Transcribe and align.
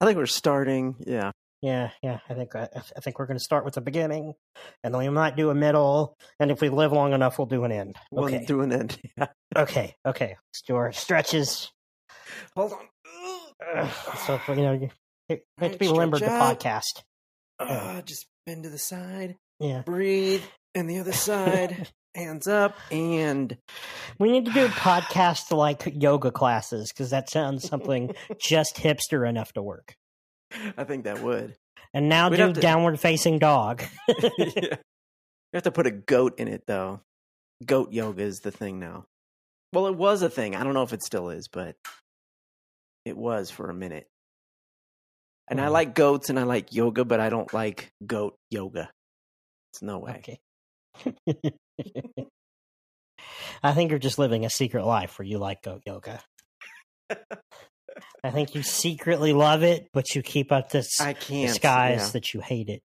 I 0.00 0.06
think 0.06 0.16
we're 0.16 0.26
starting. 0.26 0.96
Yeah. 1.06 1.32
Yeah, 1.62 1.90
yeah. 2.02 2.20
I 2.28 2.32
think 2.34 2.56
I, 2.56 2.68
I 2.74 3.00
think 3.00 3.18
we're 3.18 3.26
going 3.26 3.36
to 3.38 3.44
start 3.44 3.66
with 3.66 3.74
the 3.74 3.82
beginning, 3.82 4.32
and 4.82 4.94
then 4.94 4.98
we 4.98 5.10
might 5.10 5.36
do 5.36 5.50
a 5.50 5.54
middle, 5.54 6.16
and 6.38 6.50
if 6.50 6.62
we 6.62 6.70
live 6.70 6.90
long 6.92 7.12
enough, 7.12 7.38
we'll 7.38 7.46
do 7.46 7.64
an 7.64 7.72
end. 7.72 7.96
We'll 8.10 8.24
Okay. 8.24 8.44
do 8.46 8.62
an 8.62 8.72
end. 8.72 8.98
Yeah. 9.18 9.26
Okay. 9.54 9.94
Okay. 10.06 10.36
Let's 10.48 10.62
do 10.66 10.76
our 10.76 10.90
stretches. 10.92 11.70
Hold 12.56 12.72
on. 12.72 12.78
Ugh, 13.76 13.90
so 14.26 14.40
you 14.48 14.62
know, 14.62 14.72
you 14.72 14.88
you 15.28 15.38
have 15.58 15.72
to 15.72 15.78
be 15.78 15.88
remembered 15.88 16.20
to 16.20 16.28
podcast. 16.28 17.02
Uh, 17.58 18.00
just 18.02 18.26
bend 18.46 18.62
to 18.62 18.70
the 18.70 18.78
side. 18.78 19.36
Yeah. 19.58 19.82
Breathe. 19.82 20.42
And 20.74 20.88
the 20.88 21.00
other 21.00 21.12
side. 21.28 21.88
Hands 22.14 22.46
up. 22.46 22.76
And 22.90 23.56
We 24.18 24.30
need 24.32 24.46
to 24.46 24.52
do 24.52 24.68
podcast 24.68 25.56
like 25.56 25.82
yoga 25.94 26.30
classes 26.30 26.92
because 26.92 27.10
that 27.10 27.30
sounds 27.30 27.68
something 27.68 28.14
just 28.40 28.76
hipster 28.76 29.28
enough 29.28 29.52
to 29.54 29.62
work. 29.62 29.94
I 30.76 30.84
think 30.84 31.04
that 31.04 31.22
would. 31.22 31.54
And 31.94 32.08
now 32.08 32.28
We'd 32.28 32.36
do 32.38 32.52
to- 32.52 32.60
downward 32.60 32.98
facing 33.00 33.38
dog. 33.38 33.82
yeah. 34.38 34.76
You 35.52 35.56
have 35.56 35.64
to 35.64 35.72
put 35.72 35.88
a 35.88 35.90
goat 35.90 36.38
in 36.38 36.46
it, 36.46 36.62
though. 36.68 37.00
Goat 37.66 37.92
yoga 37.92 38.22
is 38.22 38.38
the 38.38 38.52
thing 38.52 38.78
now. 38.78 39.06
Well, 39.72 39.88
it 39.88 39.96
was 39.96 40.22
a 40.22 40.30
thing. 40.30 40.54
I 40.54 40.62
don't 40.62 40.74
know 40.74 40.84
if 40.84 40.92
it 40.92 41.02
still 41.02 41.30
is, 41.30 41.48
but 41.48 41.74
it 43.04 43.16
was 43.16 43.50
for 43.50 43.68
a 43.68 43.74
minute. 43.74 44.06
And 45.48 45.60
I 45.60 45.66
like 45.66 45.96
goats 45.96 46.30
and 46.30 46.38
I 46.38 46.44
like 46.44 46.72
yoga, 46.72 47.04
but 47.04 47.18
I 47.18 47.30
don't 47.30 47.52
like 47.52 47.90
goat 48.06 48.36
yoga. 48.48 48.90
It's 49.72 49.82
no 49.82 49.98
way. 49.98 50.38
Okay. 51.04 51.34
I 53.62 53.72
think 53.72 53.90
you're 53.90 53.98
just 53.98 54.18
living 54.18 54.44
a 54.44 54.50
secret 54.50 54.84
life 54.86 55.18
where 55.18 55.26
you 55.26 55.38
like 55.38 55.62
goat 55.62 55.82
yoga. 55.86 56.20
I 58.22 58.30
think 58.30 58.54
you 58.54 58.62
secretly 58.62 59.32
love 59.32 59.62
it, 59.62 59.88
but 59.92 60.14
you 60.14 60.22
keep 60.22 60.52
up 60.52 60.70
this 60.70 61.00
I 61.00 61.12
can't. 61.12 61.48
disguise 61.48 62.12
that 62.12 62.32
you 62.32 62.40
hate 62.40 62.68
it. 62.68 62.82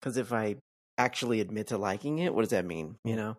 Because 0.00 0.16
if 0.16 0.32
I 0.32 0.56
actually 0.96 1.40
admit 1.40 1.68
to 1.68 1.78
liking 1.78 2.18
it, 2.18 2.34
what 2.34 2.42
does 2.42 2.50
that 2.50 2.64
mean? 2.64 2.96
You 3.04 3.16
know? 3.16 3.36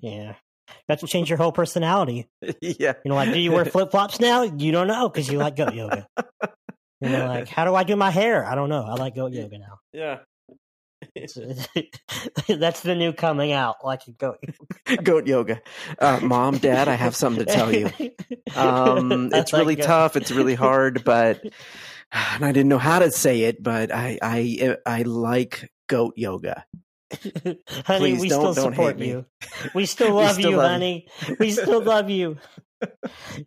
Yeah. 0.00 0.34
You 0.68 0.74
have 0.88 1.00
to 1.00 1.06
change 1.06 1.28
your 1.28 1.38
whole 1.38 1.52
personality. 1.52 2.28
yeah. 2.60 2.94
You 3.04 3.08
know, 3.08 3.14
like, 3.14 3.32
do 3.32 3.38
you 3.38 3.52
wear 3.52 3.64
flip 3.66 3.90
flops 3.90 4.20
now? 4.20 4.42
You 4.42 4.72
don't 4.72 4.86
know 4.86 5.08
because 5.08 5.28
you 5.30 5.38
like 5.38 5.56
goat 5.56 5.74
yoga. 5.74 6.06
You 7.00 7.08
know, 7.08 7.26
like, 7.26 7.48
how 7.48 7.64
do 7.64 7.74
I 7.74 7.84
do 7.84 7.96
my 7.96 8.10
hair? 8.10 8.44
I 8.44 8.54
don't 8.54 8.68
know. 8.68 8.84
I 8.86 8.94
like 8.94 9.14
goat 9.14 9.32
yoga 9.32 9.58
now. 9.58 9.78
Yeah. 9.92 10.18
That's 12.48 12.80
the 12.80 12.94
new 12.94 13.12
coming 13.12 13.52
out, 13.52 13.76
like 13.84 14.06
a 14.06 14.12
goat. 14.12 14.38
Goat 15.02 15.26
yoga. 15.26 15.60
Uh, 15.98 16.20
Mom, 16.22 16.58
Dad, 16.58 16.88
I 16.88 16.94
have 16.94 17.14
something 17.14 17.44
to 17.46 17.52
tell 17.52 17.74
you. 17.74 17.90
Um, 18.56 19.30
it's 19.32 19.52
like 19.52 19.60
really 19.60 19.76
tough. 19.76 20.16
It's 20.16 20.30
really 20.30 20.54
hard, 20.54 21.04
but 21.04 21.40
and 22.12 22.44
I 22.44 22.52
didn't 22.52 22.68
know 22.68 22.78
how 22.78 22.98
to 22.98 23.10
say 23.10 23.42
it, 23.42 23.62
but 23.62 23.92
I 23.94 24.18
I 24.22 24.76
I 24.86 25.02
like 25.02 25.70
goat 25.88 26.14
yoga. 26.16 26.64
honey, 27.12 27.58
Please 27.84 28.20
we 28.20 28.28
don't- 28.28 28.52
still 28.52 28.64
don't 28.64 28.72
support 28.72 28.98
you. 28.98 29.26
We 29.74 29.86
still 29.86 30.16
We 30.16 30.28
still 30.28 30.50
you, 30.50 30.56
love 30.56 30.64
you. 30.64 30.70
honey. 30.70 31.08
We 31.38 31.50
still 31.52 31.82
love 31.82 32.10
you. 32.10 32.36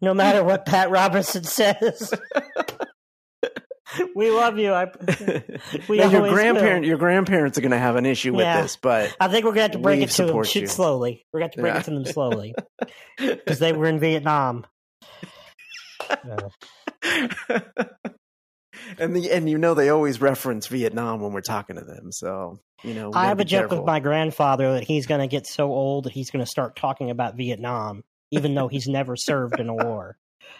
No 0.02 0.14
matter 0.14 0.44
what 0.44 0.66
Pat 0.66 0.90
Robertson 0.92 1.44
says. 1.44 2.14
we 4.16 4.32
love 4.32 4.58
you. 4.58 4.74
I, 4.74 4.86
we 5.90 5.98
now, 5.98 6.10
your 6.10 6.30
grandparent, 6.30 6.82
will. 6.82 6.88
your 6.90 6.98
grandparents 6.98 7.58
are 7.58 7.62
going 7.62 7.72
to 7.72 7.78
have 7.78 7.96
an 7.96 8.06
issue 8.06 8.34
with 8.34 8.42
Yeah. 8.46 8.62
this, 8.62 8.76
but 8.76 9.16
I 9.20 9.28
think 9.28 9.46
we're 9.46 9.52
going 9.52 9.58
to 9.58 9.62
have 9.64 9.72
to 9.72 9.80
break 9.80 10.02
it 10.02 10.10
to 10.12 10.26
them 10.26 10.36
you. 10.38 10.68
slowly. 10.68 11.26
We're 11.34 11.40
going 11.42 11.52
to 11.52 11.56
have 11.56 11.56
to 11.58 11.62
break 11.62 11.74
Yeah. 11.74 11.80
it 11.80 11.84
to 11.86 11.92
them 11.92 12.06
slowly 12.06 12.56
because 13.18 13.60
they 13.60 13.74
were 13.74 13.86
in 13.88 14.00
Vietnam. 14.00 14.66
Uh, 16.10 16.50
and 18.98 19.16
the 19.16 19.32
and 19.32 19.50
you 19.50 19.58
know 19.58 19.74
they 19.74 19.90
always 19.90 20.22
reference 20.22 20.68
Vietnam 20.68 21.22
when 21.22 21.32
we're 21.34 21.42
talking 21.42 21.76
to 21.78 21.84
them, 21.84 22.12
so 22.12 22.60
you 22.84 22.94
know 22.94 23.12
I 23.14 23.28
have 23.28 23.40
a 23.40 23.46
joke 23.46 23.72
with 23.72 23.84
my 23.86 24.00
grandfather 24.00 24.74
that 24.74 24.84
he's 24.84 25.06
going 25.08 25.22
to 25.22 25.28
get 25.28 25.48
so 25.48 25.72
old 25.72 26.06
that 26.06 26.14
he's 26.14 26.32
going 26.32 26.44
to 26.44 26.50
start 26.50 26.76
talking 26.76 27.10
about 27.10 27.36
Vietnam, 27.36 28.04
even 28.32 28.54
though 28.56 28.68
he's 28.68 28.88
never 28.88 29.16
served 29.16 29.60
in 29.60 29.70
a 29.70 29.74
war. 29.76 30.18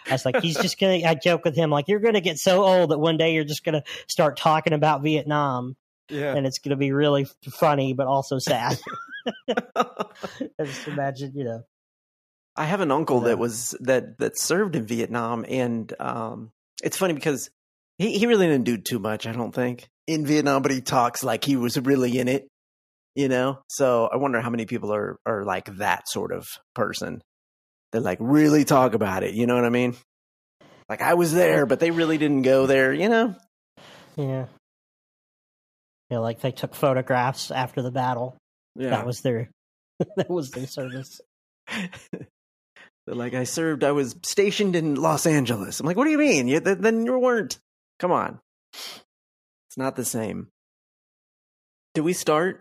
I 0.08 0.12
was 0.12 0.24
like, 0.24 0.40
he's 0.40 0.56
just 0.56 0.78
going 0.78 1.00
to, 1.00 1.08
I 1.08 1.14
joke 1.14 1.44
with 1.44 1.56
him, 1.56 1.70
like, 1.70 1.88
you're 1.88 2.00
going 2.00 2.14
to 2.14 2.20
get 2.20 2.38
so 2.38 2.62
old 2.62 2.90
that 2.90 2.98
one 2.98 3.16
day 3.16 3.34
you're 3.34 3.44
just 3.44 3.64
going 3.64 3.74
to 3.74 3.84
start 4.06 4.36
talking 4.36 4.72
about 4.72 5.02
Vietnam 5.02 5.76
yeah. 6.08 6.34
and 6.34 6.46
it's 6.46 6.58
going 6.58 6.70
to 6.70 6.76
be 6.76 6.92
really 6.92 7.26
funny, 7.50 7.92
but 7.92 8.06
also 8.06 8.38
sad. 8.38 8.78
I 9.76 10.64
just 10.64 10.86
imagine, 10.86 11.32
you 11.34 11.44
know. 11.44 11.64
I 12.56 12.66
have 12.66 12.80
an 12.80 12.92
uncle 12.92 13.20
that 13.20 13.38
was 13.38 13.74
that 13.80 14.18
that 14.18 14.38
served 14.38 14.76
in 14.76 14.86
Vietnam, 14.86 15.44
and 15.48 15.92
um, 15.98 16.52
it's 16.84 16.96
funny 16.96 17.14
because 17.14 17.50
he 17.98 18.16
he 18.18 18.26
really 18.26 18.46
didn't 18.46 18.64
do 18.64 18.76
too 18.76 19.00
much. 19.00 19.26
I 19.26 19.32
don't 19.32 19.52
think 19.52 19.88
in 20.06 20.24
Vietnam, 20.24 20.62
but 20.62 20.70
he 20.70 20.80
talks 20.80 21.24
like 21.24 21.42
he 21.44 21.56
was 21.56 21.78
really 21.80 22.18
in 22.18 22.28
it. 22.28 22.46
You 23.16 23.28
know, 23.28 23.60
so 23.68 24.08
I 24.12 24.16
wonder 24.16 24.40
how 24.40 24.50
many 24.50 24.66
people 24.66 24.94
are 24.94 25.18
are 25.26 25.44
like 25.44 25.76
that 25.78 26.08
sort 26.08 26.32
of 26.32 26.46
person 26.74 27.22
that 27.94 28.02
like 28.02 28.18
really 28.20 28.64
talk 28.64 28.94
about 28.94 29.22
it. 29.22 29.34
You 29.34 29.46
know 29.46 29.54
what 29.54 29.64
I 29.64 29.70
mean? 29.70 29.94
Like 30.88 31.00
I 31.00 31.14
was 31.14 31.32
there, 31.32 31.64
but 31.64 31.78
they 31.78 31.92
really 31.92 32.18
didn't 32.18 32.42
go 32.42 32.66
there. 32.66 32.92
You 32.92 33.08
know? 33.08 33.36
Yeah. 34.16 34.46
Yeah, 36.10 36.18
like 36.18 36.40
they 36.40 36.50
took 36.50 36.74
photographs 36.74 37.52
after 37.52 37.82
the 37.82 37.92
battle. 37.92 38.36
Yeah. 38.74 38.90
That 38.90 39.06
was 39.06 39.20
their, 39.20 39.48
that 40.16 40.28
was 40.28 40.50
their 40.50 40.66
service. 40.66 41.20
They're 41.68 43.14
like, 43.14 43.34
I 43.34 43.44
served, 43.44 43.84
I 43.84 43.92
was 43.92 44.16
stationed 44.24 44.74
in 44.74 44.96
Los 44.96 45.24
Angeles. 45.24 45.78
I'm 45.78 45.86
like, 45.86 45.96
what 45.96 46.04
do 46.04 46.10
you 46.10 46.18
mean? 46.18 46.48
You, 46.48 46.60
th- 46.60 46.78
then 46.78 47.06
you 47.06 47.16
weren't. 47.18 47.58
Come 48.00 48.10
on. 48.10 48.40
It's 48.72 49.76
not 49.76 49.94
the 49.94 50.04
same. 50.04 50.48
Do 51.94 52.02
we 52.02 52.12
start? 52.12 52.60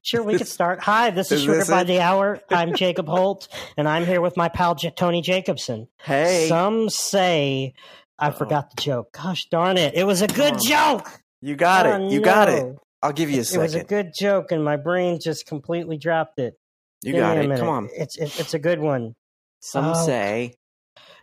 Sure, 0.00 0.22
we 0.22 0.38
could 0.38 0.48
start. 0.48 0.80
Hi, 0.82 1.10
this 1.10 1.30
is, 1.30 1.40
Is 1.40 1.44
Sugar 1.44 1.58
this 1.58 1.68
by 1.70 1.82
it? 1.82 1.84
the 1.84 2.00
Hour. 2.00 2.40
I'm 2.50 2.74
Jacob 2.74 3.06
Holt, 3.06 3.48
and 3.76 3.86
I'm 3.88 4.06
here 4.06 4.20
with 4.20 4.36
my 4.36 4.48
pal 4.48 4.74
J- 4.74 4.90
Tony 4.90 5.20
Jacobson. 5.20 5.88
Hey, 6.02 6.46
Some 6.48 6.88
say 6.88 7.74
I 8.18 8.28
Uh-oh. 8.28 8.32
forgot 8.32 8.70
the 8.74 8.80
joke. 8.82 9.12
Gosh 9.12 9.48
darn 9.50 9.76
it! 9.76 9.94
It 9.94 10.04
was 10.04 10.22
a 10.22 10.26
good 10.26 10.54
on. 10.54 10.60
joke. 10.64 11.10
you 11.40 11.54
got 11.56 11.86
Oh, 11.86 12.06
it. 12.06 12.12
You 12.12 12.20
got 12.20 12.48
it. 12.48 12.76
I'll 13.02 13.12
give 13.12 13.30
you 13.30 13.40
a 13.40 13.44
second. 13.44 13.60
It 13.60 13.64
was 13.64 13.74
a 13.74 13.84
good 13.84 14.12
joke, 14.18 14.50
and 14.52 14.64
my 14.64 14.76
brain 14.76 15.18
just 15.20 15.46
completely 15.46 15.98
dropped 15.98 16.38
it. 16.38 16.54
You 17.02 17.12
Give 17.12 17.20
got 17.20 17.36
it. 17.36 17.58
Come 17.58 17.68
on. 17.68 17.88
It's 17.92 18.16
it, 18.16 18.38
it's 18.40 18.54
a 18.54 18.58
good 18.58 18.78
one. 18.80 19.14
Some 19.60 19.86
Oh. 19.94 20.06
say. 20.06 20.54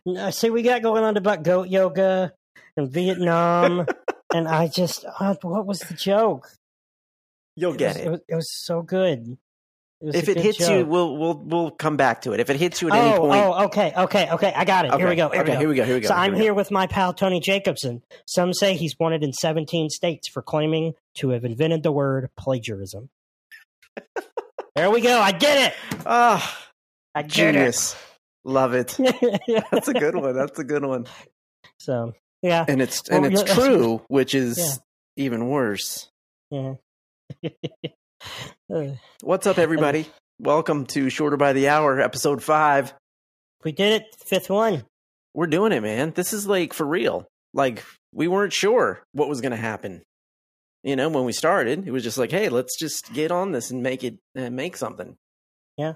Uh, 0.08 0.32
See, 0.32 0.50
we 0.50 0.62
got 0.62 0.82
going 0.82 1.04
on 1.04 1.18
about 1.18 1.44
goat 1.44 1.68
yoga 1.70 2.34
and 2.78 2.90
Vietnam, 2.92 3.86
and 4.34 4.48
I 4.48 4.68
just 4.68 5.06
uh, 5.20 5.36
what 5.42 5.66
was 5.66 5.80
the 5.80 5.94
joke? 5.94 6.48
You'll 7.60 7.74
get 7.74 7.96
was, 7.96 8.06
it. 8.06 8.10
was, 8.10 8.20
it 8.30 8.36
was 8.36 8.66
so 8.66 8.82
good. 8.82 9.38
It 10.02 10.06
was 10.06 10.16
If 10.16 10.30
it 10.30 10.38
hits 10.38 10.60
you, 10.60 10.86
we'll 10.86 11.18
we'll 11.18 11.38
we'll 11.38 11.72
come 11.72 11.98
back 11.98 12.22
to 12.22 12.32
it. 12.32 12.40
If 12.40 12.50
it 12.50 12.56
hits 12.56 12.82
you 12.82 12.90
at 12.90 12.96
any 12.96 13.18
oh, 13.18 13.20
point, 13.20 13.44
oh, 13.44 13.66
okay, 13.66 13.94
okay, 13.98 14.30
okay. 14.32 14.54
I 14.56 14.64
got 14.64 14.86
it. 14.86 14.94
Here 14.94 15.10
we 15.10 15.16
go. 15.18 15.30
Here 15.30 15.42
okay, 15.42 15.52
we 15.52 15.56
go. 15.56 15.60
here 15.60 15.70
we 15.70 15.76
go. 15.76 15.84
Here 15.84 15.96
we 15.96 16.02
go. 16.02 16.08
So 16.08 16.14
here 16.14 16.24
I'm 16.24 16.32
go. 16.32 16.38
here 16.40 16.54
with 16.54 16.72
my 16.72 16.88
pal 16.88 17.14
Tony 17.14 17.42
Jacobson. 17.42 18.02
Some 18.26 18.54
say 18.54 18.76
he's 18.76 18.96
wanted 18.98 19.24
in 19.24 19.34
17 19.34 19.90
states 19.90 20.30
for 20.30 20.42
claiming 20.42 20.94
to 21.16 21.30
have 21.32 21.44
invented 21.44 21.84
the 21.84 21.92
word 21.92 22.30
plagiarism. 22.38 23.10
there 24.76 24.90
we 24.90 25.02
go. 25.02 25.20
I 25.20 25.34
get 25.34 25.72
it. 25.72 26.00
Ah, 26.06 26.70
I 27.14 27.24
get 27.24 27.32
genius. 27.32 27.98
Love 28.46 28.74
it. 28.74 28.96
it. 29.00 29.66
That's 29.72 29.90
a 29.90 29.94
good 29.94 30.16
one. 30.16 30.34
That's 30.34 30.58
a 30.60 30.64
good 30.64 30.86
one. 30.86 31.08
so 31.78 32.14
yeah, 32.42 32.64
And 32.68 32.82
it's 32.82 33.04
Well, 33.10 33.26
and 33.26 33.34
it's 33.34 33.54
true, 33.54 34.02
which 34.08 34.34
is 34.34 34.58
Yeah. 34.58 35.26
even 35.26 35.50
worse. 35.50 36.10
yeah. 36.52 36.76
What's 39.22 39.48
up, 39.48 39.58
everybody? 39.58 40.06
Welcome 40.40 40.86
to 40.88 41.10
Shorter 41.10 41.38
by 41.38 41.54
the 41.54 41.68
Hour, 41.70 42.00
episode 42.00 42.42
five. 42.44 42.94
we 43.64 43.72
did 43.72 44.02
it. 44.02 44.16
Fifth 44.26 44.50
one. 44.50 44.84
We're 45.34 45.48
doing 45.48 45.72
it, 45.72 45.82
man. 45.82 46.12
This 46.12 46.34
is 46.34 46.48
like 46.48 46.74
for 46.74 46.86
real. 46.86 47.28
Like 47.54 47.84
we 48.14 48.28
weren't 48.28 48.54
sure 48.54 49.02
what 49.14 49.30
was 49.30 49.42
going 49.42 49.52
to 49.52 49.58
happen. 49.58 50.02
You 50.84 50.96
know, 50.96 51.10
when 51.10 51.26
we 51.26 51.34
started, 51.34 51.88
it 51.88 51.92
was 51.92 52.04
just 52.04 52.18
like, 52.18 52.32
"Hey, 52.32 52.50
let's 52.50 52.78
just 52.78 53.14
get 53.14 53.32
on 53.32 53.52
this 53.52 53.70
and 53.72 53.84
make 53.84 54.04
it 54.04 54.18
uh, 54.38 54.50
make 54.50 54.78
something." 54.78 55.16
Yeah. 55.78 55.94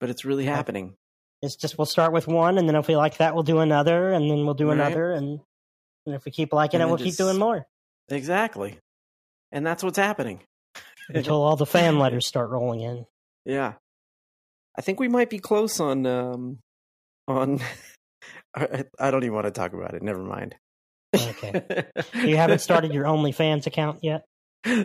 but 0.00 0.10
it's 0.10 0.24
really 0.24 0.44
Yeah. 0.44 0.56
happening. 0.56 0.94
It's 1.42 1.56
just 1.56 1.76
we'll 1.78 1.86
start 1.86 2.12
with 2.12 2.26
one, 2.28 2.58
and 2.58 2.68
then 2.68 2.76
if 2.76 2.86
we 2.88 2.96
like 2.96 3.16
that, 3.18 3.34
we'll 3.34 3.42
do 3.42 3.58
another, 3.60 4.12
and 4.12 4.30
then 4.30 4.44
we'll 4.44 4.54
do 4.54 4.70
another, 4.70 5.12
and, 5.12 5.40
and 6.06 6.14
if 6.14 6.24
we 6.24 6.30
keep 6.32 6.52
liking 6.52 6.80
And 6.80 6.88
it, 6.88 6.90
we'll 6.90 7.02
keep 7.04 7.16
doing 7.16 7.36
more 7.38 7.66
Exactly, 8.08 8.78
and 9.50 9.66
that's 9.66 9.82
what's 9.82 9.98
happening. 9.98 10.40
until 11.16 11.42
all 11.42 11.56
the 11.56 11.66
fan 11.66 11.98
letters 12.00 12.26
start 12.26 12.50
rolling 12.50 12.80
in. 12.80 13.06
Yeah, 13.44 13.74
I 14.76 14.82
think 14.82 15.00
we 15.00 15.08
might 15.08 15.30
be 15.30 15.38
close 15.38 15.80
on 15.80 16.06
um 16.06 16.58
on. 17.28 17.60
I, 18.54 18.84
I 18.98 19.10
don't 19.10 19.24
even 19.24 19.34
want 19.34 19.46
to 19.46 19.50
talk 19.50 19.72
about 19.72 19.94
it. 19.94 20.02
Never 20.02 20.22
mind. 20.22 20.54
Okay. 21.14 21.84
You 22.14 22.36
haven't 22.36 22.60
started 22.60 22.92
your 22.92 23.04
OnlyFans 23.04 23.66
account 23.66 24.00
yet. 24.02 24.24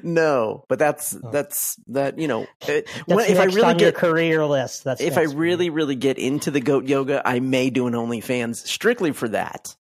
no, 0.04 0.64
but 0.70 0.80
that's 0.80 1.16
Oh. 1.16 1.30
that's 1.32 1.76
that 1.88 2.18
you 2.18 2.28
know. 2.28 2.48
It, 2.68 2.90
when, 3.06 3.30
if 3.30 3.38
I 3.40 3.46
really 3.46 3.62
on 3.62 3.80
your 3.80 3.92
get 3.92 4.00
career 4.00 4.46
list. 4.46 4.84
That's 4.86 5.02
if 5.02 5.18
I 5.18 5.22
next 5.22 5.34
for 5.34 5.38
you. 5.38 5.42
really 5.42 5.70
really 5.70 5.96
get 5.96 6.18
into 6.18 6.50
the 6.50 6.60
goat 6.62 6.86
yoga, 6.88 7.22
I 7.26 7.40
may 7.40 7.70
do 7.70 7.86
an 7.88 7.94
OnlyFans 7.94 8.56
strictly 8.66 9.12
for 9.12 9.30
that. 9.30 9.76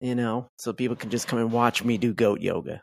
you 0.00 0.14
know, 0.14 0.48
so 0.58 0.72
people 0.72 0.96
can 0.96 1.10
just 1.10 1.28
come 1.28 1.38
and 1.38 1.52
watch 1.52 1.84
me 1.84 1.98
do 1.98 2.14
goat 2.14 2.40
yoga. 2.40 2.82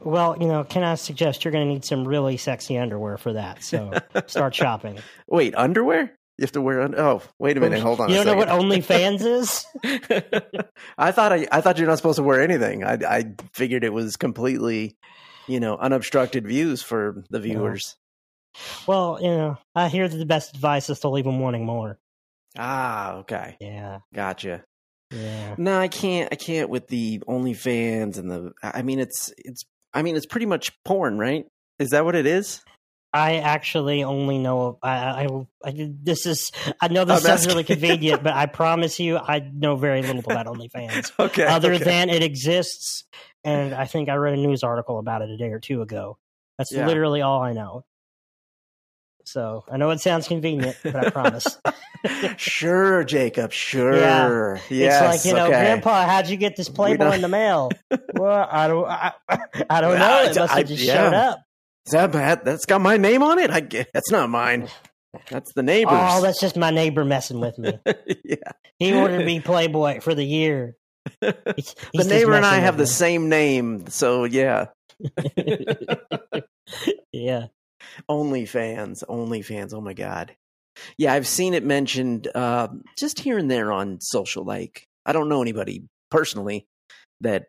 Well, 0.00 0.36
you 0.40 0.46
know, 0.46 0.64
can 0.64 0.82
I 0.82 0.94
suggest 0.94 1.44
you're 1.44 1.52
going 1.52 1.66
to 1.66 1.72
need 1.72 1.84
some 1.84 2.06
really 2.06 2.36
sexy 2.36 2.78
underwear 2.78 3.16
for 3.18 3.34
that? 3.34 3.62
So 3.62 3.92
start 4.26 4.54
shopping. 4.54 4.98
Wait, 5.28 5.54
underwear? 5.54 6.16
You 6.38 6.42
have 6.42 6.52
to 6.52 6.62
wear. 6.62 6.80
Un- 6.82 6.94
oh, 6.98 7.22
wait 7.38 7.56
a 7.56 7.60
minute. 7.60 7.80
Hold 7.80 8.00
on. 8.00 8.08
You 8.08 8.16
don't 8.16 8.26
know 8.26 8.34
what. 8.34 8.48
OnlyFans 8.48 9.20
is? 9.24 9.64
I 10.98 11.12
thought 11.12 11.32
I, 11.32 11.46
I 11.52 11.60
thought 11.60 11.78
you're 11.78 11.86
not 11.86 11.98
supposed 11.98 12.16
to 12.16 12.22
wear 12.24 12.40
anything. 12.42 12.82
I 12.82 12.94
I 13.08 13.24
figured 13.52 13.84
it 13.84 13.92
was 13.92 14.16
completely, 14.16 14.96
you 15.46 15.60
know, 15.60 15.76
unobstructed 15.76 16.44
views 16.46 16.82
for 16.82 17.22
the 17.30 17.38
viewers. 17.38 17.96
Well, 18.86 19.18
you 19.20 19.28
know, 19.28 19.58
I 19.76 19.88
hear 19.88 20.08
that 20.08 20.16
the 20.16 20.26
best 20.26 20.54
advice 20.56 20.90
is 20.90 20.98
to 21.00 21.08
leave 21.08 21.24
them 21.24 21.38
wanting 21.40 21.66
more. 21.66 21.98
Ah, 22.58 23.16
okay, 23.18 23.56
Yeah, 23.60 23.98
gotcha. 24.12 24.64
yeah. 25.12 25.54
No, 25.58 25.78
I 25.78 25.86
can't. 25.88 26.30
I 26.32 26.36
can't 26.36 26.68
with 26.70 26.88
the 26.88 27.20
OnlyFans 27.28 28.18
and 28.18 28.28
the. 28.30 28.52
I 28.62 28.82
mean, 28.82 28.98
it's 28.98 29.32
it's. 29.38 29.62
I 29.94 30.02
mean, 30.02 30.16
it's 30.16 30.26
pretty 30.26 30.46
much 30.46 30.72
porn, 30.84 31.18
right? 31.18 31.46
Is 31.78 31.90
that 31.90 32.04
what 32.04 32.14
it 32.14 32.26
is? 32.26 32.62
I 33.12 33.36
actually 33.36 34.02
only 34.02 34.38
know. 34.38 34.78
I, 34.82 35.26
I, 35.26 35.46
I 35.64 35.90
this 36.02 36.26
is. 36.26 36.50
I 36.80 36.88
know 36.88 37.02
I'm 37.02 37.08
this 37.08 37.22
sounds 37.22 37.46
really 37.46 37.62
convenient, 37.74 38.24
but 38.24 38.34
I 38.34 38.46
promise 38.46 38.98
you, 38.98 39.16
I 39.16 39.38
know 39.38 39.76
very 39.76 40.02
little 40.02 40.20
about 40.28 40.46
OnlyFans. 40.46 41.12
Okay. 41.18 41.44
other 41.46 41.74
okay. 41.74 41.84
than 41.84 42.10
it 42.10 42.24
exists, 42.24 43.04
and 43.44 43.72
I 43.72 43.84
think 43.84 44.08
I 44.08 44.14
read 44.16 44.34
a 44.34 44.36
news 44.36 44.64
article 44.64 44.98
about 44.98 45.22
it 45.22 45.30
a 45.30 45.36
day 45.36 45.50
or 45.50 45.60
two 45.60 45.80
ago. 45.80 46.18
That's 46.58 46.72
Yeah. 46.72 46.86
literally 46.86 47.22
all 47.22 47.40
I 47.40 47.52
know. 47.52 47.84
So 49.24 49.64
I 49.70 49.76
know 49.76 49.90
it 49.90 50.00
sounds 50.00 50.28
convenient, 50.28 50.76
but 50.82 50.94
I 50.94 51.10
promise. 51.10 51.58
sure, 52.36 53.04
Jacob. 53.04 53.52
Sure. 53.52 53.96
Yeah. 53.96 54.58
Yes. 54.68 55.02
it's 55.02 55.24
like 55.24 55.30
you 55.30 55.36
know, 55.36 55.46
okay. 55.46 55.60
Grandpa, 55.60 56.06
how'd 56.06 56.28
you 56.28 56.36
get 56.36 56.56
this 56.56 56.68
Playboy 56.68 57.12
in 57.12 57.20
the 57.22 57.28
mail? 57.28 57.70
well, 58.14 58.48
I 58.50 58.68
don't. 58.68 58.86
I, 58.86 59.12
I 59.70 59.80
don't 59.80 59.98
know. 59.98 60.22
It 60.24 60.36
must 60.36 60.54
have 60.54 60.68
just 60.68 60.84
yeah. 60.84 60.94
showed 60.94 61.14
up. 61.14 61.40
Is 61.86 61.92
that 61.92 62.12
bad? 62.12 62.44
That's 62.44 62.66
got 62.66 62.80
my 62.80 62.96
name 62.96 63.22
on 63.22 63.38
it. 63.38 63.50
I 63.50 63.60
get, 63.60 63.90
that's 63.92 64.10
not 64.10 64.30
mine. 64.30 64.68
That's 65.30 65.52
the 65.52 65.62
neighbor. 65.62 65.90
Oh, 65.92 66.22
that's 66.22 66.40
just 66.40 66.56
my 66.56 66.70
neighbor 66.70 67.04
messing 67.04 67.40
with 67.40 67.58
me. 67.58 67.78
yeah. 68.24 68.52
He 68.78 68.94
ordered 68.94 69.24
me 69.24 69.40
Playboy 69.40 70.00
for 70.00 70.14
the 70.14 70.24
year. 70.24 70.76
He's- 71.20 71.34
The 71.44 71.54
he's 71.54 71.74
just 71.94 72.08
neighbor 72.08 72.34
and 72.34 72.46
I 72.46 72.56
have 72.56 72.78
the 72.78 72.86
same 72.86 73.28
name, 73.28 73.86
so 73.88 74.24
yeah. 74.24 74.66
yeah. 77.12 77.46
OnlyFans, 78.08 79.04
OnlyFans. 79.04 79.74
Oh 79.74 79.80
my 79.80 79.94
god. 79.94 80.34
Yeah, 80.98 81.12
I've 81.12 81.26
seen 81.26 81.54
it 81.54 81.64
mentioned 81.64 82.28
uh, 82.34 82.68
just 82.98 83.20
here 83.20 83.38
and 83.38 83.50
there 83.50 83.72
on 83.72 84.00
social. 84.00 84.44
Like, 84.44 84.88
I 85.06 85.12
don't 85.12 85.28
know 85.28 85.40
anybody 85.40 85.84
personally 86.10 86.66
that 87.20 87.44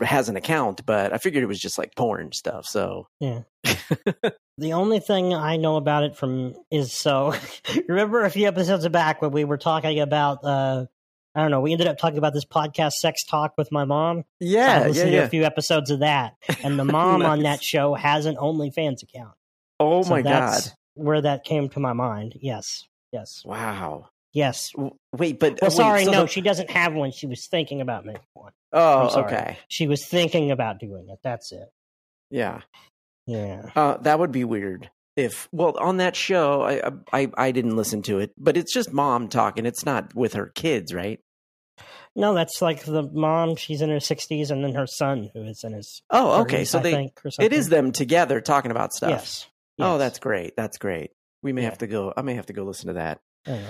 has 0.00 0.28
an 0.28 0.36
account, 0.36 0.86
but 0.86 1.12
I 1.12 1.18
figured 1.18 1.42
it 1.42 1.48
was 1.48 1.58
just 1.58 1.78
like 1.78 1.96
porn 1.96 2.32
stuff. 2.32 2.66
So 2.66 3.08
yeah. 3.20 3.40
The 4.56 4.74
only 4.74 5.00
thing 5.00 5.34
I 5.34 5.56
know 5.56 5.76
about 5.76 6.04
it 6.04 6.16
from 6.16 6.54
is 6.70 6.92
so 6.92 7.34
remember 7.88 8.24
a 8.24 8.30
few 8.30 8.46
episodes 8.46 8.86
back 8.88 9.20
when 9.20 9.32
we 9.32 9.44
were 9.44 9.58
talking 9.58 9.98
about 10.00 10.44
uh 10.44 10.86
I 11.34 11.42
don't 11.42 11.50
know, 11.50 11.60
we 11.60 11.72
ended 11.72 11.88
up 11.88 11.98
talking 11.98 12.18
about 12.18 12.32
this 12.32 12.44
podcast 12.44 12.92
Sex 12.92 13.24
Talk 13.24 13.54
with 13.58 13.72
my 13.72 13.84
mom. 13.84 14.18
I 14.18 14.22
yeah, 14.38 14.80
yeah, 14.80 14.86
listened 14.86 15.10
to 15.10 15.24
a 15.24 15.28
few 15.28 15.42
episodes 15.42 15.90
of 15.90 15.98
that. 15.98 16.34
And 16.62 16.78
the 16.78 16.84
mom 16.84 17.22
on 17.22 17.42
that 17.42 17.60
show 17.60 17.94
has 17.94 18.26
an 18.26 18.36
OnlyFans 18.36 19.02
account. 19.02 19.34
Oh 19.80 20.02
So 20.02 20.10
my 20.10 20.22
god! 20.22 20.52
that's 20.52 20.74
Where 20.94 21.20
that 21.20 21.44
came 21.44 21.68
to 21.70 21.80
my 21.80 21.92
mind. 21.92 22.34
Yes. 22.40 22.84
Yes. 23.12 23.42
Wow. 23.44 24.08
Yes. 24.32 24.72
Wait, 25.12 25.38
but 25.38 25.60
Well 25.62 25.70
wait, 25.70 25.76
sorry, 25.76 26.04
so 26.04 26.10
no, 26.10 26.20
the- 26.22 26.26
she 26.28 26.40
doesn't 26.40 26.70
have 26.70 26.92
one. 26.94 27.12
She 27.12 27.26
was 27.26 27.46
thinking 27.46 27.80
about 27.80 28.04
making 28.04 28.22
one. 28.34 28.52
oh, 28.72 29.22
okay. 29.22 29.58
She 29.68 29.86
was 29.86 30.06
thinking 30.06 30.50
about 30.50 30.80
doing 30.80 31.08
it. 31.08 31.18
That's 31.22 31.52
it. 31.52 31.68
Yeah. 32.30 32.62
Yeah. 33.26 33.70
Uh, 33.76 33.96
that 33.98 34.18
would 34.18 34.32
be 34.32 34.44
weird. 34.44 34.90
If 35.16 35.48
well, 35.52 35.76
on 35.78 35.98
that 35.98 36.16
show, 36.16 36.62
I, 36.62 36.90
I 37.12 37.30
I 37.36 37.50
didn't 37.52 37.76
listen 37.76 38.02
to 38.02 38.18
it, 38.18 38.32
but 38.36 38.56
it's 38.56 38.74
just 38.74 38.92
mom 38.92 39.28
talking. 39.28 39.64
It's 39.64 39.86
not 39.86 40.12
with 40.14 40.32
her 40.32 40.46
kids, 40.54 40.92
right? 40.92 41.20
No, 42.16 42.34
that's 42.34 42.60
like 42.60 42.84
the 42.84 43.04
mom. 43.04 43.54
She's 43.54 43.80
in 43.80 43.90
her 43.90 44.00
sixties, 44.00 44.50
and 44.50 44.64
then 44.64 44.74
her 44.74 44.88
son, 44.88 45.30
who 45.32 45.44
is 45.44 45.62
in 45.62 45.72
his. 45.72 46.02
Oh, 46.10 46.42
okay. 46.42 46.62
30s, 46.62 46.66
So 46.66 46.78
they 46.80 47.12
it 47.38 47.52
is 47.52 47.68
them 47.68 47.92
together 47.92 48.40
talking 48.40 48.72
about 48.72 48.92
stuff. 48.92 49.10
Yes. 49.10 49.46
Oh, 49.78 49.98
that's 49.98 50.18
great. 50.18 50.54
That's 50.56 50.78
great. 50.78 51.10
We 51.42 51.52
may 51.52 51.62
Yeah. 51.62 51.70
have 51.70 51.78
to 51.78 51.86
go. 51.86 52.12
I 52.16 52.22
may 52.22 52.34
have 52.34 52.46
to 52.46 52.52
go 52.52 52.64
listen 52.64 52.88
to 52.88 52.92
that. 52.94 53.20
Yeah. 53.46 53.60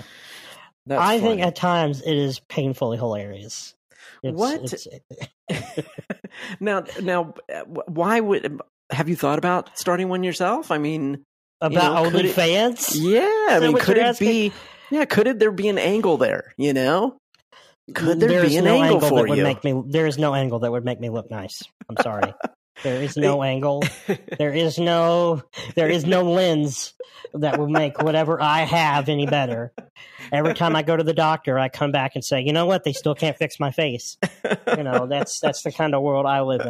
I 0.89 1.19
think 1.19 1.41
at 1.41 1.55
times 1.55 2.01
it 2.01 2.15
is 2.15 2.39
painfully 2.39 2.97
hilarious. 2.97 3.73
It's, 4.23 4.37
What? 4.37 4.61
It's, 4.63 4.87
now, 6.59 6.83
now, 7.01 7.33
uh, 7.53 7.61
why 7.87 8.19
would 8.19 8.61
have 8.91 9.09
you 9.09 9.15
thought 9.15 9.39
about 9.39 9.77
starting 9.77 10.09
one 10.09 10.23
yourself? 10.23 10.69
I 10.71 10.77
mean, 10.77 11.23
about 11.61 12.03
know, 12.03 12.11
could 12.11 12.25
it- 12.25 12.35
OnlyFans? 12.35 12.91
yeah. 12.95 13.47
I 13.55 13.59
mean, 13.59 13.77
could 13.77 13.97
it 13.97 14.01
asking? 14.03 14.27
be? 14.27 14.51
Yeah, 14.91 15.05
could 15.05 15.25
it 15.27 15.39
there 15.39 15.51
be 15.51 15.67
an 15.69 15.79
angle 15.79 16.17
there? 16.17 16.53
You 16.57 16.73
know, 16.73 17.17
could 17.95 18.19
there 18.19 18.29
There's 18.29 18.49
be 18.51 18.57
an 18.57 18.65
no 18.65 18.81
angle, 18.81 18.99
that 18.99 19.09
for 19.09 19.27
would 19.27 19.37
you? 19.37 19.43
make 19.43 19.63
me. 19.63 19.81
There 19.87 20.05
is 20.05 20.17
no 20.19 20.35
angle 20.35 20.59
that 20.59 20.71
would 20.71 20.85
make 20.85 20.99
me 20.99 21.09
look 21.09 21.31
nice. 21.31 21.63
I'm 21.89 21.97
sorry. 22.03 22.33
There 22.83 23.01
is 23.01 23.17
no 23.17 23.43
angle. 23.43 23.83
There 24.37 24.53
is 24.53 24.77
no. 24.77 25.43
There 25.75 25.89
is 25.89 26.05
no 26.05 26.23
lens 26.23 26.93
that 27.33 27.57
will 27.57 27.69
make 27.69 28.01
whatever 28.01 28.41
I 28.41 28.61
have 28.63 29.07
any 29.09 29.25
better. 29.25 29.73
Every 30.31 30.53
time 30.53 30.75
I 30.75 30.83
go 30.83 30.95
to 30.97 31.03
the 31.03 31.13
doctor, 31.13 31.57
I 31.57 31.69
come 31.69 31.91
back 31.91 32.11
and 32.15 32.23
say, 32.23 32.41
"You 32.41 32.51
know 32.53 32.65
what? 32.65 32.83
They 32.83 32.91
still 32.93 33.15
can't 33.15 33.37
fix 33.37 33.59
my 33.59 33.71
face." 33.71 34.17
You 34.77 34.83
know, 34.83 35.07
that's 35.07 35.39
that's 35.39 35.63
the 35.63 35.71
kind 35.71 35.95
of 35.95 36.01
world 36.01 36.25
I 36.25 36.41
live 36.41 36.61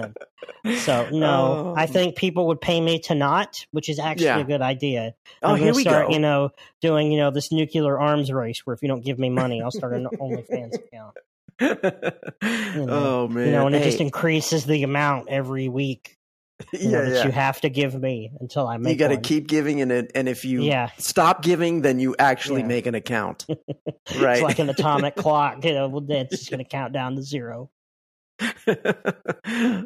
in. 0.63 0.77
So 0.79 1.09
no, 1.11 1.27
oh. 1.27 1.73
I 1.77 1.83
Oh. 1.83 1.87
think 1.87 2.15
people 2.15 2.47
would 2.47 2.61
pay 2.61 2.79
me 2.79 2.99
to 3.05 3.15
not, 3.15 3.65
which 3.71 3.89
is 3.89 3.97
actually 3.99 4.25
Yeah. 4.25 4.39
a 4.39 4.43
good 4.43 4.61
idea. 4.61 5.15
Oh, 5.41 5.51
I'm 5.51 5.55
here 5.57 5.67
gonna 5.67 5.75
we 5.75 5.81
start, 5.83 6.07
go. 6.07 6.13
you 6.13 6.19
know, 6.19 6.49
doing 6.81 7.11
you 7.11 7.17
know 7.17 7.31
this 7.31 7.51
nuclear 7.51 7.99
arms 7.99 8.31
race 8.31 8.61
where 8.65 8.73
if 8.75 8.81
you 8.81 8.87
don't 8.87 9.03
give 9.03 9.17
me 9.17 9.29
money, 9.29 9.61
I'll 9.61 9.71
start 9.71 9.93
an 9.93 10.07
OnlyFans 10.19 10.75
account. 10.75 11.15
Oh 11.61 13.27
man! 13.29 13.45
You 13.45 13.51
know, 13.51 13.63
oh, 13.63 13.67
and 13.67 13.75
it 13.75 13.83
just 13.83 14.01
increases 14.01 14.65
the 14.65 14.83
amount 14.83 15.29
every 15.29 15.69
week 15.69 16.15
you 16.73 16.89
know, 16.89 16.99
yeah, 17.01 17.09
that 17.09 17.15
yeah. 17.15 17.25
you 17.25 17.31
have 17.31 17.59
to 17.61 17.69
give 17.69 17.93
me 17.99 18.31
until 18.39 18.65
I 18.67 18.77
make. 18.77 18.93
you 18.93 18.97
got 18.99 19.09
to 19.09 19.17
keep 19.17 19.47
giving, 19.47 19.81
and 19.81 19.91
it, 19.91 20.11
and 20.15 20.29
if 20.29 20.45
you 20.45 20.63
Yeah. 20.63 20.89
stop 20.97 21.41
giving, 21.41 21.81
then 21.81 21.99
you 21.99 22.15
actually 22.17 22.61
Yeah. 22.61 22.67
make 22.67 22.85
an 22.85 22.95
account, 22.95 23.45
It's 23.49 24.15
right? 24.17 24.41
like 24.41 24.59
an 24.59 24.69
atomic 24.69 25.15
clock. 25.15 25.63
You 25.65 25.73
know, 25.73 26.05
it's 26.09 26.37
just 26.37 26.49
going 26.49 26.63
to 26.63 26.69
count 26.69 26.93
down 26.93 27.15
to 27.15 27.21
zero. 27.23 27.69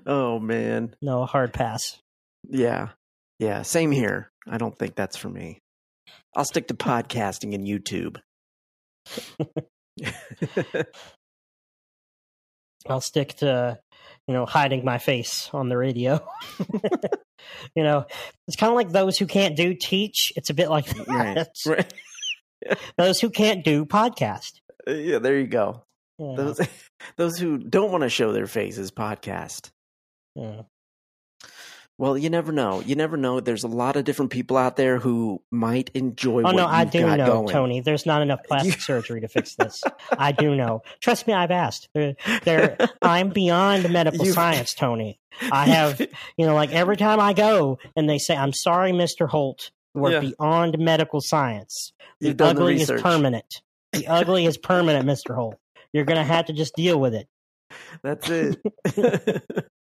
oh 0.05 0.39
man, 0.39 0.95
No, 1.01 1.23
a 1.23 1.25
hard 1.25 1.53
pass. 1.53 1.99
yeah, 2.47 2.89
yeah. 3.39 3.61
Same 3.63 3.91
here. 3.91 4.31
I 4.47 4.57
don't 4.57 4.77
think 4.77 4.95
that's 4.95 5.17
for 5.17 5.29
me. 5.29 5.59
I'll 6.35 6.45
stick 6.45 6.67
to 6.67 6.73
podcasting 6.75 7.53
and 7.55 7.65
YouTube. 7.65 8.17
I'll 12.87 13.01
stick 13.01 13.35
to, 13.37 13.79
you 14.27 14.33
know, 14.33 14.45
hiding 14.45 14.85
my 14.85 14.97
face 14.97 15.49
on 15.53 15.69
the 15.69 15.77
radio. 15.77 16.25
you 17.75 17.83
know, 17.83 18.05
it's 18.47 18.57
kind 18.57 18.71
of 18.71 18.75
like 18.75 18.89
those 18.89 19.17
who 19.17 19.25
can't 19.27 19.55
do 19.55 19.73
teach. 19.73 20.31
It's 20.35 20.49
a 20.49 20.53
bit 20.53 20.69
like 20.69 20.87
right, 21.07 21.35
that. 21.35 21.49
right. 21.65 21.93
Those 22.97 23.21
who 23.21 23.29
can't 23.29 23.63
do 23.63 23.85
podcast. 23.85 24.59
Uh, 24.87 24.91
yeah, 24.91 25.19
there 25.19 25.39
you 25.39 25.47
go. 25.47 25.83
Yeah, 26.17 26.33
Those 26.35 26.61
those 27.15 27.37
who 27.37 27.57
don't 27.57 27.91
want 27.91 28.01
to 28.03 28.09
show 28.09 28.33
their 28.33 28.47
faces 28.47 28.91
podcast. 28.91 29.69
yeah. 30.35 30.63
Well, 31.99 32.17
you 32.17 32.29
never 32.29 32.53
know. 32.53 32.79
You 32.79 32.95
never 32.95 33.17
know. 33.17 33.41
There's 33.41 33.65
a 33.65 33.67
lot 33.67 33.97
of 33.97 34.05
different 34.05 34.31
people 34.31 34.55
out 34.55 34.77
there 34.77 34.99
who 34.99 35.41
might 35.51 35.91
enjoy. 35.93 36.43
Oh 36.43 36.51
no, 36.51 36.65
I 36.65 36.85
do 36.85 37.01
know, 37.05 37.25
going. 37.25 37.47
Tony. 37.49 37.81
There's 37.81 38.05
not 38.05 38.21
enough 38.21 38.39
plastic 38.47 38.79
surgery 38.79 39.19
to 39.19 39.27
fix 39.27 39.55
this. 39.55 39.83
I 40.17 40.31
do 40.31 40.55
know. 40.55 40.81
Trust 41.01 41.27
me, 41.27 41.33
I've 41.33 41.51
asked. 41.51 41.89
There, 41.93 42.15
there. 42.45 42.77
I'm 43.01 43.31
beyond 43.31 43.91
medical 43.91 44.25
You've- 44.25 44.33
science, 44.33 44.73
Tony. 44.73 45.19
I 45.51 45.65
have, 45.67 45.99
you 46.37 46.45
know, 46.45 46.55
like 46.55 46.71
every 46.71 46.95
time 46.95 47.19
I 47.19 47.33
go 47.33 47.79
and 47.97 48.09
they 48.09 48.17
say, 48.17 48.33
"I'm 48.35 48.53
sorry, 48.53 48.93
Mister 48.93 49.27
Holt, 49.27 49.69
we're 49.93 50.11
Yeah. 50.11 50.19
beyond 50.21 50.79
medical 50.79 51.19
science. 51.21 51.91
The 52.21 52.33
done 52.33 52.55
the 52.55 52.61
ugly 52.61 52.79
is 52.81 52.89
permanent. 52.89 53.61
The 53.91 54.07
ugly 54.07 54.45
is 54.45 54.57
permanent, 54.57 55.05
Mister 55.05 55.33
Holt. 55.35 55.55
You're 55.91 56.05
gonna 56.05 56.23
have 56.23 56.45
to 56.45 56.53
just 56.53 56.75
deal 56.75 56.97
with 56.97 57.13
it." 57.13 57.27
That's 58.03 58.29
it. 58.29 58.61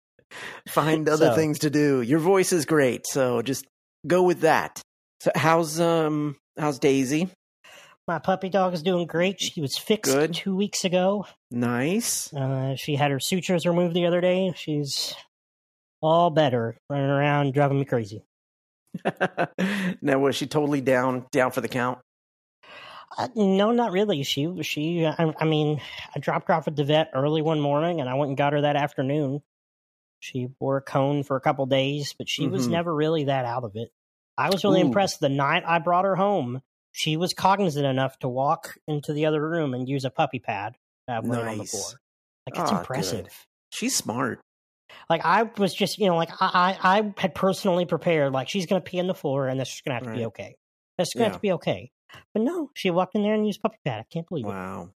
Find 0.68 1.08
other 1.10 1.28
So- 1.28 1.36
things 1.36 1.60
to 1.60 1.70
do. 1.70 2.02
Your 2.02 2.20
voice 2.20 2.52
is 2.54 2.66
great, 2.66 3.06
so 3.08 3.42
just 3.42 3.66
go 4.08 4.24
with 4.24 4.42
that. 4.42 4.82
So 5.22 5.32
how's 5.36 5.80
um 5.80 6.36
how's 6.58 6.80
Daisy? 6.80 7.30
My 8.06 8.20
puppy 8.20 8.50
dog 8.50 8.74
is 8.74 8.84
doing 8.84 9.08
great. 9.08 9.40
She 9.40 9.62
was 9.62 9.78
fixed 9.78 10.12
Good. 10.14 10.34
two 10.34 10.56
weeks 10.58 10.84
ago. 10.84 11.26
Nice. 11.52 12.34
Uh, 12.34 12.76
she 12.76 12.96
had 12.98 13.12
her 13.12 13.20
sutures 13.22 13.66
removed 13.66 13.96
the 13.96 14.08
other 14.08 14.20
day. 14.20 14.52
She's 14.58 15.16
all 16.02 16.30
better, 16.30 16.76
running 16.90 17.10
around, 17.10 17.54
driving 17.54 17.80
me 17.80 17.86
crazy. 17.86 18.26
now 20.02 20.20
was 20.20 20.36
she 20.36 20.48
totally 20.48 20.82
down 20.82 21.26
down 21.32 21.52
for 21.52 21.62
the 21.62 21.68
count? 21.70 22.00
Uh, 23.18 23.28
no, 23.36 23.72
not 23.72 23.92
really. 23.92 24.24
She 24.24 24.62
she. 24.64 25.06
I, 25.06 25.34
I 25.40 25.46
mean, 25.46 25.80
I 26.16 26.20
dropped 26.20 26.48
her 26.50 26.54
off 26.56 26.68
at 26.68 26.76
the 26.76 26.84
vet 26.84 27.12
early 27.14 27.42
one 27.42 27.60
morning, 27.62 28.02
and 28.02 28.10
I 28.10 28.16
went 28.16 28.30
and 28.30 28.38
got 28.38 28.54
her 28.54 28.62
that 28.62 28.76
afternoon. 28.76 29.42
She 30.24 30.48
wore 30.58 30.78
a 30.78 30.82
cone 30.82 31.24
for 31.24 31.36
a 31.36 31.42
couple 31.42 31.66
days, 31.66 32.16
but 32.18 32.30
she 32.30 32.48
was 32.48 32.68
Mhm. 32.68 32.72
never 32.72 32.96
really 32.96 33.26
that 33.26 33.44
out 33.44 33.66
of 33.66 33.76
it. 33.76 33.92
I 34.38 34.52
was 34.52 34.64
really 34.64 34.80
Ooh. 34.80 34.86
impressed 34.86 35.20
the 35.20 35.28
night 35.28 35.64
I 35.66 35.80
brought 35.80 36.06
her 36.06 36.16
home. 36.16 36.62
She 36.94 37.18
was 37.18 37.34
cognizant 37.34 37.86
enough 37.86 38.18
to 38.20 38.30
walk 38.30 38.78
into 38.88 39.12
the 39.12 39.26
other 39.26 39.42
room 39.46 39.74
and 39.74 39.90
use 39.90 40.06
a 40.06 40.10
puppy 40.10 40.40
pad 40.40 40.78
that 41.08 41.18
I've 41.18 41.26
laid 41.26 41.42
on 41.42 41.58
the 41.58 41.64
Nice. 41.64 41.72
floor. 41.72 42.00
Like 42.48 42.58
it's 42.58 42.72
good. 42.72 42.78
impressive. 42.80 43.48
She's 43.72 43.98
smart. 43.98 44.40
Like 45.10 45.26
I 45.26 45.44
was 45.44 45.74
just, 45.74 45.98
you 45.98 46.08
know, 46.08 46.16
like 46.16 46.32
I, 46.40 46.78
I, 46.82 47.14
had 47.18 47.36
personally 47.36 47.86
prepared, 47.86 48.32
like 48.32 48.48
she's 48.48 48.66
gonna 48.66 48.80
pee 48.80 49.02
on 49.02 49.08
the 49.08 49.14
floor, 49.14 49.50
and 49.50 49.60
that's 49.60 49.72
just 49.72 49.84
gonna 49.84 49.96
have 49.96 50.08
to 50.08 50.14
be 50.14 50.26
okay. 50.28 50.56
That's 50.98 51.14
gonna 51.14 51.26
have 51.26 51.34
to 51.34 51.42
be 51.42 51.52
okay. 51.54 51.92
But 52.34 52.44
no, 52.44 52.72
she 52.76 52.92
walked 52.92 53.16
in 53.16 53.24
there 53.24 53.34
and 53.34 53.46
used 53.46 53.62
puppy 53.62 53.80
pad. 53.84 54.00
I 54.00 54.06
can't 54.10 54.28
believe 54.30 54.46
it. 54.46 54.50
Wow. 54.50 54.92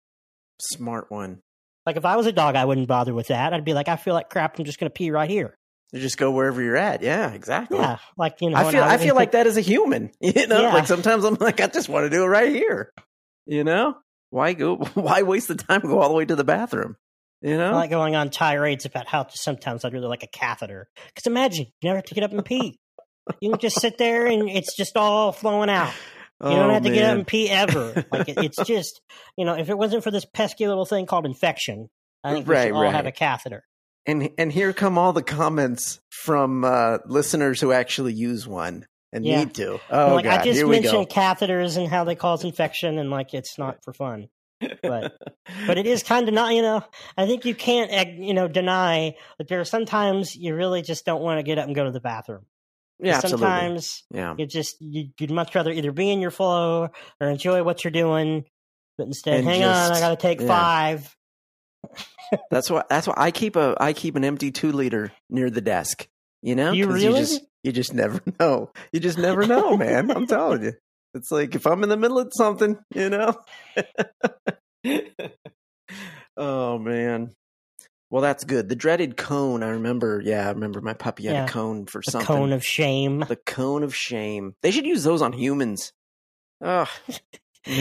Smart 0.61 1.11
one. 1.11 1.41
Like 1.87 1.97
if 1.97 2.05
I 2.05 2.17
was 2.17 2.27
a 2.27 2.33
dog, 2.33 2.57
I 2.57 2.65
wouldn't 2.65 2.89
bother 2.89 3.13
with 3.15 3.29
that. 3.29 3.53
I'd 3.53 3.65
be 3.65 3.75
like, 3.75 3.89
I 3.89 3.97
feel 3.97 4.15
like 4.15 4.31
crap. 4.31 4.59
I'm 4.59 4.65
just 4.65 4.79
gonna 4.79 4.91
pee 4.91 5.11
right 5.11 5.29
here. 5.29 5.55
You 5.93 6.01
just 6.01 6.17
go 6.19 6.31
wherever 6.33 6.61
you're 6.63 6.77
at. 6.77 7.03
Yeah, 7.03 7.33
exactly. 7.33 7.79
Yeah, 7.79 7.99
like 8.17 8.41
you 8.41 8.51
know. 8.51 8.57
I 8.57 8.71
feel 8.73 8.83
I 8.83 8.93
would- 8.97 9.01
feel 9.01 9.15
like 9.15 9.33
that 9.33 9.47
as 9.47 9.57
a 9.57 9.61
human. 9.61 10.11
You 10.21 10.47
know, 10.47 10.63
Yeah. 10.63 10.73
like 10.75 10.87
sometimes 10.87 11.25
I'm 11.25 11.35
like, 11.35 11.61
I 11.61 11.67
just 11.69 11.89
want 11.89 12.05
to 12.05 12.11
do 12.11 12.25
it 12.25 12.27
right 12.27 12.53
here. 12.53 12.91
You 13.47 13.63
know, 13.65 13.97
why 14.31 14.55
go? 14.55 14.77
Why 14.95 15.23
waste 15.23 15.49
the 15.49 15.55
time? 15.55 15.83
Go 15.83 16.01
all 16.01 16.09
the 16.09 16.15
way 16.15 16.25
to 16.25 16.35
the 16.35 16.45
bathroom. 16.45 16.97
You 17.43 17.59
know, 17.59 17.73
I 17.73 17.75
like 17.75 17.91
going 17.91 18.17
on 18.17 18.31
tirades 18.31 18.87
about 18.87 19.07
how 19.07 19.27
sometimes 19.29 19.85
I'd 19.85 19.93
really 19.93 20.07
like 20.09 20.23
a 20.23 20.27
catheter. 20.29 20.89
Because 21.09 21.27
imagine 21.27 21.67
you 21.83 21.89
never 21.89 21.97
have 21.99 22.07
to 22.07 22.15
get 22.15 22.25
up 22.25 22.33
and 22.33 22.43
pee. 22.45 22.79
You 23.41 23.51
can 23.51 23.59
just 23.61 23.81
sit 23.81 23.99
there 23.99 24.27
and 24.27 24.49
it's 24.49 24.75
just 24.77 24.97
all 24.97 25.31
flowing 25.33 25.69
out. 25.71 25.93
You 26.43 26.51
don't 26.51 26.71
Oh, 26.71 26.75
have 26.75 26.83
to 26.83 26.91
get 26.91 27.05
up 27.05 27.17
and 27.17 27.27
pee 27.27 27.49
ever. 27.49 28.05
Like 28.13 28.29
it, 28.29 28.39
it's 28.39 28.63
just, 28.65 29.01
you 29.37 29.45
know, 29.45 29.55
if 29.55 29.69
it 29.71 29.79
wasn't 29.79 30.03
for 30.05 30.11
this 30.11 30.25
pesky 30.25 30.67
little 30.67 30.85
thing 30.85 31.07
called 31.07 31.27
infection, 31.27 31.89
I 32.23 32.33
think 32.33 32.47
we 32.49 32.55
Right, 32.55 32.65
should 32.69 32.73
all 32.75 32.91
have 32.91 33.07
a 33.07 33.13
catheter. 33.13 33.65
And 34.07 34.31
and 34.37 34.53
here 34.53 34.73
come 34.73 34.99
all 34.99 35.13
the 35.13 35.23
comments 35.23 36.01
from 36.11 36.65
uh, 36.65 36.99
listeners 37.07 37.61
who 37.61 37.73
actually 37.73 38.13
use 38.15 38.47
one 38.47 38.87
and 39.13 39.25
Yeah. 39.25 39.39
need 39.41 39.55
to. 39.55 39.79
Oh 39.91 40.15
like 40.17 40.25
god, 40.25 40.41
I 40.41 40.45
just 40.45 40.59
here 40.59 40.67
mentioned 40.67 41.09
catheters 41.09 41.77
and 41.79 41.89
how 41.89 42.05
they 42.05 42.15
cause 42.17 42.45
infection, 42.45 42.99
and 42.99 43.11
like 43.11 43.33
it's 43.33 43.57
not 43.59 43.83
for 43.85 43.93
fun. 43.95 44.29
but- 44.83 45.13
But 45.67 45.79
it 45.79 45.87
is 45.87 46.03
kind 46.03 46.27
of 46.29 46.35
not, 46.35 46.55
you 46.55 46.63
know. 46.63 46.83
I 47.17 47.27
think 47.27 47.45
you 47.45 47.55
can't, 47.55 47.91
eh, 47.93 48.15
you 48.19 48.35
know, 48.35 48.49
deny 48.49 49.15
that 49.39 49.49
there 49.49 49.61
are 49.61 49.65
sometimes 49.65 50.35
you 50.35 50.55
really 50.55 50.83
just 50.83 51.05
don't 51.07 51.23
want 51.23 51.39
to 51.39 51.43
get 51.43 51.59
up 51.59 51.67
and 51.67 51.75
go 51.75 51.85
to 51.85 51.91
the 51.91 52.01
bathroom. 52.01 52.47
Yeah, 52.99 53.17
absolutely. 53.17 53.47
Sometimes 53.47 54.05
Yeah, 54.11 54.35
you 54.39 54.47
just 54.47 54.77
you, 54.81 55.09
you'd 55.19 55.31
much 55.31 55.55
rather 55.55 55.71
either 55.71 55.93
be 55.93 56.11
in 56.11 56.21
your 56.21 56.31
flow 56.31 56.89
or 57.21 57.29
enjoy 57.29 57.63
what 57.63 57.85
you're 57.85 57.91
doing, 57.91 58.45
but 58.97 59.07
instead, 59.07 59.41
And 59.41 59.49
hang 59.49 59.65
on, 59.65 59.93
I 59.93 60.01
got 60.01 60.11
to 60.11 60.17
take 60.17 60.41
yeah. 60.41 60.47
five. 60.47 61.17
that's 62.51 62.71
why. 62.71 62.83
That's 62.89 63.07
why 63.07 63.15
I 63.17 63.31
keep 63.31 63.57
a 63.57 63.77
I 63.79 63.93
keep 63.93 64.17
an 64.17 64.25
empty 64.25 64.51
two 64.51 64.73
liter 64.73 65.13
near 65.29 65.51
the 65.51 65.61
desk. 65.61 66.09
You 66.43 66.55
know, 66.55 66.73
You 66.73 66.87
really? 66.89 67.07
You 67.07 67.13
just, 67.13 67.43
you 67.63 67.73
just 67.73 67.95
never 67.95 68.21
know. 68.41 68.71
You 68.93 69.01
just 69.01 69.19
never 69.19 69.47
know, 69.47 69.77
man. 69.77 70.11
I'm 70.11 70.27
telling 70.29 70.63
you. 70.63 70.73
It's 71.15 71.31
like 71.31 71.55
if 71.55 71.67
I'm 71.67 71.83
in 71.85 71.89
the 71.89 71.97
middle 71.97 72.19
of 72.19 72.33
something, 72.37 72.77
you 72.93 73.09
know. 73.09 73.41
oh 76.37 76.79
man. 76.79 77.31
Well, 78.11 78.23
that's 78.23 78.45
good. 78.45 78.69
The 78.69 78.77
dreaded 78.77 79.17
cone. 79.17 79.63
I 79.63 79.71
remember. 79.71 80.21
Yeah, 80.25 80.47
I 80.47 80.51
remember 80.53 80.81
my 80.81 80.95
puppy 80.95 81.25
had 81.25 81.33
Yeah. 81.35 81.45
a 81.47 81.49
cone 81.49 81.87
for 81.87 82.01
The 82.05 82.11
something. 82.13 82.27
cone 82.27 82.53
of 82.53 82.65
shame. 82.65 83.21
the 83.29 83.37
cone 83.37 83.83
of 83.83 83.95
shame. 83.95 84.55
They 84.63 84.71
should 84.71 84.87
use 84.87 85.03
those 85.03 85.23
on 85.23 85.33
humans. 85.33 85.93
Ugh. 86.63 86.89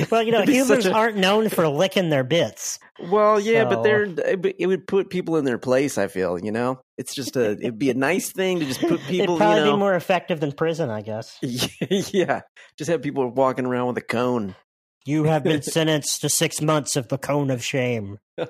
Well, 0.10 0.24
you 0.24 0.32
know, 0.32 0.44
humans 0.44 0.86
a- 0.86 0.94
aren't 0.94 1.18
known 1.18 1.50
for 1.50 1.68
licking 1.68 2.08
their 2.10 2.24
bits. 2.24 2.80
Well, 3.12 3.38
yeah, 3.38 3.66
but 3.66 3.84
they're 3.84 4.04
it 4.06 4.66
would 4.68 4.88
put 4.88 5.10
people 5.10 5.36
in 5.36 5.44
their 5.44 5.58
place. 5.58 5.98
I 5.98 6.08
feel 6.08 6.40
you 6.40 6.54
know, 6.54 6.80
it's 6.98 7.14
just 7.14 7.36
a 7.36 7.52
it'd 7.52 7.80
be 7.80 7.90
a 7.90 7.94
nice 7.94 8.32
thing 8.32 8.62
to 8.62 8.66
just 8.66 8.80
put 8.80 9.02
people. 9.10 9.36
It'd 9.36 9.38
probably 9.38 9.60
you 9.60 9.66
know, 9.66 9.74
be 9.74 9.80
more 9.80 9.94
effective 9.96 10.40
than 10.40 10.54
prison, 10.54 10.90
I 10.90 11.02
guess. 11.02 11.38
yeah, 11.42 12.44
just 12.78 12.90
have 12.90 13.02
people 13.02 13.30
walking 13.30 13.66
around 13.66 13.88
with 13.88 13.98
a 13.98 14.02
cone. 14.02 14.56
You 15.06 15.26
have 15.26 15.44
been 15.44 15.62
sentenced 15.64 16.22
to 16.22 16.30
six 16.30 16.62
months 16.62 16.96
of 16.96 17.10
the 17.10 17.18
cone 17.18 17.50
of 17.52 17.64
shame. 17.64 18.20
now 18.38 18.46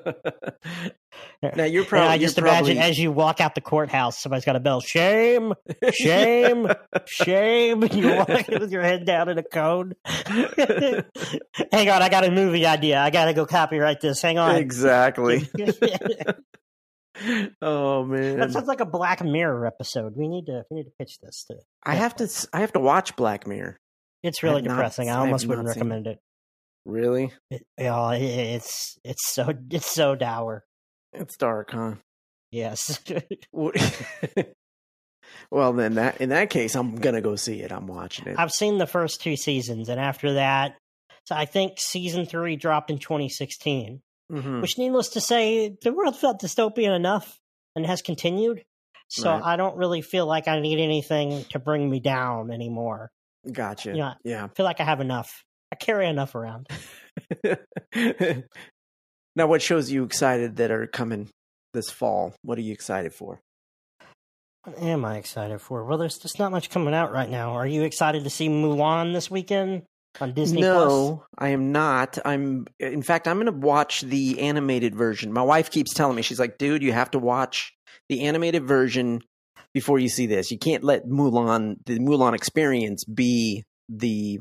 you're 1.66 1.84
And 1.84 2.00
I 2.04 2.18
just 2.18 2.38
imagine 2.38 2.78
probably, 2.78 2.80
as 2.80 3.00
you 3.00 3.12
walk 3.12 3.42
out 3.42 3.56
the 3.56 3.62
courthouse, 3.62 4.20
somebody's 4.20 4.46
got 4.46 4.56
a 4.56 4.60
bell. 4.60 4.80
Shame, 4.80 5.54
shame, 5.92 6.68
shame. 7.08 7.84
And 7.84 7.94
you're 7.94 8.18
walking 8.18 8.60
with 8.60 8.72
your 8.72 8.84
head 8.84 9.06
down 9.06 9.30
in 9.30 9.38
a 9.40 9.44
cone. 9.44 9.94
Hang 10.06 11.90
on, 11.90 12.02
I 12.02 12.10
got 12.10 12.24
a 12.26 12.32
movie 12.32 12.66
idea. 12.66 13.00
I 13.00 13.10
got 13.10 13.26
to 13.26 13.34
go 13.34 13.46
copyright 13.46 14.00
this. 14.02 14.22
Hang 14.22 14.38
on. 14.38 14.56
exactly. 14.56 15.50
oh 17.62 18.04
man, 18.06 18.40
that 18.40 18.52
sounds 18.52 18.68
like 18.68 18.80
a 18.80 18.86
Black 18.86 19.24
Mirror 19.24 19.66
episode. 19.68 20.14
We 20.16 20.28
need 20.28 20.46
to 20.48 20.64
we 20.70 20.78
need 20.78 20.84
to 20.86 20.92
pitch 21.00 21.20
this. 21.20 21.46
To, 21.46 21.56
I 21.84 21.96
have 21.96 22.16
to 22.18 22.48
I 22.54 22.62
have 22.62 22.74
to 22.74 22.80
watch 22.80 23.16
Black 23.16 23.46
Mirror. 23.48 23.80
it's 24.24 24.44
really 24.44 24.62
not- 24.62 24.76
depressing. 24.76 25.10
I 25.10 25.16
I 25.16 25.20
almost 25.20 25.46
not 25.46 25.50
wouldn't 25.58 25.68
recommend 25.68 26.08
it. 26.08 26.20
Really, 26.86 27.32
It, 27.50 27.64
oh, 27.80 28.10
it- 28.10 28.22
it's 28.22 28.98
it's 29.04 29.28
so 29.28 29.50
it's 29.72 29.90
so 29.92 30.16
dour. 30.16 30.64
it's 31.14 31.38
dark, 31.38 31.72
huh? 31.72 31.96
Yes. 32.52 33.00
Well, 35.52 35.74
then 35.74 35.96
that 35.96 36.20
in 36.22 36.30
that 36.30 36.50
case, 36.50 36.76
I'm 36.76 36.96
gonna 36.96 37.22
go 37.22 37.36
see 37.36 37.62
it. 37.62 37.72
I'm 37.72 37.88
watching 37.88 38.28
it. 38.28 38.36
I've 38.38 38.52
seen 38.52 38.78
the 38.78 38.88
first 38.88 39.22
two 39.22 39.36
seasons, 39.36 39.88
and 39.90 40.00
after 40.00 40.34
that, 40.34 40.78
so 41.26 41.36
I 41.36 41.46
think 41.46 41.80
season 41.80 42.26
three 42.26 42.56
dropped 42.56 42.90
in 42.92 42.98
2016. 43.00 44.02
Mhm. 44.32 44.62
Which, 44.62 44.78
needless 44.78 45.10
to 45.10 45.22
say, 45.22 45.76
the 45.82 45.94
world 45.94 46.18
felt 46.18 46.42
dystopian 46.42 46.96
enough 46.96 47.40
and 47.76 47.86
has 47.86 48.02
continued. 48.02 48.64
So 49.10 49.30
Right. 49.30 49.44
I 49.44 49.56
don't 49.58 49.78
really 49.78 50.02
feel 50.02 50.26
like 50.26 50.48
I 50.48 50.60
need 50.60 50.80
anything 50.80 51.44
to 51.52 51.60
bring 51.60 51.90
me 51.90 52.00
down 52.00 52.50
anymore. 52.52 53.12
Gotcha. 53.52 53.96
Yeah. 53.96 54.14
Yeah. 54.24 54.46
I 54.46 54.48
feel 54.48 54.66
like 54.66 54.80
I 54.80 54.86
have 54.86 55.02
enough. 55.02 55.44
I 55.74 55.76
carry 55.76 56.08
enough 56.08 56.36
around. 56.36 56.68
now, 59.36 59.48
what 59.48 59.60
shows 59.60 59.92
you 59.92 60.04
excited 60.04 60.58
that 60.58 60.70
are 60.70 60.86
coming 60.86 61.30
this 61.74 61.90
fall? 61.90 62.36
What 62.44 62.60
are 62.60 62.62
you 62.62 62.74
excited 62.74 63.12
for? 63.12 63.40
What 64.66 64.78
am 64.78 65.04
I 65.04 65.18
excited 65.18 65.60
for? 65.62 65.84
Well, 65.84 65.98
there's 65.98 66.20
just 66.20 66.38
not 66.38 66.52
much 66.52 66.70
coming 66.70 66.94
out 66.94 67.12
right 67.12 67.28
now. 67.28 67.54
Are 67.54 67.66
you 67.66 67.82
excited 67.86 68.24
to 68.24 68.30
see 68.30 68.50
Mulan 68.50 69.14
this 69.14 69.32
weekend 69.32 69.82
on 70.22 70.34
Disney 70.34 70.62
Plus? 70.62 70.76
no, 70.92 71.26
I 71.40 71.50
am 71.50 71.72
not. 71.72 72.20
I'm. 72.24 72.68
In 72.80 73.02
fact, 73.02 73.28
I'm 73.28 73.38
going 73.38 73.48
to 73.48 73.52
watch 73.52 74.02
the 74.02 74.42
animated 74.42 74.94
version. 74.94 75.34
My 75.34 75.42
wife 75.42 75.72
keeps 75.72 75.96
telling 75.96 76.16
me 76.16 76.22
she's 76.22 76.40
like, 76.40 76.60
"Dude, 76.60 76.84
you 76.84 76.92
have 76.92 77.10
to 77.12 77.20
watch 77.20 77.74
the 78.10 78.26
animated 78.26 78.68
version 78.68 79.24
before 79.74 79.98
you 79.98 80.08
see 80.08 80.28
this. 80.28 80.52
You 80.52 80.60
can't 80.60 80.84
let 80.84 81.08
Mulan, 81.08 81.78
the 81.88 81.98
Mulan 81.98 82.36
experience, 82.36 83.04
be 83.06 83.64
the 83.90 84.40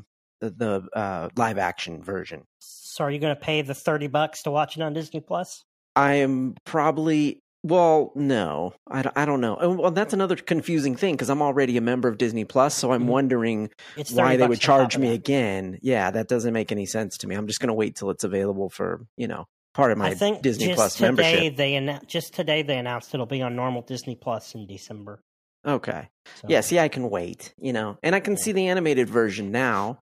the, 0.49 0.87
uh, 0.93 1.29
live 1.35 1.57
action 1.57 2.03
version." 2.03 2.43
So 2.59 3.03
are 3.05 3.11
you 3.11 3.19
going 3.19 3.35
to 3.35 3.39
pay 3.41 3.61
the 3.61 3.73
30 3.73 4.07
bucks 4.07 4.43
to 4.43 4.51
watch 4.51 4.77
it 4.77 4.81
on 4.83 4.93
Disney 4.93 5.19
Plus? 5.19 5.63
I 5.95 6.15
am 6.15 6.55
probably 6.65 7.39
well, 7.65 8.11
no, 8.13 8.73
I, 8.91 9.03
don't- 9.03 9.17
I 9.17 9.23
don't 9.23 9.39
know. 9.39 9.55
Well, 9.79 9.91
that's 9.91 10.11
another 10.13 10.35
confusing 10.35 10.97
thing 10.97 11.13
because 11.15 11.29
I'm 11.29 11.41
already 11.41 11.77
a 11.77 11.81
member 11.81 12.09
of 12.09 12.17
Disney 12.17 12.43
Plus, 12.43 12.75
so 12.75 12.91
I'm 12.91 13.03
Mhm. 13.03 13.07
wondering 13.07 13.69
why 14.11 14.35
they 14.35 14.45
would 14.45 14.59
charge 14.59 14.97
me 14.97 15.13
again. 15.13 15.79
Yeah, 15.81 16.11
that 16.11 16.27
doesn't 16.27 16.51
make 16.51 16.73
any 16.73 16.85
sense 16.85 17.17
to 17.19 17.27
me. 17.27 17.35
I'm 17.35 17.47
just 17.47 17.61
going 17.61 17.69
to 17.69 17.73
wait 17.73 17.95
till 17.95 18.09
it's 18.09 18.25
available 18.25 18.69
for 18.69 19.05
you 19.15 19.29
know 19.29 19.45
part 19.73 19.93
of 19.93 19.97
my 19.97 20.07
I 20.09 20.13
think 20.13 20.41
Disney 20.41 20.65
just 20.67 20.75
Plus 20.75 20.95
today 20.95 21.05
membership. 21.07 21.55
they 21.55 21.71
annou- 21.71 22.05
just 22.05 22.33
today 22.33 22.63
they 22.63 22.77
announced 22.77 23.13
it'll 23.13 23.25
be 23.25 23.41
on 23.41 23.55
normal 23.55 23.81
Disney 23.81 24.15
Plus 24.15 24.53
in 24.55 24.67
December. 24.67 25.21
Okay, 25.65 26.09
So. 26.35 26.47
yeah. 26.49 26.59
See, 26.61 26.77
I 26.79 26.89
can 26.89 27.09
wait, 27.09 27.53
you 27.57 27.71
know, 27.71 27.97
and 28.03 28.13
I 28.15 28.19
can 28.19 28.33
Yeah. 28.33 28.39
see 28.43 28.51
the 28.51 28.67
animated 28.67 29.09
version 29.09 29.51
now, 29.51 29.99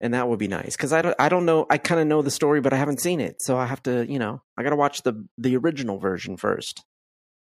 and 0.00 0.12
that 0.14 0.28
would 0.28 0.38
be 0.40 0.48
nice 0.48 0.76
because 0.76 0.92
I 0.92 1.02
don't, 1.02 1.14
I 1.20 1.28
don't 1.28 1.46
know. 1.46 1.66
I 1.70 1.78
kind 1.78 2.00
of 2.00 2.06
know 2.08 2.20
the 2.22 2.30
story, 2.32 2.60
but 2.60 2.72
I 2.72 2.76
haven't 2.76 3.00
seen 3.00 3.20
it, 3.20 3.36
so 3.40 3.56
I 3.56 3.66
have 3.66 3.82
to, 3.84 4.04
you 4.10 4.18
know, 4.18 4.42
I 4.56 4.62
got 4.64 4.70
to 4.70 4.76
watch 4.76 5.02
the 5.02 5.24
the 5.38 5.56
original 5.56 5.98
version 5.98 6.36
first. 6.36 6.82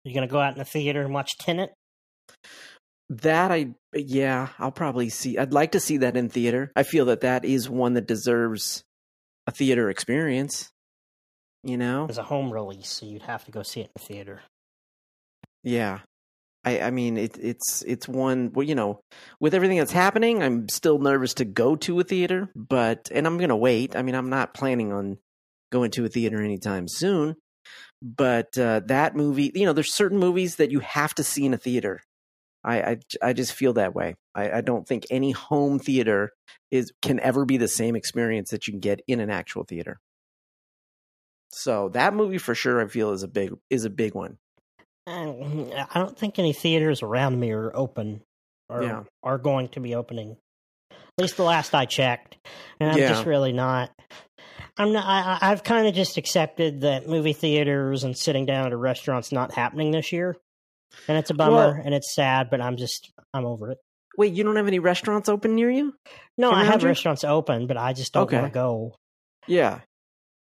You're 0.04 0.16
gonna 0.16 0.28
go 0.28 0.40
out 0.40 0.54
in 0.54 0.60
the 0.60 0.66
theater 0.66 1.02
and 1.02 1.14
watch 1.14 1.38
Tenet. 1.38 1.72
That 3.10 3.52
I 3.52 3.76
yeah, 3.94 4.50
I'll 4.60 4.72
probably 4.72 5.10
see. 5.10 5.38
I'd 5.38 5.54
like 5.54 5.72
to 5.74 5.80
see 5.80 5.98
that 5.98 6.16
in 6.18 6.30
theater. 6.30 6.72
I 6.76 6.84
feel 6.84 7.06
that 7.06 7.22
that 7.22 7.44
is 7.46 7.70
one 7.70 7.94
that 7.96 8.08
deserves 8.08 8.84
a 9.48 9.52
theater 9.52 9.90
experience. 9.90 10.70
You 11.64 11.78
know? 11.78 12.06
There's 12.08 12.18
a 12.20 12.24
home 12.24 12.52
release, 12.54 12.90
so 12.90 13.06
you'd 13.06 13.24
have 13.24 13.44
to 13.46 13.52
go 13.52 13.64
see 13.64 13.82
it 13.82 13.86
in 13.86 13.92
the 13.96 14.02
theater. 14.02 14.42
Yeah. 15.64 16.00
I 16.70 16.88
I 16.88 16.92
mean 16.92 17.18
it 17.18 17.38
it's 17.40 17.84
it's 17.84 18.08
one 18.08 18.52
well, 18.54 18.66
you 18.66 18.76
know, 18.76 19.02
with 19.40 19.54
everything 19.54 19.78
that's 19.78 19.92
happening, 19.92 20.44
I'm 20.44 20.70
still 20.70 21.00
nervous 21.00 21.34
to 21.36 21.46
go 21.46 21.76
to 21.78 22.00
a 22.00 22.04
theater, 22.04 22.50
but 22.56 23.10
and 23.14 23.26
I'm 23.28 23.40
to 23.40 23.56
wait. 23.56 23.96
I 23.96 24.02
mean, 24.02 24.16
I'm 24.16 24.30
not 24.30 24.54
planning 24.54 24.94
on 24.94 25.18
going 25.72 25.92
to 25.92 26.06
a 26.06 26.10
theater 26.10 26.42
anytime 26.42 26.88
soon. 26.88 27.36
But 28.02 28.58
uh 28.58 28.82
that 28.86 29.16
movie, 29.16 29.52
you 29.54 29.66
know, 29.66 29.74
there's 29.74 29.94
certain 29.94 30.18
movies 30.20 30.58
that 30.58 30.72
you 30.72 30.80
have 30.80 31.14
to 31.16 31.24
see 31.24 31.46
in 31.46 31.54
a 31.54 31.58
theater. 31.58 32.02
I, 32.64 32.82
I, 32.82 32.98
I 33.22 33.34
just 33.34 33.54
feel 33.54 33.74
that 33.74 33.96
way. 33.96 34.16
I, 34.36 34.52
I 34.52 34.62
don't 34.62 34.86
think 34.86 35.06
any 35.10 35.32
home 35.32 35.80
theater 35.80 36.32
is 36.72 36.92
can 37.02 37.20
ever 37.22 37.46
be 37.46 37.58
the 37.58 37.70
same 37.70 37.96
experience 37.96 38.50
that 38.52 38.68
you 38.68 38.74
can 38.74 38.82
get 38.82 39.02
in 39.08 39.22
an 39.22 39.30
actual 39.30 39.64
theater. 39.64 40.00
So 41.52 41.90
that 41.90 42.14
movie 42.14 42.38
for 42.38 42.54
sure, 42.54 42.82
I 42.82 42.88
feel 42.88 43.12
is 43.12 43.24
a 43.24 43.28
big 43.28 43.54
is 43.70 43.86
a 43.86 43.90
big 43.90 44.14
one. 44.14 44.38
I 45.10 46.00
don't 46.00 46.18
think 46.18 46.40
any 46.40 46.54
theaters 46.54 47.02
around 47.02 47.40
me 47.40 47.52
are 47.52 47.76
open 47.76 48.22
or 48.70 48.84
Yeah. 48.84 49.04
are 49.24 49.38
going 49.38 49.70
to 49.70 49.80
be 49.80 49.96
opening. 49.96 50.38
At 50.92 50.98
least 51.24 51.38
the 51.38 51.44
last 51.44 51.74
I 51.76 51.86
checked, 51.86 52.38
and 52.80 52.92
I'm 52.92 52.98
Yeah. 52.98 53.10
just 53.10 53.26
really 53.26 53.52
not. 53.52 53.92
I'm 54.78 54.94
not. 54.94 55.06
I, 55.06 55.52
I've 55.52 55.64
kind 55.64 55.88
of 55.88 55.94
just 55.94 56.18
accepted 56.18 56.82
that 56.82 57.08
movie 57.08 57.34
theaters 57.34 58.04
and 58.06 58.18
sitting 58.18 58.46
down 58.46 58.68
at 58.68 58.72
a 58.72 58.78
restaurant's 58.78 59.32
not 59.32 59.54
happening 59.54 59.92
this 59.92 60.14
year, 60.14 60.38
and 61.08 61.18
it's 61.18 61.30
a 61.30 61.34
bummer 61.34 61.56
Well- 61.74 61.82
and 61.84 61.94
it's 61.94 62.14
sad. 62.16 62.50
But 62.50 62.62
I'm 62.62 62.78
just 62.78 63.12
I'm 63.34 63.46
over 63.46 63.72
it. 63.72 63.78
Wait, 64.18 64.34
you 64.34 64.44
don't 64.44 64.56
have 64.56 64.68
any 64.68 64.80
restaurants 64.80 65.28
open 65.30 65.56
near 65.56 65.70
you? 65.70 65.94
No, 66.38 66.52
I 66.52 66.64
have 66.66 66.82
you? 66.82 66.88
restaurants 66.88 67.24
open, 67.24 67.68
but 67.68 67.78
I 67.78 67.94
just 67.94 68.14
don't 68.14 68.24
Okay. 68.24 68.40
want 68.40 68.52
to 68.54 68.58
go. 68.58 68.96
Yeah. 69.48 69.80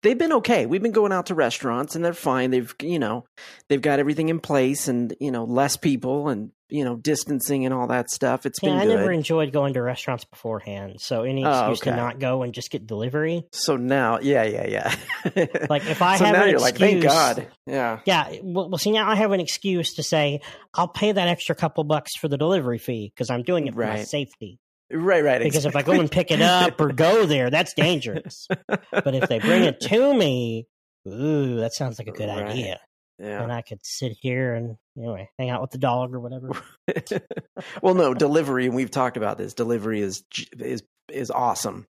They've 0.03 0.17
been 0.17 0.33
okay. 0.33 0.65
We've 0.65 0.81
been 0.81 0.91
going 0.91 1.11
out 1.11 1.25
to 1.27 1.35
restaurants 1.35 1.95
and 1.95 2.05
they're 2.05 2.13
fine. 2.13 2.51
They've, 2.51 2.73
you 2.81 2.99
know, 2.99 3.25
they've 3.67 3.81
got 3.81 3.99
everything 3.99 4.29
in 4.29 4.39
place 4.39 4.87
and, 4.87 5.15
you 5.19 5.31
know, 5.31 5.43
less 5.43 5.75
people 5.75 6.29
and, 6.29 6.51
you 6.69 6.83
know, 6.85 6.95
distancing 6.97 7.65
and 7.65 7.73
all 7.73 7.87
that 7.87 8.09
stuff. 8.11 8.45
It's 8.45 8.59
Yeah, 8.61 8.69
been 8.71 8.79
I 8.79 8.85
good. 8.85 8.95
never 8.97 9.11
enjoyed 9.11 9.51
going 9.51 9.73
to 9.73 9.81
restaurants 9.81 10.23
beforehand, 10.25 10.97
so 10.99 11.23
any 11.23 11.43
Oh, 11.45 11.71
excuse 11.71 11.79
to 11.91 11.95
not 11.95 12.19
go 12.19 12.43
and 12.43 12.53
just 12.53 12.69
get 12.69 12.85
delivery. 12.85 13.45
so 13.51 13.75
now, 13.77 14.19
yeah, 14.19 14.43
yeah, 14.43 14.67
yeah. 14.67 14.95
Like 15.69 15.85
if 15.87 16.01
I 16.01 16.17
so 16.17 16.25
have 16.25 16.33
now 16.35 16.43
an 16.43 16.49
you're 16.51 16.59
like, 16.59 16.77
thank 16.77 17.01
God. 17.03 17.47
Yeah. 17.65 17.99
Yeah, 18.05 18.35
well, 18.43 18.69
well, 18.69 18.77
see, 18.77 18.91
now 18.91 19.09
I 19.09 19.15
have 19.15 19.31
an 19.31 19.39
excuse 19.39 19.95
to 19.95 20.03
say 20.03 20.41
I'll 20.73 20.87
pay 20.89 21.11
that 21.11 21.27
extra 21.27 21.55
couple 21.55 21.83
bucks 21.85 22.11
for 22.19 22.27
the 22.27 22.37
delivery 22.37 22.77
fee 22.77 23.11
because 23.15 23.29
I'm 23.29 23.43
doing 23.43 23.65
it 23.67 23.73
for 23.73 23.79
my 23.85 24.03
safety. 24.03 24.59
Right, 24.91 25.23
right. 25.23 25.41
Because 25.41 25.65
if 25.65 25.75
I 25.75 25.81
go 25.81 25.93
and 25.99 26.09
pick 26.09 26.31
it 26.31 26.41
up 26.41 26.79
or 26.79 26.93
go 26.93 27.25
there, 27.25 27.49
that's 27.49 27.73
dangerous. 27.73 28.47
But 28.91 29.13
if 29.15 29.27
they 29.29 29.39
bring 29.39 29.63
it 29.63 29.79
to 29.81 30.13
me, 30.13 30.67
ooh, 31.07 31.57
that 31.57 31.73
sounds 31.73 31.99
like 31.99 32.07
a 32.07 32.11
good 32.11 32.29
Right. 32.29 32.45
idea. 32.45 32.79
yeah. 33.19 33.41
And 33.43 33.51
I 33.51 33.61
could 33.61 33.79
sit 33.83 34.17
here 34.21 34.53
and 34.53 34.77
anyway 34.97 35.29
hang 35.37 35.49
out 35.49 35.61
with 35.61 35.71
the 35.71 35.77
dog 35.77 36.13
or 36.13 36.19
whatever. 36.19 36.51
well, 37.81 37.95
no, 37.95 38.13
delivery, 38.13 38.65
and 38.65 38.75
we've 38.75 38.91
talked 38.91 39.17
about 39.17 39.37
this. 39.37 39.53
Delivery 39.53 40.01
is 40.01 40.23
is 40.57 40.83
is 41.09 41.31
awesome. 41.31 41.85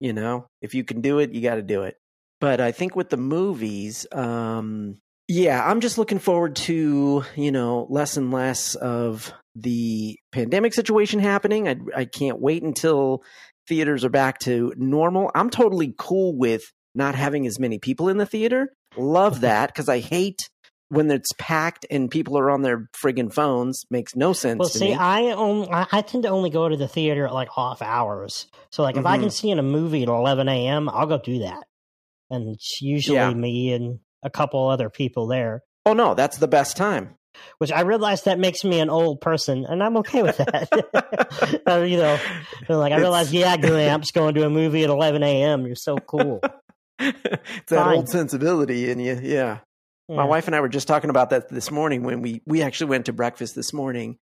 You 0.00 0.12
know, 0.12 0.46
if 0.60 0.74
you 0.74 0.84
can 0.84 1.00
do 1.00 1.18
it, 1.20 1.32
you 1.32 1.40
got 1.42 1.56
to 1.56 1.62
do 1.62 1.82
it. 1.82 1.96
But 2.40 2.60
I 2.60 2.72
think 2.72 2.96
with 2.96 3.08
the 3.10 3.16
movies, 3.16 4.06
um, 4.10 4.98
yeah, 5.28 5.62
I'm 5.64 5.80
just 5.80 5.98
looking 5.98 6.18
forward 6.18 6.56
to 6.56 7.24
you 7.36 7.52
know 7.52 7.86
less 7.90 8.16
and 8.16 8.30
less 8.30 8.74
of 8.74 9.32
the 9.54 10.18
pandemic 10.32 10.74
situation 10.74 11.20
happening. 11.20 11.68
I 11.68 11.76
I 11.96 12.04
can't 12.04 12.40
wait 12.40 12.62
until 12.62 13.22
theaters 13.68 14.04
are 14.04 14.10
back 14.10 14.38
to 14.40 14.72
normal. 14.76 15.30
I'm 15.34 15.50
totally 15.50 15.94
cool 15.98 16.36
with 16.36 16.62
not 16.94 17.14
having 17.14 17.46
as 17.46 17.58
many 17.58 17.78
people 17.78 18.08
in 18.08 18.18
the 18.18 18.26
theater. 18.26 18.68
Love 18.96 19.40
that 19.42 19.68
because 19.68 19.88
I 19.88 20.00
hate 20.00 20.40
when 20.88 21.10
it's 21.10 21.30
packed 21.38 21.86
and 21.90 22.10
people 22.10 22.36
are 22.36 22.50
on 22.50 22.60
their 22.62 22.86
friggin' 23.02 23.32
phones. 23.32 23.82
Makes 23.90 24.14
no 24.14 24.34
sense 24.34 24.58
Well, 24.58 24.68
to 24.68 24.78
see, 24.78 24.88
me. 24.90 24.94
I, 24.94 25.22
only, 25.30 25.70
I 25.70 25.86
I 25.90 26.02
tend 26.02 26.24
to 26.24 26.28
only 26.28 26.50
go 26.50 26.68
to 26.68 26.76
the 26.76 26.88
theater 26.88 27.26
at 27.26 27.32
like 27.32 27.48
off 27.56 27.80
hours. 27.80 28.46
So, 28.70 28.82
like, 28.82 28.96
if 28.98 29.06
I 29.06 29.16
Mhm. 29.16 29.20
can 29.20 29.30
see 29.30 29.50
in 29.50 29.58
a 29.58 29.62
movie 29.62 30.02
at 30.02 30.08
11 30.08 30.48
a.m., 30.48 30.90
I'll 30.90 31.06
go 31.06 31.18
do 31.18 31.38
that. 31.38 31.64
And 32.30 32.48
it's 32.54 32.78
usually 32.82 33.16
Yeah. 33.16 33.32
me 33.32 33.72
and 33.72 34.00
a 34.22 34.30
couple 34.30 34.68
other 34.68 34.90
people 34.90 35.26
there. 35.26 35.62
oh 35.86 35.92
no, 35.94 36.14
that's 36.14 36.38
the 36.38 36.48
best 36.48 36.76
time. 36.76 37.16
which 37.58 37.72
I 37.72 37.80
realize 37.80 38.22
that 38.24 38.38
makes 38.38 38.62
me 38.64 38.78
an 38.80 38.90
old 38.90 39.20
person, 39.20 39.64
and 39.68 39.82
I'm 39.82 39.96
okay 39.98 40.22
with 40.22 40.36
that. 40.38 40.68
Uh, 41.66 41.80
you 41.82 41.96
know, 41.96 42.18
like 42.68 42.92
I 42.92 42.98
realize, 42.98 43.32
yeah, 43.32 43.56
Gramps 43.56 44.10
going 44.10 44.34
to 44.34 44.44
a 44.44 44.50
movie 44.50 44.84
at 44.84 44.90
11 44.90 45.22
a.m. 45.22 45.66
You're 45.66 45.74
so 45.76 45.96
cool. 45.96 46.40
it's 46.98 47.70
that 47.70 47.84
Fine. 47.84 47.96
old 47.96 48.08
sensibility 48.08 48.90
in 48.90 48.98
you. 48.98 49.18
Yeah. 49.22 49.58
My 50.08 50.16
Yeah. 50.24 50.28
wife 50.28 50.46
and 50.46 50.54
I 50.56 50.60
were 50.60 50.68
just 50.68 50.88
talking 50.88 51.08
about 51.10 51.30
that 51.30 51.48
this 51.48 51.70
morning 51.70 52.02
when 52.02 52.20
we 52.22 52.42
we 52.46 52.62
actually 52.62 52.90
went 52.90 53.06
to 53.06 53.12
breakfast 53.12 53.54
this 53.54 53.72
morning, 53.72 54.18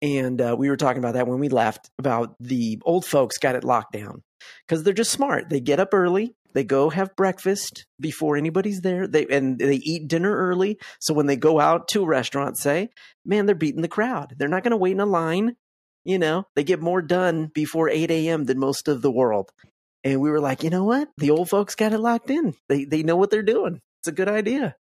and 0.00 0.40
uh, 0.40 0.54
we 0.58 0.70
were 0.70 0.76
talking 0.76 0.98
about 1.02 1.14
that 1.14 1.26
when 1.26 1.38
we 1.40 1.48
left 1.48 1.90
about 1.98 2.34
the 2.40 2.80
old 2.84 3.04
folks 3.04 3.38
got 3.38 3.54
it 3.56 3.64
locked 3.64 3.92
down 3.92 4.22
because 4.66 4.82
they're 4.84 4.94
just 4.94 5.10
smart. 5.12 5.48
They 5.50 5.60
get 5.60 5.80
up 5.80 5.92
early, 5.92 6.34
they 6.54 6.64
go 6.64 6.88
have 6.90 7.16
breakfast 7.16 7.86
before 8.00 8.36
anybody's 8.36 8.80
there. 8.80 9.06
They 9.06 9.26
and 9.26 9.58
they 9.58 9.76
eat 9.76 10.08
dinner 10.08 10.34
early, 10.34 10.78
so 11.00 11.12
when 11.12 11.26
they 11.26 11.36
go 11.36 11.60
out 11.60 11.88
to 11.88 12.02
a 12.02 12.06
restaurant, 12.06 12.56
say, 12.56 12.90
man, 13.24 13.46
they're 13.46 13.54
beating 13.54 13.82
the 13.82 13.88
crowd. 13.88 14.34
They're 14.38 14.48
not 14.48 14.62
going 14.62 14.70
to 14.70 14.76
wait 14.76 14.92
in 14.92 15.00
a 15.00 15.06
line. 15.06 15.56
You 16.04 16.18
know, 16.18 16.46
they 16.54 16.64
get 16.64 16.80
more 16.80 17.02
done 17.02 17.50
before 17.52 17.88
eight 17.88 18.10
a.m. 18.10 18.44
than 18.44 18.58
most 18.58 18.88
of 18.88 19.02
the 19.02 19.10
world. 19.10 19.50
And 20.04 20.20
we 20.20 20.30
were 20.30 20.40
like, 20.40 20.62
you 20.62 20.70
know 20.70 20.84
what? 20.84 21.08
The 21.16 21.30
old 21.30 21.48
folks 21.48 21.74
got 21.74 21.92
it 21.92 21.98
locked 21.98 22.30
in. 22.30 22.54
They 22.68 22.84
they 22.84 23.02
know 23.02 23.16
what 23.16 23.30
they're 23.30 23.42
doing. 23.42 23.80
It's 24.00 24.08
a 24.08 24.12
good 24.12 24.28
idea. 24.28 24.76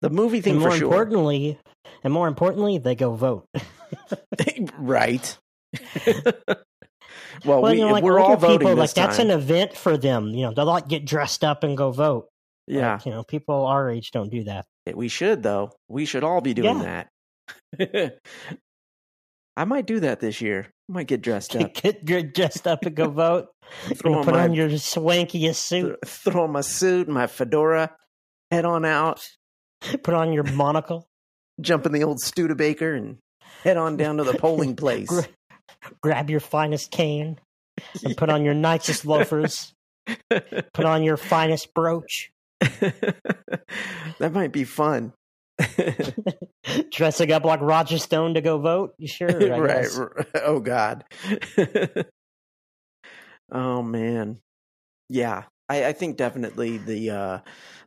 The 0.00 0.10
movie 0.10 0.40
thing 0.40 0.54
and 0.54 0.60
more 0.60 0.70
for 0.70 0.76
sure. 0.76 0.86
importantly, 0.86 1.58
and 2.04 2.12
more 2.12 2.28
importantly, 2.28 2.78
they 2.78 2.94
go 2.94 3.14
vote. 3.14 3.48
right. 4.78 5.38
well, 7.44 7.62
well, 7.62 7.72
we, 7.72 7.78
you 7.78 7.86
know, 7.86 7.92
like 7.92 8.04
we're 8.04 8.18
all 8.20 8.36
voting 8.36 8.58
people, 8.68 8.74
like 8.74 8.92
that's 8.94 9.16
time. 9.18 9.30
an 9.30 9.38
event 9.38 9.76
for 9.76 9.96
them. 9.96 10.28
You 10.28 10.46
know, 10.46 10.52
they'll 10.54 10.64
like 10.66 10.88
get 10.88 11.04
dressed 11.04 11.44
up 11.44 11.64
and 11.64 11.76
go 11.76 11.90
vote. 11.90 12.28
yeah, 12.66 12.94
Like, 12.94 13.06
you 13.06 13.12
know, 13.12 13.22
people 13.24 13.66
our 13.66 13.90
age 13.90 14.10
don't 14.12 14.30
do 14.30 14.44
that. 14.44 14.66
we 14.94 15.08
should 15.08 15.42
though. 15.42 15.72
We 15.88 16.04
should 16.04 16.24
all 16.24 16.40
be 16.40 16.54
doing 16.54 16.80
that. 16.80 17.08
I 19.56 19.64
might 19.64 19.86
do 19.86 20.00
that 20.00 20.20
this 20.20 20.40
year. 20.40 20.68
I 20.88 20.92
might 20.92 21.06
get 21.06 21.20
dressed 21.22 21.54
up. 21.56 21.74
get, 21.74 22.04
get 22.04 22.34
dressed 22.34 22.66
up 22.66 22.84
and 22.84 22.94
go 22.96 23.08
vote. 23.10 23.48
Throw 23.96 24.14
on 24.14 24.24
put 24.24 24.34
my 24.34 24.42
on 24.44 24.54
your 24.54 24.68
swankiest 24.70 25.56
suit. 25.56 25.96
th- 26.02 26.14
throw 26.24 26.44
on 26.44 26.52
my 26.52 26.60
suit, 26.62 27.08
my 27.08 27.26
fedora, 27.26 27.94
head 28.50 28.64
on 28.64 28.84
out, 28.84 29.20
Put 30.02 30.14
on 30.14 30.32
your 30.32 30.44
monocle. 30.44 31.06
jump 31.60 31.86
in 31.86 31.92
the 31.92 32.04
old 32.04 32.20
Studebaker, 32.20 32.94
and 32.94 33.18
head 33.64 33.76
on 33.76 33.96
down 33.96 34.18
to 34.18 34.24
the 34.24 34.34
polling 34.34 34.76
place. 34.76 35.10
Gra- 35.82 35.92
grab 36.00 36.30
your 36.30 36.40
finest 36.40 36.90
cane 36.90 37.38
and 38.04 38.16
put 38.16 38.30
on 38.30 38.44
your 38.44 38.54
nicest 38.54 39.04
loafers. 39.04 39.72
Put 40.28 40.84
on 40.84 41.02
your 41.02 41.16
finest 41.16 41.74
brooch. 41.74 42.30
that 42.60 44.30
might 44.32 44.52
be 44.52 44.64
fun. 44.64 45.12
Dressing 46.90 47.32
up 47.32 47.44
like 47.44 47.60
Roger 47.60 47.98
Stone 47.98 48.34
to 48.34 48.40
go 48.40 48.58
vote. 48.58 48.94
You 48.98 49.08
Sure, 49.08 49.28
right. 49.60 49.88
Oh 50.34 50.60
God. 50.60 51.04
oh 53.52 53.82
man. 53.82 54.38
Yeah. 55.08 55.44
I, 55.68 55.86
I 55.86 55.92
think 55.92 56.16
definitely 56.16 56.78
the 56.78 57.10
uh 57.10 57.38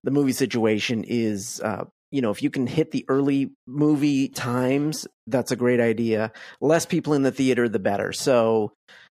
the 0.04 0.12
movie 0.12 0.32
situation 0.32 1.04
is 1.06 1.60
uh 1.62 1.86
you 2.16 2.22
know, 2.22 2.32
if 2.32 2.42
you 2.42 2.50
can 2.50 2.66
hit 2.66 2.92
the 2.92 3.06
early 3.10 3.52
movie 3.68 4.30
times, 4.30 5.06
that's 5.28 5.52
a 5.52 5.56
great 5.56 5.82
idea. 5.82 6.32
Less 6.62 6.86
people 6.86 7.14
in 7.14 7.24
the 7.24 7.32
theater, 7.32 7.68
the 7.68 7.80
better. 7.80 8.14
So 8.14 8.72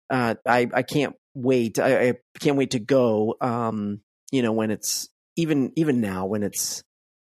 uh 0.09 0.35
I 0.47 0.69
I 0.73 0.83
can't 0.83 1.15
wait. 1.35 1.79
I, 1.79 2.09
I 2.09 2.13
can't 2.39 2.57
wait 2.57 2.71
to 2.71 2.79
go 2.79 3.35
um, 3.41 4.01
you 4.31 4.41
know, 4.41 4.53
when 4.53 4.71
it's 4.71 5.09
even 5.35 5.73
even 5.75 6.01
now 6.01 6.25
when 6.25 6.43
it's 6.43 6.83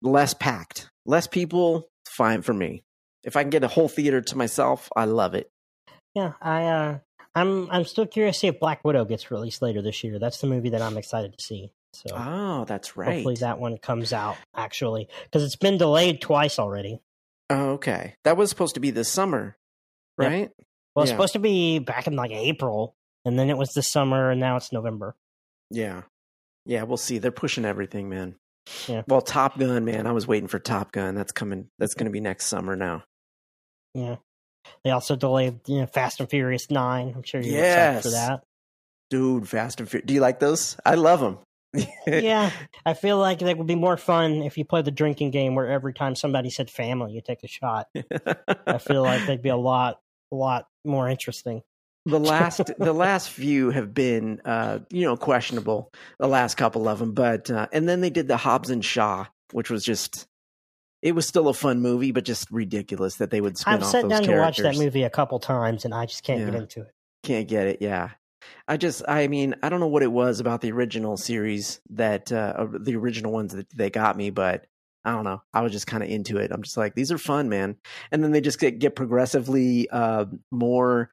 less 0.02 0.34
packed. 0.34 0.88
Less 1.06 1.26
people, 1.26 1.88
fine 2.06 2.42
for 2.42 2.52
me. 2.52 2.82
If 3.24 3.36
I 3.36 3.42
can 3.42 3.50
get 3.50 3.64
a 3.64 3.68
whole 3.68 3.88
theater 3.88 4.20
to 4.20 4.36
myself, 4.36 4.88
I 4.96 5.04
love 5.04 5.34
it. 5.34 5.50
Yeah, 6.14 6.32
I 6.40 6.64
uh 6.64 6.98
I'm 7.34 7.70
I'm 7.70 7.84
still 7.84 8.06
curious 8.06 8.36
to 8.36 8.40
see 8.40 8.46
if 8.48 8.60
Black 8.60 8.84
Widow 8.84 9.04
gets 9.04 9.30
released 9.30 9.62
later 9.62 9.82
this 9.82 10.02
year. 10.02 10.18
That's 10.18 10.40
the 10.40 10.46
movie 10.46 10.70
that 10.70 10.82
I'm 10.82 10.98
excited 10.98 11.36
to 11.36 11.44
see. 11.44 11.72
So 11.92 12.14
Oh, 12.16 12.64
that's 12.66 12.96
right. 12.96 13.14
hopefully 13.14 13.36
that 13.36 13.58
one 13.58 13.76
comes 13.78 14.12
out 14.12 14.36
actually 14.54 15.08
because 15.24 15.42
it's 15.44 15.56
been 15.56 15.76
delayed 15.78 16.20
twice 16.20 16.58
already. 16.58 17.00
Oh, 17.50 17.70
okay. 17.72 18.14
That 18.24 18.36
was 18.36 18.48
supposed 18.50 18.74
to 18.74 18.80
be 18.80 18.90
this 18.90 19.08
summer, 19.08 19.56
Yep. 20.20 20.28
right? 20.30 20.50
Well, 20.94 21.02
it's 21.02 21.10
Yeah. 21.10 21.16
supposed 21.16 21.32
to 21.34 21.38
be 21.40 21.78
back 21.80 22.06
in 22.06 22.14
like 22.14 22.30
April, 22.30 22.94
and 23.24 23.38
then 23.38 23.50
it 23.50 23.58
was 23.58 23.70
this 23.74 23.90
summer, 23.90 24.30
and 24.30 24.40
now 24.40 24.56
it's 24.56 24.72
November. 24.72 25.16
Yeah. 25.70 26.02
Yeah, 26.64 26.84
we'll 26.84 26.96
see. 26.96 27.18
They're 27.18 27.30
pushing 27.32 27.64
everything, 27.64 28.08
man. 28.08 28.36
Yeah. 28.86 29.02
Well, 29.08 29.20
Top 29.22 29.58
Gun, 29.58 29.84
man. 29.84 30.06
I 30.06 30.12
was 30.12 30.26
waiting 30.28 30.46
for 30.48 30.58
Top 30.58 30.92
Gun. 30.92 31.14
That's 31.14 31.32
coming. 31.32 31.68
That's 31.78 31.94
going 31.94 32.04
to 32.04 32.10
be 32.12 32.20
next 32.20 32.46
summer 32.46 32.76
now. 32.76 33.02
Yeah. 33.94 34.16
They 34.84 34.90
also 34.90 35.16
delayed, 35.16 35.60
you 35.66 35.80
know, 35.80 35.86
Fast 35.86 36.20
and 36.20 36.28
Furious 36.30 36.70
Nine. 36.70 37.12
I'm 37.16 37.22
sure 37.22 37.40
you're 37.40 37.54
Yes. 37.54 37.98
excited 37.98 38.02
for 38.04 38.10
that. 38.10 38.44
Dude, 39.08 39.48
Fast 39.48 39.80
and 39.80 39.88
Furious. 39.90 40.06
Do 40.06 40.14
you 40.14 40.20
like 40.20 40.38
those? 40.38 40.76
I 40.84 40.94
love 40.94 41.20
them. 41.20 41.38
Yeah, 42.06 42.50
I 42.86 42.94
feel 42.94 43.18
like 43.18 43.40
that 43.40 43.58
would 43.58 43.66
be 43.66 43.74
more 43.74 43.96
fun 43.96 44.42
if 44.42 44.58
you 44.58 44.64
play 44.64 44.82
the 44.82 44.90
drinking 44.90 45.30
game 45.30 45.54
where 45.54 45.68
every 45.68 45.92
time 45.92 46.14
somebody 46.14 46.50
said 46.50 46.70
family, 46.70 47.12
you 47.12 47.20
take 47.20 47.42
a 47.42 47.48
shot. 47.48 47.88
I 48.66 48.78
feel 48.78 49.02
like 49.02 49.26
they'd 49.26 49.42
be 49.42 49.48
a 49.48 49.56
lot, 49.56 50.00
a 50.32 50.36
lot 50.36 50.66
more 50.84 51.08
interesting. 51.08 51.62
the 52.06 52.18
last 52.18 52.60
the 52.78 52.92
last 52.92 53.30
few 53.30 53.70
have 53.70 53.92
been 53.92 54.40
uh 54.46 54.78
you 54.88 55.02
know 55.02 55.18
questionable 55.18 55.92
the 56.18 56.26
last 56.26 56.56
couple 56.56 56.88
of 56.88 56.98
them 56.98 57.12
but 57.12 57.50
uh 57.50 57.66
and 57.74 57.86
then 57.86 58.00
they 58.00 58.08
did 58.08 58.26
the 58.26 58.38
hobbs 58.38 58.70
and 58.70 58.82
shaw 58.82 59.26
which 59.52 59.68
was 59.68 59.84
just 59.84 60.26
it 61.02 61.14
was 61.14 61.26
still 61.26 61.48
a 61.48 61.54
fun 61.54 61.80
movie, 61.80 62.12
but 62.12 62.24
just 62.24 62.50
ridiculous 62.50 63.16
that 63.16 63.30
they 63.30 63.40
would 63.40 63.56
spin 63.56 63.74
I've 63.74 63.82
off 63.82 63.90
sat 63.90 64.08
down 64.08 64.22
to 64.22 64.36
watch 64.36 64.58
that 64.58 64.76
movie 64.76 65.02
a 65.02 65.10
couple 65.10 65.38
times, 65.38 65.84
and 65.84 65.94
I 65.94 66.06
just 66.06 66.22
can't 66.22 66.44
get 66.44 66.54
into 66.54 66.82
it. 66.82 66.92
Can't 67.22 67.48
get 67.48 67.66
it. 67.66 67.78
Yeah. 67.80 68.10
I 68.68 68.76
just, 68.76 69.02
I 69.08 69.28
mean, 69.28 69.54
I 69.62 69.68
don't 69.68 69.80
know 69.80 69.86
what 69.88 70.02
it 70.02 70.12
was 70.12 70.40
about 70.40 70.60
the 70.60 70.72
original 70.72 71.16
series 71.16 71.80
that, 71.90 72.30
uh, 72.32 72.66
the 72.80 72.96
original 72.96 73.32
ones 73.32 73.54
that 73.54 73.68
they 73.76 73.90
got 73.90 74.16
me, 74.16 74.30
but 74.30 74.66
I 75.04 75.12
don't 75.12 75.24
know. 75.24 75.42
I 75.54 75.62
was 75.62 75.72
just 75.72 75.86
kind 75.86 76.02
of 76.02 76.08
into 76.10 76.36
it. 76.38 76.50
I'm 76.52 76.62
just 76.62 76.76
like, 76.76 76.94
these 76.94 77.10
are 77.10 77.18
fun, 77.18 77.48
man. 77.48 77.76
And 78.12 78.22
then 78.22 78.32
they 78.32 78.40
just 78.40 78.58
get, 78.60 78.78
get 78.78 78.94
progressively, 78.96 79.88
uh, 79.90 80.26
more 80.50 81.10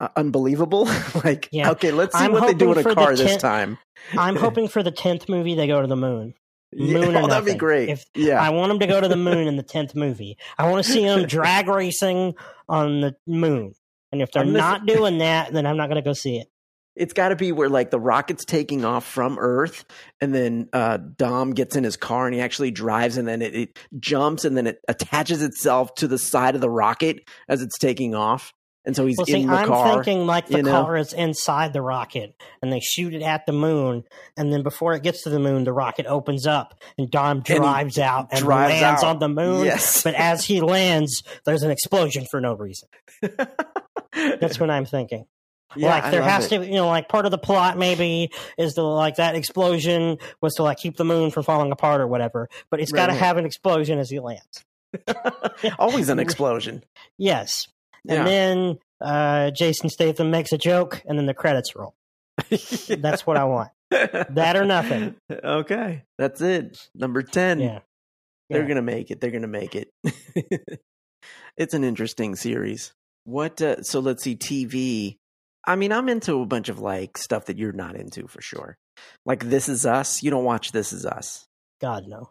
uh, 0.00 0.08
unbelievable. 0.16 0.84
like, 1.24 1.48
Yeah. 1.52 1.70
okay, 1.72 1.90
let's 1.92 2.16
see 2.16 2.24
I'm 2.24 2.32
what 2.32 2.46
they 2.46 2.54
do 2.54 2.72
in 2.72 2.78
a 2.78 2.94
car 2.94 3.16
this 3.16 3.36
time. 3.36 3.78
I'm 4.16 4.36
hoping 4.46 4.68
for 4.68 4.82
the 4.82 4.90
tenth 4.90 5.28
movie 5.28 5.54
they 5.54 5.66
go 5.66 5.80
to 5.80 5.86
the 5.86 5.96
moon. 5.96 6.34
Moon 6.74 7.14
or 7.16 7.22
oh, 7.22 7.26
that'd 7.26 7.44
be 7.44 7.54
great. 7.54 7.90
If- 7.90 8.06
yeah. 8.14 8.40
I 8.42 8.50
want 8.50 8.70
them 8.70 8.78
to 8.78 8.86
go 8.86 9.00
to 9.00 9.08
the 9.08 9.16
moon 9.30 9.46
in 9.46 9.56
the 9.56 9.62
tenth 9.62 9.94
movie. 9.94 10.38
I 10.58 10.70
want 10.70 10.84
to 10.84 10.90
see 10.90 11.04
them 11.04 11.26
drag 11.26 11.68
racing 11.68 12.34
on 12.68 13.00
the 13.00 13.16
moon. 13.26 13.74
And 14.12 14.20
if 14.22 14.30
they're 14.32 14.42
I'm 14.42 14.52
not 14.52 14.86
doing 14.86 15.18
that, 15.18 15.52
then 15.52 15.66
I'm 15.66 15.76
not 15.76 15.88
going 15.88 16.02
to 16.02 16.08
go 16.08 16.12
see 16.12 16.36
it. 16.36 16.48
It's 16.94 17.14
got 17.14 17.30
to 17.30 17.36
be 17.36 17.52
where 17.52 17.70
like 17.70 17.90
the 17.90 17.98
rocket's 17.98 18.44
taking 18.44 18.84
off 18.84 19.06
from 19.06 19.38
Earth, 19.38 19.86
and 20.20 20.34
then 20.34 20.68
uh, 20.74 20.98
Dom 20.98 21.52
gets 21.52 21.74
in 21.74 21.84
his 21.84 21.96
car 21.96 22.26
and 22.26 22.34
he 22.34 22.40
actually 22.42 22.70
drives, 22.70 23.16
and 23.16 23.26
then 23.26 23.40
it, 23.40 23.54
it 23.54 23.78
jumps, 23.98 24.44
and 24.44 24.54
then 24.54 24.66
it 24.66 24.78
attaches 24.88 25.40
itself 25.40 25.94
to 25.96 26.06
the 26.06 26.18
side 26.18 26.54
of 26.54 26.60
the 26.60 26.68
rocket 26.68 27.20
as 27.48 27.62
it's 27.62 27.78
taking 27.78 28.14
off, 28.14 28.52
and 28.84 28.94
so 28.94 29.06
he's 29.06 29.16
Well, 29.16 29.24
see, 29.24 29.40
in 29.40 29.46
the 29.46 29.54
I'm 29.54 29.68
car. 29.68 30.04
thinking 30.04 30.26
like 30.26 30.48
the 30.48 30.58
you 30.58 30.62
know? 30.64 30.82
car 30.84 30.98
is 30.98 31.14
inside 31.14 31.72
the 31.72 31.80
rocket, 31.80 32.34
and 32.60 32.70
they 32.70 32.80
shoot 32.80 33.14
it 33.14 33.22
at 33.22 33.46
the 33.46 33.52
moon, 33.52 34.04
and 34.36 34.52
then 34.52 34.62
before 34.62 34.92
it 34.92 35.02
gets 35.02 35.22
to 35.22 35.30
the 35.30 35.38
moon, 35.38 35.64
the 35.64 35.72
rocket 35.72 36.04
opens 36.04 36.46
up, 36.46 36.74
and 36.98 37.10
Dom 37.10 37.40
drives 37.40 37.96
out 37.98 38.28
and 38.32 38.40
drives 38.40 38.82
lands 38.82 39.02
out. 39.02 39.08
on 39.14 39.18
the 39.18 39.28
moon. 39.30 39.64
Yes. 39.64 40.02
But 40.02 40.14
as 40.14 40.44
he 40.44 40.60
lands, 40.60 41.22
there's 41.46 41.62
an 41.62 41.70
explosion 41.70 42.26
for 42.30 42.38
no 42.38 42.52
reason. 42.52 42.88
That's 44.12 44.58
what 44.60 44.70
I'm 44.70 44.84
thinking. 44.84 45.26
yeah, 45.76 45.88
like 45.90 46.10
there 46.10 46.22
has 46.22 46.50
it. 46.52 46.58
to, 46.58 46.66
you 46.66 46.74
know, 46.74 46.86
like 46.88 47.08
part 47.08 47.24
of 47.24 47.30
the 47.30 47.38
plot 47.38 47.78
maybe 47.78 48.30
is 48.58 48.74
to 48.74 48.82
like 48.82 49.16
that 49.16 49.34
explosion 49.34 50.18
was 50.42 50.54
to 50.56 50.62
like 50.62 50.76
keep 50.78 50.96
the 50.98 51.04
moon 51.04 51.30
from 51.30 51.44
falling 51.44 51.72
apart 51.72 52.00
or 52.02 52.06
whatever. 52.06 52.48
But 52.70 52.80
it's 52.80 52.92
got 52.92 53.06
to 53.06 53.12
Right. 53.12 53.20
have 53.20 53.38
an 53.38 53.46
explosion 53.46 53.98
as 53.98 54.10
he 54.10 54.20
lands. 54.20 54.64
Always 55.78 56.10
an 56.10 56.18
explosion. 56.18 56.84
Yes, 57.16 57.68
and 58.06 58.18
Yeah. 58.18 58.24
then 58.24 58.78
uh, 59.00 59.50
Jason 59.52 59.88
Statham 59.88 60.30
makes 60.30 60.52
a 60.52 60.58
joke, 60.58 61.02
and 61.06 61.18
then 61.18 61.24
the 61.26 61.32
credits 61.34 61.74
roll. 61.74 61.94
That's 62.88 63.26
what 63.26 63.36
I 63.38 63.44
want. 63.44 63.70
That 63.90 64.56
or 64.56 64.64
nothing. 64.66 65.14
Okay, 65.30 66.04
that's 66.18 66.40
it. 66.42 66.88
Number 66.94 67.22
ten. 67.22 67.60
Yeah, 67.60 67.78
They're 68.50 68.66
gonna 68.66 68.82
make 68.82 69.10
it. 69.10 69.20
They're 69.22 69.30
gonna 69.30 69.46
make 69.48 69.74
it. 69.74 69.90
it's 71.56 71.74
an 71.74 71.84
interesting 71.84 72.36
series. 72.36 72.92
What? 73.24 73.60
Uh, 73.60 73.82
so 73.82 74.00
let's 74.00 74.22
see. 74.22 74.36
TV. 74.36 75.18
I 75.64 75.76
mean, 75.76 75.92
I'm 75.92 76.08
into 76.08 76.40
a 76.40 76.46
bunch 76.46 76.68
of 76.68 76.80
like 76.80 77.16
stuff 77.16 77.46
that 77.46 77.58
you're 77.58 77.72
not 77.72 77.96
into 77.96 78.26
for 78.26 78.40
sure. 78.40 78.76
Like 79.24 79.44
This 79.44 79.68
Is 79.68 79.86
Us. 79.86 80.22
You 80.22 80.30
don't 80.30 80.44
watch 80.44 80.72
This 80.72 80.92
Is 80.92 81.06
Us, 81.06 81.46
God 81.80 82.04
no. 82.06 82.30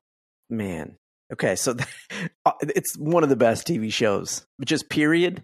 man. 0.50 0.98
Okay, 1.32 1.56
so 1.56 1.76
uh, 2.46 2.52
it's 2.62 2.98
one 2.98 3.24
of 3.24 3.30
the 3.30 3.38
best 3.38 3.66
TV 3.66 3.92
shows, 3.92 4.46
just 4.66 4.90
period, 4.90 5.44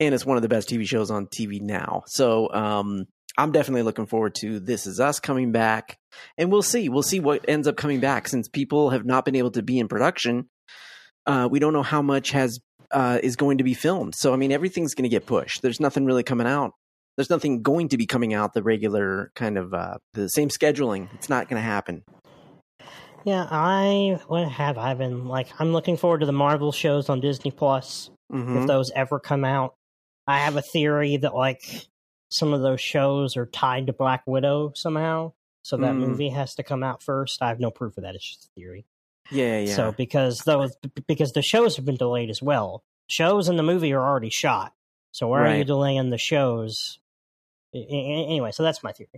and 0.00 0.14
it's 0.14 0.26
one 0.26 0.36
of 0.36 0.42
the 0.42 0.48
best 0.48 0.68
TV 0.68 0.86
shows 0.86 1.10
on 1.10 1.26
TV 1.26 1.60
now. 1.60 2.02
So 2.06 2.52
um, 2.52 3.06
I'm 3.36 3.52
definitely 3.52 3.82
looking 3.82 4.06
forward 4.06 4.34
to 4.40 4.58
This 4.58 4.86
Is 4.86 4.98
Us 4.98 5.20
coming 5.20 5.52
back, 5.52 5.96
and 6.36 6.50
we'll 6.50 6.62
see. 6.62 6.88
We'll 6.88 7.02
see 7.04 7.20
what 7.20 7.44
ends 7.48 7.68
up 7.68 7.76
coming 7.76 8.00
back 8.00 8.26
since 8.26 8.48
people 8.48 8.90
have 8.90 9.04
not 9.04 9.24
been 9.24 9.36
able 9.36 9.52
to 9.52 9.62
be 9.62 9.78
in 9.78 9.86
production. 9.86 10.48
Uh, 11.24 11.48
we 11.50 11.60
don't 11.60 11.72
know 11.72 11.82
how 11.82 12.02
much 12.02 12.30
has 12.32 12.58
uh, 12.90 13.18
is 13.22 13.36
going 13.36 13.58
to 13.58 13.64
be 13.64 13.74
filmed. 13.74 14.14
So 14.14 14.32
I 14.32 14.36
mean, 14.36 14.52
everything's 14.52 14.94
going 14.94 15.04
to 15.04 15.08
get 15.08 15.26
pushed. 15.26 15.62
There's 15.62 15.80
nothing 15.80 16.04
really 16.04 16.22
coming 16.22 16.46
out. 16.46 16.72
There's 17.16 17.30
nothing 17.30 17.62
going 17.62 17.88
to 17.88 17.96
be 17.96 18.06
coming 18.06 18.32
out 18.34 18.54
the 18.54 18.62
regular 18.62 19.30
kind 19.34 19.58
of 19.58 19.74
uh, 19.74 19.98
the 20.14 20.28
same 20.28 20.48
scheduling. 20.50 21.08
It's 21.14 21.28
not 21.28 21.48
going 21.48 21.60
to 21.60 21.66
happen. 21.66 22.04
Yeah, 23.24 23.46
I 23.50 24.20
what 24.28 24.48
have 24.48 24.78
I 24.78 24.94
been 24.94 25.26
like? 25.26 25.48
I'm 25.58 25.72
looking 25.72 25.96
forward 25.96 26.20
to 26.20 26.26
the 26.26 26.32
Marvel 26.32 26.72
shows 26.72 27.08
on 27.08 27.20
Disney 27.20 27.50
Plus 27.50 28.10
Mhm. 28.32 28.60
if 28.62 28.66
those 28.66 28.90
ever 28.94 29.18
come 29.18 29.44
out. 29.44 29.74
I 30.26 30.38
have 30.40 30.56
a 30.56 30.62
theory 30.62 31.16
that 31.16 31.34
like 31.34 31.62
some 32.30 32.52
of 32.52 32.60
those 32.60 32.80
shows 32.80 33.36
are 33.36 33.46
tied 33.46 33.86
to 33.88 33.92
Black 33.92 34.22
Widow 34.26 34.72
somehow, 34.74 35.32
so 35.62 35.76
that 35.78 35.94
Mm. 35.94 35.98
movie 35.98 36.28
has 36.28 36.54
to 36.56 36.62
come 36.62 36.82
out 36.84 37.02
first. 37.02 37.42
I 37.42 37.48
have 37.48 37.58
no 37.60 37.70
proof 37.70 37.96
of 37.98 38.04
that; 38.04 38.14
it's 38.14 38.28
just 38.28 38.44
a 38.46 38.48
theory. 38.54 38.84
Yeah, 39.30 39.58
yeah. 39.60 39.74
So 39.74 39.92
because 39.92 40.38
those 40.40 40.74
because 41.06 41.32
the 41.32 41.42
shows 41.42 41.76
have 41.76 41.84
been 41.84 41.96
delayed 41.96 42.30
as 42.30 42.40
well. 42.42 42.82
Shows 43.08 43.48
and 43.48 43.58
the 43.58 43.62
movie 43.62 43.92
are 43.92 44.02
already 44.04 44.30
shot. 44.30 44.72
So 45.12 45.28
why 45.28 45.40
are 45.52 45.56
you 45.56 45.64
delaying 45.64 46.10
the 46.10 46.18
shows? 46.18 46.98
Anyway, 47.74 48.52
so 48.52 48.62
that's 48.62 48.82
my 48.82 48.92
theory. 48.92 49.08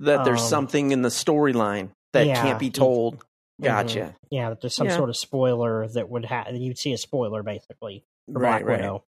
that 0.00 0.24
there's 0.24 0.42
um, 0.42 0.48
something 0.48 0.90
in 0.92 1.02
the 1.02 1.08
storyline 1.08 1.90
that 2.12 2.26
yeah, 2.26 2.42
can't 2.42 2.58
be 2.58 2.70
told. 2.70 3.18
Mhm. 3.60 3.64
Gotcha. 3.64 4.16
Yeah, 4.30 4.50
that 4.50 4.60
there's 4.60 4.74
some 4.74 4.88
Yeah. 4.88 4.96
sort 4.96 5.10
of 5.10 5.16
spoiler 5.16 5.86
that 5.88 6.08
would 6.08 6.24
have 6.24 6.54
you'd 6.54 6.78
see 6.78 6.92
a 6.92 6.98
spoiler 6.98 7.42
basically 7.42 8.04
for 8.26 8.40
Right, 8.40 8.58
Black 8.60 8.64
right. 8.64 8.80
Widow. 8.80 9.04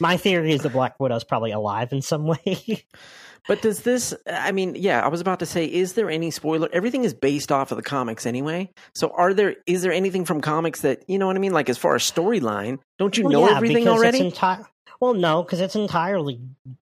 My 0.00 0.16
theory 0.16 0.52
is 0.52 0.62
that 0.62 0.72
Black 0.72 0.98
Widow 0.98 1.14
is 1.16 1.24
probably 1.24 1.52
alive 1.52 1.92
in 1.92 2.02
some 2.02 2.26
way. 2.46 2.84
But 3.48 3.62
does 3.62 3.80
this? 3.82 4.14
I 4.26 4.52
mean, 4.52 4.74
yeah, 4.76 5.04
I 5.04 5.08
was 5.08 5.20
about 5.20 5.38
to 5.40 5.46
say, 5.46 5.64
is 5.64 5.94
there 5.94 6.10
any 6.10 6.30
spoiler? 6.30 6.68
Everything 6.72 7.04
is 7.04 7.14
based 7.14 7.50
off 7.50 7.70
of 7.70 7.76
the 7.76 7.82
comics 7.82 8.26
anyway. 8.26 8.70
So, 8.94 9.08
are 9.16 9.32
there? 9.34 9.56
Is 9.66 9.82
there 9.82 9.92
anything 9.92 10.24
from 10.24 10.40
comics 10.40 10.82
that 10.82 11.02
you 11.08 11.18
know 11.18 11.26
what 11.26 11.36
I 11.36 11.38
mean? 11.40 11.52
Like 11.52 11.68
as 11.68 11.78
far 11.78 11.94
as 11.94 12.02
storyline, 12.02 12.78
don't 12.98 13.16
you 13.16 13.24
Well, 13.24 13.32
know 13.32 13.48
yeah, 13.48 13.56
everything 13.56 13.88
already? 13.88 14.30
Enti- 14.30 14.66
well, 15.00 15.14
no, 15.14 15.42
because 15.42 15.60
it's 15.60 15.76
entirely 15.76 16.40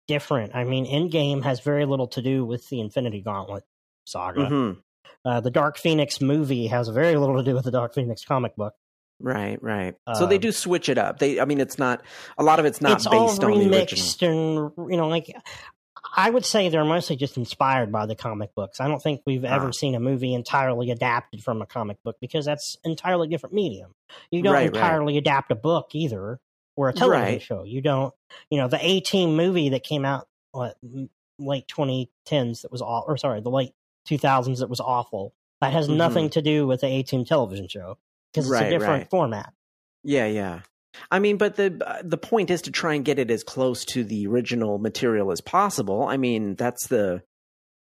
different. 0.07 0.55
I 0.55 0.63
mean, 0.63 0.85
Endgame 0.85 1.43
has 1.43 1.59
very 1.59 1.85
little 1.85 2.07
to 2.09 2.21
do 2.21 2.45
with 2.45 2.69
the 2.69 2.79
Infinity 2.79 3.21
Gauntlet 3.21 3.63
saga. 4.05 4.41
Mhm. 4.45 4.77
Uh, 5.25 5.39
the 5.41 5.51
Dark 5.51 5.77
Phoenix 5.77 6.21
movie 6.21 6.67
has 6.67 6.87
very 6.87 7.15
little 7.17 7.37
to 7.37 7.43
do 7.43 7.53
with 7.55 7.65
the 7.65 7.71
Dark 7.71 7.93
Phoenix 7.93 8.23
comic 8.23 8.55
book. 8.55 8.73
Right, 9.19 9.61
right. 9.63 9.95
so 10.15 10.25
they 10.27 10.35
Um, 10.35 10.41
do 10.41 10.51
switch 10.51 10.89
it 10.89 10.97
up. 10.97 11.19
They, 11.19 11.39
I 11.39 11.45
mean, 11.45 11.59
it's 11.61 11.79
not 11.79 12.01
a 12.37 12.43
lot 12.43 12.59
of 12.59 12.65
it's 12.65 12.81
not 12.81 12.97
it's 12.97 13.07
all 13.07 13.27
based 13.29 13.43
on 13.43 13.51
the 13.51 13.57
original. 13.57 13.79
remixed 13.79 14.21
and 14.77 14.91
you 14.91 14.97
know, 14.97 15.07
like 15.07 15.33
I 16.15 16.29
would 16.29 16.45
say 16.45 16.69
they're 16.69 16.85
mostly 16.85 17.15
just 17.15 17.37
inspired 17.37 17.91
by 17.91 18.05
the 18.05 18.15
comic 18.15 18.53
books. 18.55 18.79
I 18.79 18.87
don't 18.87 19.01
think 19.01 19.21
we've 19.25 19.45
ever 19.45 19.67
Ah. 19.67 19.71
seen 19.71 19.95
a 19.95 19.99
movie 19.99 20.33
entirely 20.33 20.91
adapted 20.91 21.43
from 21.43 21.61
a 21.61 21.65
comic 21.65 22.01
book 22.03 22.17
because 22.19 22.45
that's 22.45 22.77
entirely 22.83 23.27
different 23.27 23.55
medium. 23.55 23.93
You 24.31 24.41
don't 24.43 24.53
Right, 24.53 24.63
right. 24.65 24.75
entirely 24.75 25.17
adapt 25.17 25.51
a 25.51 25.55
book 25.55 25.89
either, 25.93 26.39
or 26.75 26.89
a 26.89 26.93
television 26.93 27.25
Right. 27.25 27.41
show. 27.41 27.63
You 27.63 27.81
don't, 27.81 28.13
you 28.49 28.57
know, 28.59 28.67
the 28.67 28.85
A 28.85 28.99
Team 28.99 29.35
movie 29.35 29.69
that 29.69 29.83
came 29.83 30.05
out 30.05 30.27
what 30.51 30.77
late 31.39 31.67
2010s 31.67 32.61
that 32.61 32.71
was 32.71 32.81
all, 32.81 33.03
or 33.07 33.17
sorry, 33.17 33.41
the 33.41 33.49
late 33.49 33.73
2000s 34.05 34.59
that 34.59 34.69
was 34.69 34.79
awful. 34.79 35.33
That 35.61 35.73
has 35.73 35.87
Mhm. 35.87 35.95
nothing 35.97 36.29
to 36.31 36.41
do 36.41 36.67
with 36.67 36.81
the 36.81 36.87
A 36.87 37.03
Team 37.03 37.25
television 37.25 37.67
show 37.67 37.97
because 38.31 38.45
it's 38.45 38.51
Right, 38.53 38.67
a 38.67 38.69
different 38.69 39.01
right. 39.03 39.09
format. 39.09 39.53
Yeah, 40.03 40.27
yeah. 40.27 40.61
I 41.11 41.19
mean, 41.19 41.37
but 41.37 41.55
the 41.55 41.81
uh, 41.85 42.01
the 42.03 42.17
point 42.17 42.49
is 42.49 42.63
to 42.63 42.71
try 42.71 42.93
and 42.93 43.05
get 43.05 43.19
it 43.19 43.31
as 43.31 43.43
close 43.43 43.85
to 43.85 44.03
the 44.03 44.27
original 44.27 44.77
material 44.77 45.31
as 45.31 45.41
possible. 45.41 46.03
I 46.03 46.17
mean, 46.17 46.55
that's 46.55 46.87
the 46.87 47.23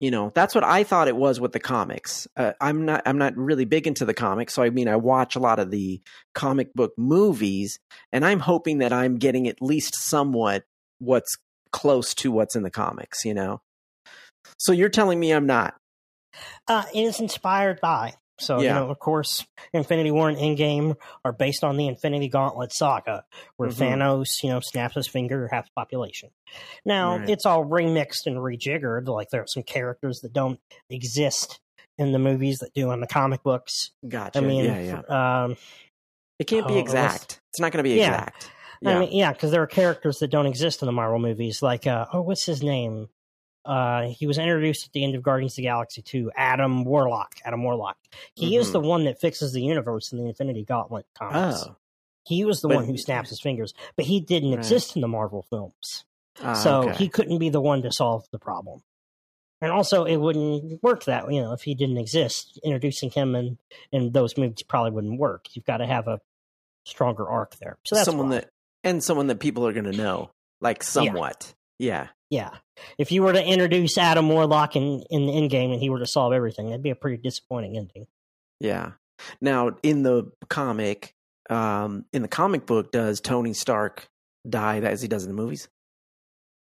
you 0.00 0.10
know 0.10 0.32
that's 0.34 0.54
what 0.54 0.64
I 0.64 0.84
thought 0.84 1.08
it 1.08 1.16
was 1.16 1.40
with 1.40 1.52
the 1.52 1.60
comics. 1.60 2.26
Uh, 2.36 2.52
I'm 2.60 2.84
not 2.84 3.02
I'm 3.06 3.18
not 3.18 3.36
really 3.36 3.64
big 3.64 3.86
into 3.86 4.04
the 4.04 4.14
comics, 4.14 4.54
so 4.54 4.62
I 4.62 4.70
mean 4.70 4.88
I 4.88 4.96
watch 4.96 5.36
a 5.36 5.40
lot 5.40 5.58
of 5.58 5.70
the 5.70 6.00
comic 6.34 6.72
book 6.74 6.92
movies, 6.96 7.78
and 8.12 8.24
I'm 8.24 8.40
hoping 8.40 8.78
that 8.78 8.92
I'm 8.92 9.16
getting 9.16 9.46
at 9.48 9.62
least 9.62 9.94
somewhat 9.94 10.64
what's 10.98 11.36
close 11.72 12.14
to 12.14 12.32
what's 12.32 12.56
in 12.56 12.62
the 12.62 12.70
comics. 12.70 13.24
You 13.24 13.34
know. 13.34 13.60
So 14.58 14.72
you're 14.72 14.88
telling 14.88 15.20
me 15.20 15.32
I'm 15.32 15.46
not? 15.46 15.74
Uh, 16.66 16.84
it 16.94 17.02
is 17.02 17.20
inspired 17.20 17.80
by. 17.80 18.14
So, 18.40 18.60
you 18.60 18.68
know, 18.68 18.90
of 18.90 18.98
course, 18.98 19.46
Infinity 19.72 20.10
War 20.10 20.28
and 20.28 20.38
Endgame 20.38 20.96
are 21.24 21.32
based 21.32 21.62
on 21.62 21.76
the 21.76 21.86
Infinity 21.86 22.28
Gauntlet 22.28 22.72
saga, 22.72 23.24
where 23.56 23.68
Mhm. 23.68 23.98
Thanos, 23.98 24.42
you 24.42 24.48
know, 24.50 24.60
snaps 24.60 24.94
his 24.94 25.06
finger, 25.06 25.48
half 25.52 25.66
the 25.66 25.72
population. 25.76 26.30
Now, 26.84 27.18
Right. 27.18 27.28
it's 27.30 27.46
all 27.46 27.64
remixed 27.64 28.26
and 28.26 28.36
rejiggered. 28.36 29.06
Like, 29.08 29.28
there 29.30 29.42
are 29.42 29.46
some 29.46 29.62
characters 29.62 30.20
that 30.20 30.32
don't 30.32 30.58
exist 30.88 31.60
in 31.98 32.12
the 32.12 32.18
movies 32.18 32.58
that 32.58 32.72
do 32.74 32.90
in 32.92 33.00
the 33.00 33.06
comic 33.06 33.42
books. 33.42 33.90
Gotcha. 34.08 34.38
I 34.38 34.40
mean, 34.42 34.64
yeah, 34.64 35.02
yeah. 35.08 35.42
um, 35.44 35.56
It 36.38 36.44
can't 36.46 36.66
be 36.66 36.74
oh, 36.74 36.78
exact. 36.78 37.40
It's 37.50 37.60
not 37.60 37.70
going 37.72 37.84
to 37.84 37.88
be 37.88 37.96
Yeah. 37.96 38.06
exact. 38.24 38.50
I 38.82 38.98
mean, 38.98 39.10
yeah, 39.12 39.30
because 39.30 39.50
there 39.50 39.60
are 39.62 39.66
characters 39.66 40.20
that 40.20 40.28
don't 40.28 40.46
exist 40.46 40.80
in 40.80 40.86
the 40.86 40.92
Marvel 40.92 41.18
movies. 41.18 41.60
Like, 41.60 41.86
uh, 41.86 42.06
oh, 42.14 42.22
what's 42.22 42.46
his 42.46 42.62
name? 42.62 43.10
Uh, 43.64 44.08
he 44.08 44.26
was 44.26 44.38
introduced 44.38 44.86
at 44.86 44.92
the 44.92 45.04
end 45.04 45.14
of 45.14 45.22
Guardians 45.22 45.52
of 45.52 45.56
the 45.56 45.62
Galaxy 45.62 46.00
2, 46.02 46.30
Adam 46.34 46.84
Warlock. 46.84 47.36
Adam 47.44 47.62
Warlock. 47.62 47.98
He 48.34 48.56
is 48.56 48.68
Mhm. 48.68 48.72
the 48.72 48.80
one 48.80 49.04
that 49.04 49.20
fixes 49.20 49.52
the 49.52 49.62
universe 49.62 50.12
in 50.12 50.18
the 50.18 50.26
Infinity 50.26 50.64
Gauntlet 50.64 51.06
comics. 51.14 51.64
Oh. 51.66 51.76
He 52.26 52.44
was 52.44 52.60
the 52.62 52.68
But- 52.68 52.76
one 52.78 52.84
who 52.86 52.96
snaps 52.96 53.28
his 53.30 53.40
fingers, 53.40 53.74
but 53.96 54.06
he 54.06 54.20
didn't 54.20 54.50
Right. 54.50 54.58
exist 54.58 54.94
in 54.96 55.02
the 55.02 55.08
Marvel 55.08 55.42
films. 55.42 56.04
Ah, 56.42 56.54
so 56.54 56.88
okay. 56.88 56.96
he 56.96 57.08
couldn't 57.08 57.38
be 57.38 57.50
the 57.50 57.60
one 57.60 57.82
to 57.82 57.92
solve 57.92 58.24
the 58.30 58.38
problem. 58.38 58.82
And 59.60 59.70
also, 59.70 60.04
it 60.04 60.16
wouldn't 60.16 60.82
work 60.82 61.04
that 61.04 61.30
you 61.30 61.42
know 61.42 61.52
if 61.52 61.62
he 61.62 61.74
didn't 61.74 61.98
exist. 61.98 62.58
Introducing 62.64 63.10
him 63.10 63.34
in 63.34 63.58
in 63.92 64.12
those 64.12 64.38
movies 64.38 64.62
probably 64.62 64.90
wouldn't 64.92 65.18
work. 65.20 65.48
You've 65.54 65.66
got 65.66 65.78
to 65.78 65.86
have 65.86 66.08
a 66.08 66.20
stronger 66.86 67.28
arc 67.28 67.56
there. 67.56 67.76
So 67.84 67.94
that's 67.96 68.06
someone 68.06 68.30
why. 68.30 68.36
that 68.36 68.50
and 68.84 69.04
someone 69.04 69.26
that 69.26 69.38
people 69.40 69.66
are 69.66 69.72
going 69.74 69.84
to 69.84 69.92
know, 69.92 70.30
like 70.62 70.82
somewhat. 70.82 71.46
Yeah. 71.48 71.54
Yeah. 71.80 72.08
Yeah. 72.28 72.50
If 72.98 73.10
you 73.10 73.22
were 73.22 73.32
to 73.32 73.42
introduce 73.44 73.96
Adam 73.98 74.28
Warlock 74.28 74.76
in, 74.76 75.02
in 75.10 75.26
the 75.26 75.32
Endgame 75.32 75.72
and 75.72 75.80
he 75.80 75.88
were 75.90 75.98
to 75.98 76.06
solve 76.06 76.32
everything, 76.34 76.66
that'd 76.66 76.82
be 76.82 76.90
a 76.90 76.94
pretty 76.94 77.16
disappointing 77.16 77.76
ending. 77.76 78.06
Yeah. 78.60 78.92
Now, 79.40 79.72
in 79.82 80.02
the 80.02 80.30
comic, 80.48 81.12
um, 81.48 82.04
in 82.12 82.22
the 82.22 82.28
comic 82.28 82.66
book, 82.66 82.92
does 82.92 83.20
Tony 83.20 83.54
Stark 83.54 84.06
die 84.48 84.78
as 84.80 85.00
he 85.02 85.08
does 85.08 85.24
in 85.24 85.30
the 85.30 85.34
movies? 85.42 85.68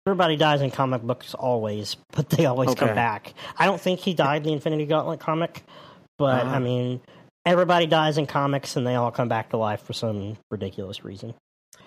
Everybody 0.06 0.36
dies 0.36 0.60
in 0.60 0.70
comic 0.70 1.02
books 1.02 1.34
always, 1.34 1.96
but 2.12 2.28
they 2.30 2.46
always 2.46 2.70
Okay. 2.70 2.86
come 2.86 2.94
back. 2.94 3.32
I 3.56 3.66
don't 3.66 3.80
think 3.80 4.00
he 4.00 4.12
died 4.12 4.38
in 4.38 4.48
the 4.48 4.52
Infinity 4.52 4.86
Gauntlet 4.86 5.20
comic, 5.20 5.62
but 6.18 6.44
Ah. 6.46 6.54
I 6.54 6.58
mean, 6.58 7.00
everybody 7.44 7.86
dies 7.86 8.18
in 8.18 8.26
comics 8.26 8.76
and 8.76 8.86
they 8.86 8.96
all 8.96 9.10
come 9.12 9.28
back 9.28 9.50
to 9.50 9.56
life 9.56 9.82
for 9.82 9.92
some 9.92 10.36
ridiculous 10.50 11.04
reason. 11.04 11.34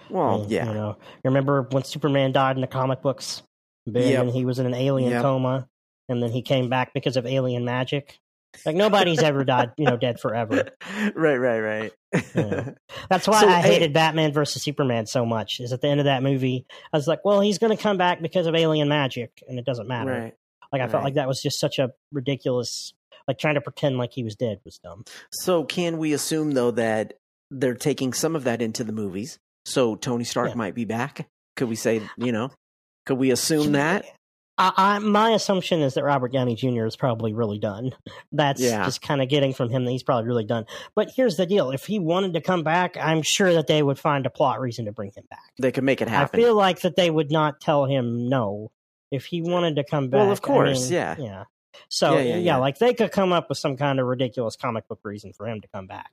Well, 0.10 0.40
mean, 0.42 0.50
yeah. 0.50 0.68
You 0.68 0.74
know, 0.74 0.98
remember 1.24 1.64
when 1.72 1.84
Superman 1.84 2.32
died 2.32 2.56
in 2.58 2.62
the 2.62 2.68
comic 2.68 3.02
books? 3.02 3.44
Ben, 3.88 4.12
Yep. 4.12 4.22
and 4.24 4.32
he 4.32 4.46
was 4.46 4.60
in 4.60 4.66
an 4.66 4.74
alien 4.74 5.12
Yep. 5.12 5.22
coma, 5.22 5.68
and 6.10 6.22
then 6.22 6.32
he 6.32 6.42
came 6.42 6.70
back 6.70 6.94
because 6.94 7.18
of 7.18 7.26
alien 7.26 7.66
magic. 7.66 8.20
Like 8.66 8.76
nobody's 8.76 9.22
ever 9.22 9.44
died, 9.46 9.72
you 9.78 9.86
know, 9.86 9.96
dead 9.98 10.20
forever. 10.20 10.70
right, 11.16 11.38
right, 11.38 11.60
right. 11.60 11.92
Yeah. 12.36 12.72
That's 13.10 13.28
why 13.28 13.42
So, 13.42 13.48
I 13.48 13.62
hey- 13.62 13.74
hated 13.76 13.94
Batman 13.94 14.34
versus 14.34 14.64
Superman 14.64 15.06
so 15.06 15.24
much. 15.26 15.60
Is 15.60 15.72
at 15.72 15.82
the 15.82 15.88
end 15.88 16.00
of 16.00 16.06
that 16.06 16.24
movie, 16.24 16.66
I 16.92 16.98
was 16.98 17.08
like, 17.08 17.24
well, 17.24 17.42
he's 17.42 17.60
going 17.60 17.76
to 17.76 17.82
come 17.82 17.98
back 17.98 18.22
because 18.22 18.48
of 18.48 18.56
alien 18.56 18.88
magic, 18.90 19.44
and 19.48 19.60
it 19.60 19.66
doesn't 19.66 19.88
matter. 19.88 20.12
right. 20.12 20.34
Like 20.72 20.82
I 20.84 20.88
felt 20.88 21.04
like 21.04 21.16
that 21.16 21.28
was 21.28 21.42
just 21.42 21.60
such 21.60 21.80
a 21.80 21.92
ridiculous. 22.12 22.94
Like 23.28 23.38
trying 23.38 23.56
to 23.56 23.62
pretend 23.62 23.98
like 24.00 24.12
he 24.14 24.24
was 24.24 24.36
dead 24.36 24.60
was 24.66 24.80
dumb. 24.84 25.04
So, 25.32 25.64
can 25.64 25.98
we 26.00 26.14
assume 26.14 26.52
though 26.52 26.72
that 26.72 27.14
they're 27.52 27.76
taking 27.76 28.14
some 28.14 28.36
of 28.36 28.44
that 28.46 28.62
into 28.62 28.84
the 28.84 28.92
movies? 28.92 29.38
So 29.66 29.96
Tony 29.96 30.24
Stark 30.24 30.50
Yeah. 30.50 30.56
might 30.56 30.76
be 30.76 30.86
back. 30.86 31.28
Could 31.56 31.70
we 31.70 31.76
say, 31.76 32.02
you 32.18 32.32
know, 32.32 32.52
could 33.06 33.18
we 33.18 33.32
assume 33.32 33.74
that? 33.74 34.06
I, 34.58 34.74
I, 34.76 35.00
my 35.00 35.32
assumption 35.32 35.80
is 35.82 35.94
that 35.94 36.04
Robert 36.04 36.34
Downey 36.34 36.56
Jr. 36.56 36.86
is 36.86 36.98
probably 36.98 37.34
really 37.34 37.60
done. 37.60 37.92
That's 38.32 38.62
Yeah. 38.62 38.84
just 38.86 39.02
kind 39.02 39.22
of 39.22 39.30
getting 39.30 39.54
from 39.54 39.70
him 39.70 39.86
that 39.86 39.92
he's 39.92 40.04
probably 40.04 40.28
really 40.28 40.44
done. 40.46 40.66
But 40.96 41.12
here's 41.16 41.38
the 41.38 41.46
deal: 41.46 41.72
if 41.72 41.86
he 41.86 41.98
wanted 42.00 42.34
to 42.34 42.42
come 42.42 42.64
back, 42.64 42.98
I'm 42.98 43.22
sure 43.22 43.54
that 43.54 43.68
they 43.68 43.82
would 43.82 43.98
find 44.00 44.26
a 44.26 44.30
plot 44.30 44.60
reason 44.60 44.86
to 44.86 44.92
bring 44.92 45.12
him 45.16 45.24
back. 45.30 45.52
They 45.62 45.72
could 45.72 45.84
make 45.86 46.02
it 46.02 46.08
happen. 46.10 46.40
I 46.40 46.44
feel 46.44 46.56
like 46.56 46.82
that 46.82 46.96
they 46.98 47.10
would 47.10 47.32
not 47.32 47.62
tell 47.62 47.86
him 47.86 48.28
no 48.28 48.72
if 49.12 49.26
he 49.26 49.42
wanted 49.42 49.78
to 49.78 49.84
come 49.84 50.10
back. 50.10 50.20
Well, 50.20 50.32
of 50.32 50.40
I 50.44 50.48
course, 50.48 50.84
mean, 50.86 50.94
yeah. 50.94 51.16
yeah. 51.18 51.44
So 51.88 52.18
yeah, 52.18 52.22
yeah, 52.22 52.36
yeah. 52.38 52.56
like 52.58 52.78
they 52.80 52.94
could 52.94 53.12
come 53.12 53.32
up 53.32 53.48
with 53.48 53.58
some 53.58 53.78
kind 53.78 54.00
of 54.00 54.08
ridiculous 54.08 54.56
comic 54.58 54.88
book 54.88 55.00
reason 55.04 55.32
for 55.34 55.48
him 55.48 55.62
to 55.62 55.68
come 55.70 55.88
back. 55.88 56.12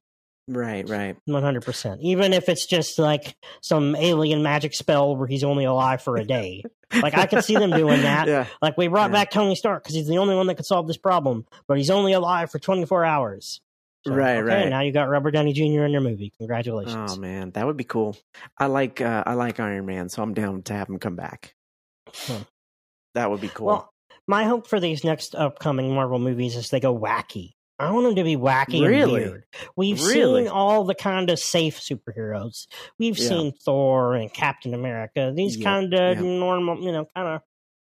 Right, 0.49 0.89
right. 0.89 1.17
One 1.27 1.43
hundred 1.43 1.65
percent. 1.65 2.01
Even 2.03 2.33
if 2.33 2.49
it's 2.49 2.67
just 2.67 2.99
like 2.99 3.37
some 3.63 3.95
alien 3.97 4.43
magic 4.43 4.75
spell 4.75 5.17
where 5.17 5.27
he's 5.27 5.45
only 5.45 5.65
alive 5.65 6.03
for 6.03 6.17
a 6.17 6.25
day. 6.25 6.63
like 7.03 7.17
I 7.17 7.27
could 7.27 7.45
see 7.45 7.55
them 7.57 7.71
doing 7.71 8.03
that. 8.03 8.29
Yeah. 8.29 8.47
Like 8.63 8.77
we 8.77 8.89
brought 8.89 9.11
Yeah. 9.11 9.25
back 9.25 9.31
Tony 9.31 9.55
Stark 9.57 9.83
because 9.83 9.95
he's 9.97 10.07
the 10.09 10.19
only 10.19 10.35
one 10.37 10.47
that 10.47 10.55
could 10.57 10.67
solve 10.67 10.87
this 10.87 10.97
problem, 10.99 11.45
but 11.69 11.79
he's 11.79 11.91
only 11.91 12.13
alive 12.13 12.51
for 12.51 12.59
twenty 12.59 12.85
four 12.87 13.05
hours. 13.05 13.61
So, 14.07 14.15
Right, 14.15 14.37
okay, 14.37 14.43
right. 14.43 14.69
Now 14.69 14.83
you 14.83 14.93
got 14.93 15.09
Robert 15.09 15.33
Downey 15.33 15.53
Jr. 15.53 15.83
in 15.85 15.91
your 15.91 16.01
movie. 16.01 16.33
Congratulations. 16.39 17.15
Oh 17.15 17.17
man, 17.17 17.51
that 17.53 17.67
would 17.67 17.77
be 17.77 17.83
cool. 17.83 18.17
I 18.57 18.67
like 18.67 19.01
uh, 19.01 19.25
I 19.27 19.35
like 19.35 19.59
Iron 19.59 19.85
Man, 19.85 20.09
so 20.09 20.23
I'm 20.23 20.33
down 20.33 20.63
to 20.63 20.75
have 20.75 20.89
him 20.89 21.01
come 21.01 21.17
back. 21.17 21.55
Hmm. 22.15 22.43
That 23.15 23.31
would 23.31 23.41
be 23.41 23.49
cool. 23.49 23.67
Well, 23.67 23.93
my 24.29 24.45
hope 24.45 24.69
for 24.69 24.79
these 24.79 25.03
next 25.03 25.35
upcoming 25.35 25.93
Marvel 25.93 26.21
movies 26.21 26.55
is 26.55 26.69
they 26.71 26.79
go 26.79 26.97
wacky. 26.97 27.55
I 27.79 27.91
want 27.93 28.07
them 28.07 28.15
to 28.17 28.25
be 28.25 28.37
wacky 28.37 28.87
Really? 28.87 29.23
and 29.23 29.31
weird. 29.33 29.45
We've 29.77 30.01
Really? 30.03 30.45
seen 30.45 30.49
all 30.53 30.85
the 30.85 30.95
kind 30.95 31.29
of 31.31 31.39
safe 31.39 31.79
superheroes. 31.81 32.67
We've 32.99 33.19
Yeah. 33.19 33.29
seen 33.29 33.53
Thor 33.65 34.15
and 34.15 34.33
Captain 34.33 34.73
America. 34.75 35.33
These 35.35 35.59
Yeah, 35.59 35.65
kind 35.65 35.93
of 35.95 36.17
yeah. 36.17 36.23
normal, 36.23 36.81
you 36.83 36.93
know, 36.93 37.07
kind 37.15 37.29
of 37.29 37.41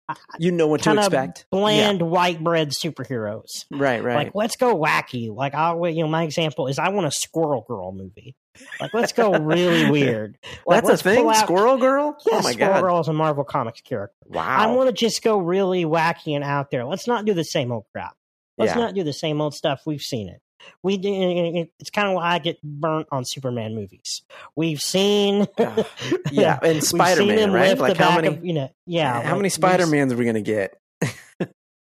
uh, 0.09 0.15
you 0.39 0.51
know 0.51 0.67
what 0.67 0.81
to 0.83 0.93
expect. 0.97 1.45
bland 1.51 2.01
white 2.01 2.43
bread 2.43 2.69
superheroes. 2.71 3.65
Right, 3.71 4.03
right. 4.03 4.15
Like, 4.15 4.35
let's 4.35 4.57
go 4.57 4.75
wacky. 4.75 5.33
Like, 5.33 5.55
I, 5.55 5.73
you 5.87 6.03
know, 6.03 6.09
my 6.09 6.23
example 6.23 6.67
is 6.67 6.77
I 6.79 6.89
want 6.89 7.07
a 7.07 7.11
Squirrel 7.11 7.63
Girl 7.67 7.91
movie. 7.93 8.35
Like, 8.81 8.93
let's 8.93 9.13
go 9.13 9.31
really 9.39 9.89
weird. 9.91 10.37
Like, 10.65 10.83
That's 10.83 10.99
a 10.99 11.03
thing. 11.03 11.25
out- 11.27 11.37
Squirrel 11.37 11.77
Girl. 11.77 12.17
Yeah, 12.27 12.39
oh 12.39 12.41
my 12.41 12.51
Squirrel 12.51 12.73
god! 12.73 12.81
Girl 12.81 12.99
is 12.99 13.07
a 13.07 13.13
Marvel 13.13 13.45
Comics 13.45 13.79
character. 13.81 14.17
Wow. 14.27 14.43
I 14.45 14.65
want 14.67 14.89
to 14.89 14.93
just 14.93 15.23
go 15.23 15.37
really 15.37 15.85
wacky 15.85 16.35
and 16.35 16.43
out 16.43 16.71
there. 16.71 16.83
Let's 16.85 17.07
not 17.07 17.23
do 17.25 17.33
the 17.33 17.43
same 17.45 17.71
old 17.71 17.85
crap. 17.93 18.15
Let's 18.61 18.75
Yeah. 18.75 18.81
not 18.81 18.93
do 18.93 19.03
the 19.03 19.13
same 19.13 19.41
old 19.41 19.53
stuff. 19.55 19.81
We've 19.85 20.01
seen 20.01 20.29
it. 20.29 20.41
We 20.83 20.97
do- 20.97 21.67
it's 21.79 21.89
kind 21.89 22.07
of 22.07 22.13
why 22.13 22.33
I 22.33 22.39
get 22.39 22.61
burnt 22.61 23.07
on 23.11 23.25
Superman 23.25 23.73
movies. 23.73 24.21
We've 24.55 24.79
seen 24.81 25.47
Uh, 25.57 25.83
yeah, 26.31 26.59
and 26.61 26.83
Spider 26.83 27.25
Man, 27.25 27.51
right? 27.51 27.77
Like 27.77 27.97
how 27.97 28.15
many? 28.15 28.27
of, 28.27 28.45
you 28.45 28.53
know 28.53 28.69
yeah 28.85 29.21
how 29.21 29.29
like, 29.31 29.37
many 29.37 29.49
Spider 29.49 29.87
Mans 29.87 30.13
are 30.13 30.17
we 30.17 30.25
gonna 30.25 30.41
get? 30.41 30.77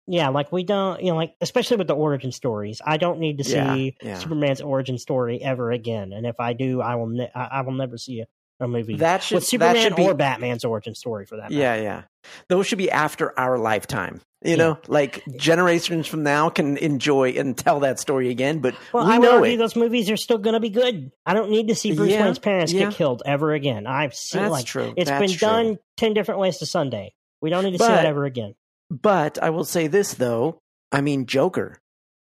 Yeah, 0.08 0.30
like 0.30 0.50
we 0.50 0.64
don't 0.64 1.00
you 1.00 1.10
know 1.12 1.16
like 1.16 1.34
especially 1.40 1.76
with 1.76 1.86
the 1.86 1.94
origin 1.94 2.32
stories. 2.32 2.80
I 2.84 2.96
don't 2.96 3.20
need 3.20 3.38
to 3.38 3.44
see 3.44 3.96
yeah. 4.02 4.18
Superman's 4.18 4.60
origin 4.60 4.98
story 4.98 5.40
ever 5.40 5.70
again. 5.70 6.12
And 6.12 6.26
if 6.26 6.40
I 6.40 6.54
do, 6.54 6.80
I 6.80 6.96
will 6.96 7.06
ne- 7.06 7.30
I, 7.34 7.44
I 7.44 7.60
will 7.60 7.72
never 7.72 7.96
see 7.96 8.20
a, 8.20 8.26
a 8.58 8.66
movie 8.66 8.96
That 8.96 9.22
should 9.22 9.36
with 9.36 9.44
that 9.44 9.48
Superman 9.50 9.82
should 9.82 9.96
be. 9.96 10.02
or 10.02 10.14
Batman's 10.14 10.64
origin 10.64 10.96
story 10.96 11.24
for 11.24 11.36
that. 11.36 11.44
matter. 11.50 11.54
yeah, 11.54 11.76
yeah. 11.76 12.02
Those 12.48 12.66
should 12.66 12.78
be 12.78 12.90
after 12.90 13.38
our 13.38 13.58
lifetime. 13.58 14.20
You 14.44 14.50
Yeah. 14.52 14.56
know, 14.56 14.78
like 14.88 15.22
generations 15.36 16.06
from 16.08 16.22
now 16.24 16.48
can 16.50 16.76
enjoy 16.78 17.30
and 17.30 17.56
tell 17.56 17.80
that 17.80 18.00
story 18.00 18.28
again. 18.30 18.58
But 18.58 18.74
Well, 18.92 19.06
we 19.06 19.12
I 19.14 19.18
know 19.18 19.38
argue 19.38 19.56
those 19.56 19.76
movies 19.76 20.10
are 20.10 20.16
still 20.16 20.38
going 20.38 20.54
to 20.54 20.60
be 20.60 20.70
good. 20.70 21.12
I 21.24 21.32
don't 21.34 21.50
need 21.50 21.68
to 21.68 21.74
see 21.76 21.94
Bruce 21.94 22.10
Yeah, 22.10 22.24
Wayne's 22.24 22.38
parents 22.40 22.72
yeah. 22.72 22.86
get 22.86 22.94
killed 22.94 23.22
ever 23.24 23.52
again. 23.52 23.86
I've 23.86 24.14
seen 24.14 24.42
That's 24.42 24.50
like 24.52 24.66
true. 24.66 24.94
it's 24.96 25.08
That's 25.08 25.20
been 25.32 25.38
true. 25.38 25.48
done 25.48 25.78
ten 25.96 26.12
different 26.14 26.40
ways 26.40 26.58
to 26.58 26.66
Sunday. 26.66 27.14
We 27.40 27.50
don't 27.50 27.62
need 27.64 27.72
to 27.72 27.78
see 27.78 27.84
But- 27.84 27.94
that 27.96 28.06
ever 28.06 28.24
again. 28.24 28.54
But 28.90 29.40
I 29.42 29.50
will 29.50 29.64
say 29.64 29.86
this 29.86 30.14
though. 30.14 30.58
I 30.90 31.00
mean, 31.00 31.26
Joker. 31.26 31.78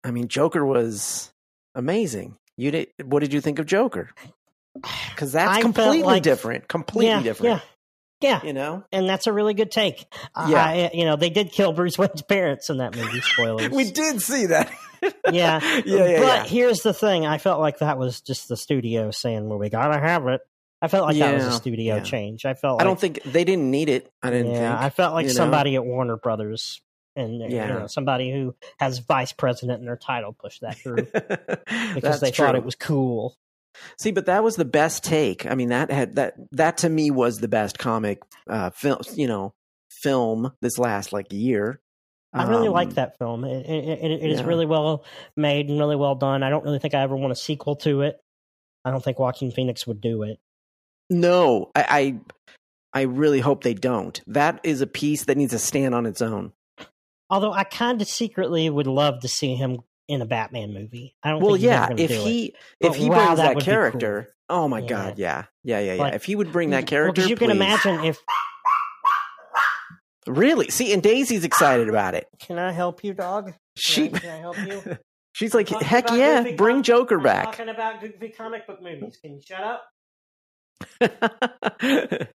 I 0.04 0.12
mean, 0.12 0.28
Joker 0.28 0.63
was 0.65 1.34
amazing. 1.74 2.38
You 2.58 2.72
did. 2.72 2.88
What 3.04 3.20
did 3.22 3.34
you 3.34 3.41
think 3.41 3.58
of 3.60 3.65
Joker? 3.65 4.12
Because 5.10 5.32
that's 5.32 5.52
I 5.58 5.62
completely 5.62 6.04
like- 6.04 6.24
different. 6.24 6.68
Completely 6.68 7.08
yeah, 7.12 7.22
different. 7.24 7.62
Yeah, 8.21 8.39
yeah. 8.41 8.47
You 8.47 8.54
know. 8.54 8.84
And 8.91 9.08
that's 9.08 9.28
a 9.28 9.34
really 9.34 9.54
good 9.54 9.71
take. 9.71 10.06
Yeah. 10.36 10.63
I, 10.63 10.91
you 10.93 11.06
know, 11.06 11.15
they 11.15 11.30
did 11.30 11.51
kill 11.51 11.73
Bruce 11.73 11.97
Wayne's 11.97 12.21
parents 12.21 12.69
in 12.69 12.78
that 12.78 12.95
movie. 12.95 13.21
Spoilers. 13.21 13.69
We 13.75 13.91
did 13.91 14.21
see 14.21 14.47
that. 14.47 14.71
Yeah. 15.32 15.60
yeah, 15.62 15.82
yeah, 15.86 16.19
but 16.19 16.25
yeah. 16.25 16.43
here's 16.45 16.80
the 16.80 16.93
thing: 16.93 17.28
I 17.28 17.38
felt 17.38 17.60
like 17.60 17.78
that 17.80 17.99
was 17.99 18.21
just 18.21 18.47
the 18.47 18.58
studio 18.58 19.12
saying, 19.12 19.47
"Well, 19.47 19.60
we 19.60 19.69
gotta 19.69 19.99
have 19.99 20.25
it." 20.28 20.41
I 20.82 20.88
felt 20.88 21.06
like 21.06 21.17
that 21.17 21.36
was 21.36 21.45
a 21.45 21.51
studio 21.51 21.97
yeah. 21.97 22.01
change. 22.01 22.43
I 22.43 22.56
felt. 22.56 22.82
I 22.82 22.86
like, 22.86 22.89
don't 22.89 22.99
think 22.99 23.23
they 23.23 23.43
didn't 23.43 23.69
need 23.69 23.89
it. 23.89 24.12
I 24.23 24.32
didn't 24.32 24.54
yeah, 24.54 24.71
think. 24.71 24.82
I 24.82 24.89
felt 24.89 25.13
like 25.13 25.23
you 25.23 25.30
know? 25.30 25.36
somebody 25.36 25.75
at 25.75 25.86
Warner 25.86 26.17
Brothers 26.17 26.82
and 27.15 27.39
Yeah. 27.39 27.67
you 27.67 27.73
know 27.73 27.88
somebody 27.88 28.32
who 28.32 28.56
has 28.80 28.99
vice 28.99 29.32
president 29.32 29.80
in 29.80 29.86
their 29.86 29.97
title 29.97 30.34
pushed 30.34 30.62
that 30.62 30.78
through 30.78 31.08
because 31.93 32.19
they 32.19 32.32
true. 32.32 32.45
thought 32.45 32.56
it 32.56 32.65
was 32.65 32.75
cool. 32.75 33.38
See, 34.00 34.12
but 34.12 34.26
that 34.28 34.44
was 34.44 34.56
the 34.56 34.66
best 34.66 35.04
take. 35.04 35.46
I 35.46 35.56
mean, 35.56 35.70
that 35.70 35.92
had 35.92 36.16
that 36.16 36.36
that 36.52 36.78
to 36.80 36.90
me 36.90 37.12
was 37.12 37.40
the 37.40 37.48
best 37.48 37.78
comic 37.78 38.22
uh, 38.50 38.70
film. 38.72 39.02
You 39.14 39.28
know, 39.28 39.54
film 39.90 40.52
this 40.62 40.78
last 40.78 41.14
like 41.14 41.28
year. 41.32 41.80
I 42.34 42.50
really 42.50 42.68
Um, 42.68 42.74
like 42.74 42.96
that 42.96 43.18
film. 43.18 43.46
It, 43.46 43.66
it, 43.66 43.88
it, 43.88 44.12
it 44.24 44.30
is 44.30 44.42
yeah. 44.42 44.46
really 44.46 44.66
well 44.66 45.06
made 45.38 45.70
and 45.70 45.80
really 45.80 45.96
well 45.96 46.16
done. 46.16 46.44
I 46.44 46.50
don't 46.50 46.66
really 46.66 46.80
think 46.80 46.94
I 46.94 47.02
ever 47.02 47.16
want 47.16 47.32
a 47.32 47.36
sequel 47.36 47.78
to 47.78 48.02
it. 48.02 48.20
I 48.84 48.92
don't 48.92 49.02
think 49.04 49.18
Joaquin 49.20 49.52
Phoenix 49.52 49.88
would 49.88 50.02
do 50.02 50.24
it. 50.24 50.40
No, 51.10 51.72
I, 51.76 52.20
I 52.94 53.00
I 53.00 53.02
really 53.04 53.40
hope 53.40 53.64
they 53.64 53.74
don't. 53.74 54.20
That 54.28 54.60
is 54.64 54.82
a 54.82 54.88
piece 54.88 55.26
that 55.26 55.38
needs 55.38 55.54
to 55.54 55.60
stand 55.60 55.96
on 55.96 56.06
its 56.06 56.22
own. 56.22 56.52
Although 57.30 57.54
I 57.54 57.64
kind 57.64 58.02
of 58.02 58.08
secretly 58.08 58.70
would 58.70 58.88
love 58.88 59.22
to 59.22 59.28
see 59.28 59.56
him 59.56 59.80
in 60.08 60.22
a 60.22 60.26
Batman 60.26 60.74
movie. 60.74 61.15
I 61.24 61.32
don't. 61.32 61.41
Well, 61.41 61.54
think 61.54 61.63
yeah, 61.65 61.88
if 61.91 61.98
do 61.98 62.04
it. 62.04 62.12
he 62.12 62.56
But 62.80 62.91
if 62.91 62.96
he 62.98 63.10
wow, 63.10 63.15
brings 63.15 63.38
that 63.38 63.44
that, 63.44 63.56
would 63.56 63.60
be 63.60 63.65
cool. 63.65 63.74
character, 63.74 64.36
oh 64.50 64.68
my 64.68 64.80
Yeah. 64.80 64.88
god, 64.88 65.18
yeah, 65.20 65.46
yeah, 65.63 65.80
yeah, 65.80 65.94
yeah. 65.94 66.02
Like- 66.02 66.13
if 66.15 66.24
he 66.26 66.36
would 66.36 66.52
bring 66.52 66.70
that 66.72 66.84
Well, 66.84 66.88
character, 66.88 67.22
'cause 67.22 67.30
you 67.30 67.36
can 67.36 67.52
imagine 67.52 68.04
if. 68.06 68.20
Really, 70.28 70.70
see, 70.70 70.91
and 70.91 71.04
Daisy's 71.04 71.44
excited 71.44 71.88
about 71.88 72.15
it. 72.15 72.28
Can 72.39 72.58
I 72.58 72.72
help 72.72 73.04
you, 73.04 73.13
dog? 73.13 73.54
She, 73.78 74.08
Can 74.08 74.15
I, 74.15 74.20
can 74.20 74.30
I 74.32 74.38
help 74.38 74.58
you? 74.58 74.98
she's 75.34 75.54
like, 75.54 75.70
heck 75.70 76.10
yeah, 76.12 76.41
goofy 76.41 76.56
bring 76.56 76.76
com- 76.78 76.84
Joker 76.84 77.18
I'm 77.18 77.24
back. 77.24 77.46
Talking 77.46 77.70
about 77.70 78.02
goofy 78.02 78.30
comic 78.30 78.65
book 78.65 78.82
movies. 78.82 79.20
Can 79.22 79.36
you 79.36 79.41
shut 79.46 79.62
up? 79.62 79.84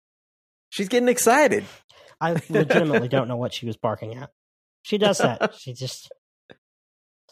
she's 0.70 0.88
getting 0.88 1.10
excited. 1.10 1.66
I 2.22 2.34
legitimately 2.50 3.08
don't 3.08 3.28
know 3.28 3.38
what 3.38 3.54
she 3.54 3.66
was 3.66 3.76
barking 3.78 4.16
at. 4.16 4.30
She 4.84 4.98
does 5.00 5.18
that. 5.20 5.56
She 5.56 5.74
just 5.74 6.12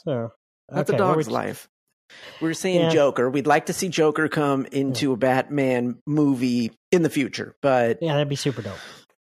so. 0.04 0.32
That's 0.70 0.90
okay, 0.90 0.96
a 0.98 1.00
dog's 1.00 1.28
we- 1.28 1.34
life. 1.34 1.68
We're 2.42 2.54
seeing 2.54 2.82
Yeah. 2.82 2.90
Joker. 2.90 3.30
We'd 3.30 3.48
like 3.48 3.66
to 3.66 3.74
see 3.74 3.90
Joker 3.90 4.30
come 4.30 4.66
into 4.68 5.12
a 5.12 5.18
Batman 5.18 5.98
movie 6.06 6.72
in 6.92 7.02
the 7.04 7.10
future, 7.10 7.56
but 7.62 7.98
Yeah, 8.02 8.14
that'd 8.14 8.30
be 8.30 8.38
super 8.38 8.62
dope. 8.62 8.78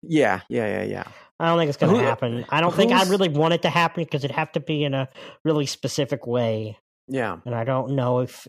yeah, 0.02 0.40
yeah, 0.48 0.66
yeah, 0.66 0.84
yeah. 0.84 1.04
I 1.38 1.46
don't 1.48 1.58
think 1.58 1.68
it's 1.68 1.76
going 1.78 1.94
to 1.98 2.02
happen. 2.02 2.44
I 2.48 2.60
don't 2.62 2.74
think 2.74 2.92
I 2.92 3.02
really 3.08 3.28
want 3.28 3.52
it 3.54 3.62
to 3.62 3.70
happen 3.70 4.04
because 4.04 4.24
it'd 4.24 4.34
have 4.36 4.52
to 4.52 4.60
be 4.60 4.82
in 4.84 4.94
a 4.94 5.08
really 5.44 5.66
specific 5.66 6.26
way, 6.26 6.78
Yeah. 7.08 7.38
and 7.44 7.54
I 7.54 7.64
don't 7.64 7.92
know 7.96 8.20
if 8.20 8.46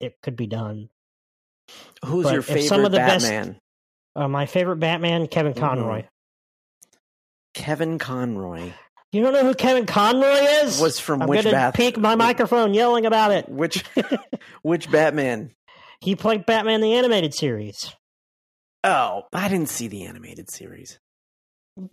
it 0.00 0.16
could 0.22 0.36
be 0.36 0.46
done. 0.46 0.88
Who's 2.06 2.24
But 2.24 2.32
your 2.34 2.42
favorite 2.42 2.64
some 2.64 2.84
of 2.86 2.92
the 2.92 2.98
best- 2.98 3.26
Batman? 3.28 3.58
Uh, 4.16 4.28
my 4.28 4.46
favorite 4.46 4.76
Batman, 4.76 5.26
Kevin 5.26 5.52
Mhm. 5.54 5.60
Conroy. 5.60 6.04
Kevin 7.54 7.98
Conroy 7.98 8.72
You 9.14 9.22
don't 9.22 9.32
know 9.32 9.44
who 9.44 9.54
Kevin 9.54 9.86
Conroy 9.86 10.40
is? 10.64 10.80
was 10.80 10.98
from 10.98 11.22
I'm 11.22 11.28
which 11.28 11.44
gonna 11.44 11.54
Bat? 11.54 11.74
peak 11.74 11.96
my 11.96 12.16
microphone 12.16 12.74
yelling 12.74 13.06
about 13.06 13.30
it. 13.30 13.48
Which 13.48 13.84
which 14.62 14.90
Batman? 14.90 15.52
He 16.00 16.16
played 16.16 16.46
Batman 16.46 16.80
the 16.80 16.94
animated 16.94 17.32
series. 17.32 17.94
Oh, 18.82 19.22
I 19.32 19.48
didn't 19.48 19.68
see 19.68 19.86
the 19.86 20.04
animated 20.04 20.50
series. 20.50 20.98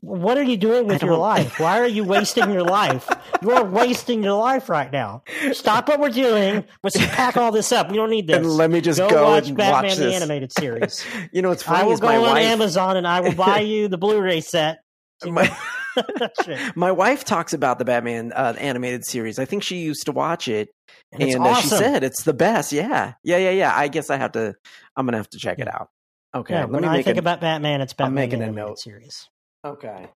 What 0.02 0.38
are 0.38 0.44
you 0.44 0.58
doing 0.58 0.88
with 0.88 1.02
your 1.04 1.16
life? 1.16 1.60
Why 1.60 1.80
are 1.80 1.88
you 1.88 2.04
wasting 2.04 2.52
your 2.52 2.64
life? 2.64 3.08
You 3.42 3.52
are 3.52 3.64
wasting 3.64 4.24
your 4.24 4.38
life 4.40 4.68
right 4.70 4.92
now. 4.92 5.24
Stop 5.54 5.88
what 5.90 6.00
we're 6.00 6.10
doing. 6.10 6.66
Let's 6.84 6.98
pack 6.98 7.38
all 7.38 7.52
this 7.52 7.72
up. 7.72 7.90
We 7.90 7.98
don't 7.98 8.10
need 8.12 8.28
this. 8.28 8.38
And 8.38 8.48
let 8.48 8.70
me 8.70 8.82
just 8.82 9.00
go, 9.00 9.10
go, 9.10 9.24
watch 9.26 9.48
and 9.48 9.58
Batman 9.58 9.90
watch 9.90 9.98
the 9.98 10.14
animated 10.14 10.52
series. 10.52 11.06
You 11.32 11.42
know 11.42 11.50
what's 11.50 11.64
I 11.68 11.78
funny 11.78 11.86
will 11.86 11.94
is 11.94 12.00
go 12.00 12.08
my 12.08 12.18
on 12.18 12.22
wife. 12.24 12.44
Amazon 12.46 12.98
and 12.98 13.08
I 13.08 13.22
will 13.22 13.34
buy 13.34 13.60
you 13.62 13.88
the 13.88 13.98
Blu-ray 13.98 14.42
set. 14.42 14.84
My, 15.26 15.56
My 16.76 16.92
wife 16.92 17.24
talks 17.24 17.54
about 17.54 17.80
the 17.80 17.86
Batman 17.86 18.32
uh, 18.34 18.54
animated 18.58 19.06
series. 19.06 19.40
I 19.40 19.46
think 19.46 19.64
she 19.64 19.78
used 19.78 20.06
to 20.06 20.12
watch 20.12 20.48
it, 20.48 20.70
And 21.12 21.24
and 21.24 21.44
uh, 21.46 21.56
she 21.56 21.68
said 21.68 22.04
it's 22.04 22.24
the 22.24 22.34
best. 22.34 22.72
Yeah, 22.72 23.14
yeah, 23.24 23.38
yeah, 23.38 23.50
yeah. 23.52 23.74
I 23.76 23.88
guess 23.88 24.10
I 24.10 24.18
have 24.18 24.34
to. 24.34 24.56
I'm 24.96 25.06
gonna 25.06 25.18
have 25.18 25.30
to 25.30 25.38
check 25.38 25.60
it 25.60 25.68
out. 25.68 25.90
Okay, 26.34 26.54
yeah, 26.54 26.66
when 26.66 26.86
I 26.86 27.02
think 27.02 27.18
a, 27.18 27.20
about 27.20 27.42
Batman, 27.42 27.82
it's 27.82 27.94
Batman 27.94 28.16
making 28.16 28.40
the 28.40 28.46
a 28.46 28.48
animated 28.48 28.70
note. 28.70 28.80
series. 28.80 29.28
Okay, 29.66 30.08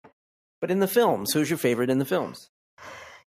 but 0.62 0.72
in 0.72 0.80
the 0.80 0.88
films, 0.88 1.34
who's 1.34 1.50
your 1.50 1.58
favorite 1.58 1.90
in 1.90 2.00
the 2.00 2.06
films? 2.06 2.50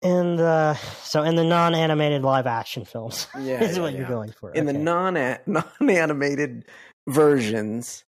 And 0.04 0.40
uh, 0.42 0.74
so 1.04 1.22
in 1.22 1.36
the 1.36 1.44
non-animated 1.44 2.24
live-action 2.24 2.86
films, 2.86 3.28
Yeah, 3.40 3.62
is 3.64 3.78
yeah, 3.78 3.84
what 3.84 3.94
yeah. 3.94 4.00
you're 4.00 4.08
going 4.08 4.32
for. 4.32 4.52
in 4.52 4.66
the 4.66 4.74
non 4.74 5.14
non 5.46 5.64
animated 5.90 6.66
versions. 7.08 8.04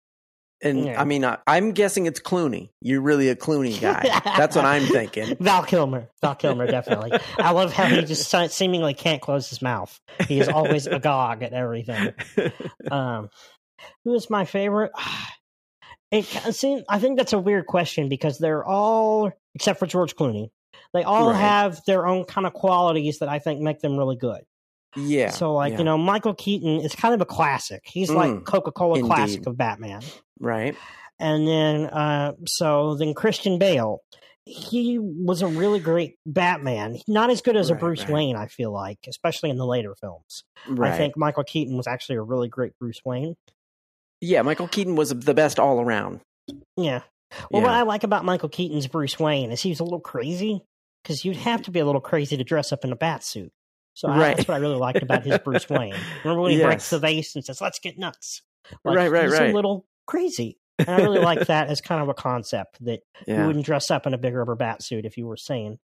And 0.62 0.84
Yeah. 0.86 1.00
I 1.00 1.04
mean, 1.04 1.24
I, 1.24 1.38
I'm 1.46 1.72
guessing 1.72 2.06
it's 2.06 2.20
Clooney. 2.20 2.70
You're 2.82 3.00
really 3.00 3.28
a 3.30 3.36
Clooney 3.36 3.80
guy. 3.80 4.20
That's 4.36 4.54
what 4.54 4.64
I'm 4.64 4.82
thinking. 4.86 5.36
Val 5.40 5.62
Kilmer. 5.62 6.08
Val 6.20 6.34
Kilmer, 6.34 6.66
definitely. 6.66 7.18
I 7.38 7.52
love 7.52 7.72
how 7.72 7.86
he 7.86 8.02
just 8.02 8.30
seemingly 8.52 8.92
can't 8.94 9.22
close 9.22 9.48
his 9.48 9.62
mouth. 9.62 9.98
He 10.28 10.38
is 10.40 10.48
always 10.48 10.86
agog 10.86 11.42
at 11.42 11.52
everything. 11.52 12.12
Um, 12.90 13.28
who 14.04 14.14
is 14.14 14.28
my 14.30 14.44
favorite? 14.44 14.92
It, 16.12 16.24
see, 16.24 16.82
I 16.88 16.98
think 16.98 17.18
that's 17.18 17.32
a 17.34 17.38
weird 17.38 17.66
question 17.66 18.08
because 18.08 18.38
they're 18.38 18.64
all, 18.64 19.30
except 19.54 19.78
for 19.78 19.86
George 19.86 20.16
Clooney, 20.16 20.48
they 20.92 21.04
all 21.04 21.30
Right. 21.30 21.38
have 21.38 21.80
their 21.86 22.04
own 22.04 22.24
kind 22.24 22.48
of 22.48 22.52
qualities 22.52 23.20
that 23.20 23.28
I 23.28 23.38
think 23.38 23.60
make 23.60 23.78
them 23.78 23.96
really 23.96 24.16
good. 24.16 24.40
Yeah. 24.96 25.30
so, 25.30 25.54
like, 25.54 25.72
yeah. 25.72 25.78
you 25.78 25.84
know, 25.84 25.98
Michael 25.98 26.34
Keaton 26.34 26.80
is 26.80 26.94
kind 26.94 27.14
of 27.14 27.20
a 27.20 27.26
classic. 27.26 27.82
He's 27.84 28.10
Mm, 28.10 28.14
like 28.16 28.44
Coca 28.44 28.72
Cola 28.72 29.00
classic 29.02 29.46
of 29.46 29.56
Batman. 29.56 30.02
right. 30.40 30.76
And 31.18 31.46
then, 31.46 31.86
uh, 31.86 32.32
so 32.46 32.94
then 32.94 33.12
Christian 33.12 33.58
Bale, 33.58 34.00
he 34.46 34.98
was 34.98 35.42
a 35.42 35.46
really 35.46 35.78
great 35.78 36.16
Batman. 36.24 36.98
Not 37.06 37.28
as 37.28 37.42
good 37.42 37.56
as 37.56 37.68
a 37.68 37.74
Bruce 37.74 38.00
right. 38.04 38.10
Wayne, 38.10 38.36
I 38.36 38.46
feel 38.46 38.72
like, 38.72 38.98
especially 39.06 39.50
in 39.50 39.58
the 39.58 39.66
later 39.66 39.94
films. 39.94 40.44
Right. 40.66 40.92
I 40.92 40.96
think 40.96 41.18
Michael 41.18 41.44
Keaton 41.44 41.76
was 41.76 41.86
actually 41.86 42.16
a 42.16 42.22
really 42.22 42.48
great 42.48 42.72
Bruce 42.78 43.00
Wayne. 43.04 43.36
yeah, 44.22 44.40
Michael 44.42 44.66
Keaton 44.68 44.96
was 44.96 45.10
the 45.10 45.34
best 45.34 45.58
all 45.58 45.80
around. 45.80 46.20
Yeah. 46.76 47.02
Well, 47.50 47.62
what 47.62 47.70
I 47.72 47.82
like 47.82 48.02
about 48.02 48.24
Michael 48.24 48.48
Keaton's 48.48 48.86
Bruce 48.86 49.18
Wayne 49.20 49.52
is 49.52 49.60
he 49.62 49.68
was 49.70 49.80
a 49.80 49.84
little 49.84 50.00
crazy 50.00 50.62
because 51.02 51.24
you'd 51.24 51.36
have 51.36 51.62
to 51.62 51.70
be 51.70 51.78
a 51.80 51.84
little 51.84 52.00
crazy 52.00 52.36
to 52.36 52.44
dress 52.44 52.72
up 52.72 52.84
in 52.84 52.92
a 52.92 52.96
bat 52.96 53.22
suit. 53.22 53.52
So 54.00 54.08
I, 54.08 54.18
that's 54.34 54.48
what 54.48 54.54
I 54.54 54.58
really 54.58 54.76
liked 54.76 55.02
about 55.02 55.24
his 55.26 55.38
Bruce 55.38 55.68
Wayne. 55.70 55.94
Remember 56.24 56.40
when 56.42 56.52
he 56.52 56.62
breaks 56.62 56.88
the 56.88 56.98
vase 56.98 57.34
and 57.36 57.44
says, 57.44 57.60
"Let's 57.60 57.78
get 57.78 57.98
nuts"? 57.98 58.40
Like, 58.84 58.96
Right, 58.96 59.10
right, 59.10 59.28
right. 59.30 59.50
A 59.50 59.54
little 59.54 59.84
crazy. 60.06 60.56
And 60.80 60.88
I 60.88 61.02
really 61.02 61.18
like 61.20 61.46
that 61.48 61.68
as 61.68 61.82
kind 61.82 62.00
of 62.00 62.08
a 62.08 62.14
concept 62.14 62.82
that 62.86 63.00
you 63.26 63.34
wouldn't 63.46 63.66
dress 63.66 63.90
up 63.90 64.06
in 64.06 64.14
a 64.14 64.18
big 64.18 64.32
rubber 64.34 64.54
bat 64.54 64.82
suit 64.82 65.04
if 65.04 65.18
you 65.18 65.26
were 65.26 65.36
sane. 65.36 65.78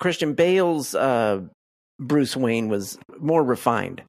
Christian 0.00 0.34
Bale's 0.34 0.96
uh, 0.96 1.42
Bruce 2.00 2.36
Wayne 2.36 2.68
was 2.68 2.98
more 3.20 3.44
refined, 3.44 4.02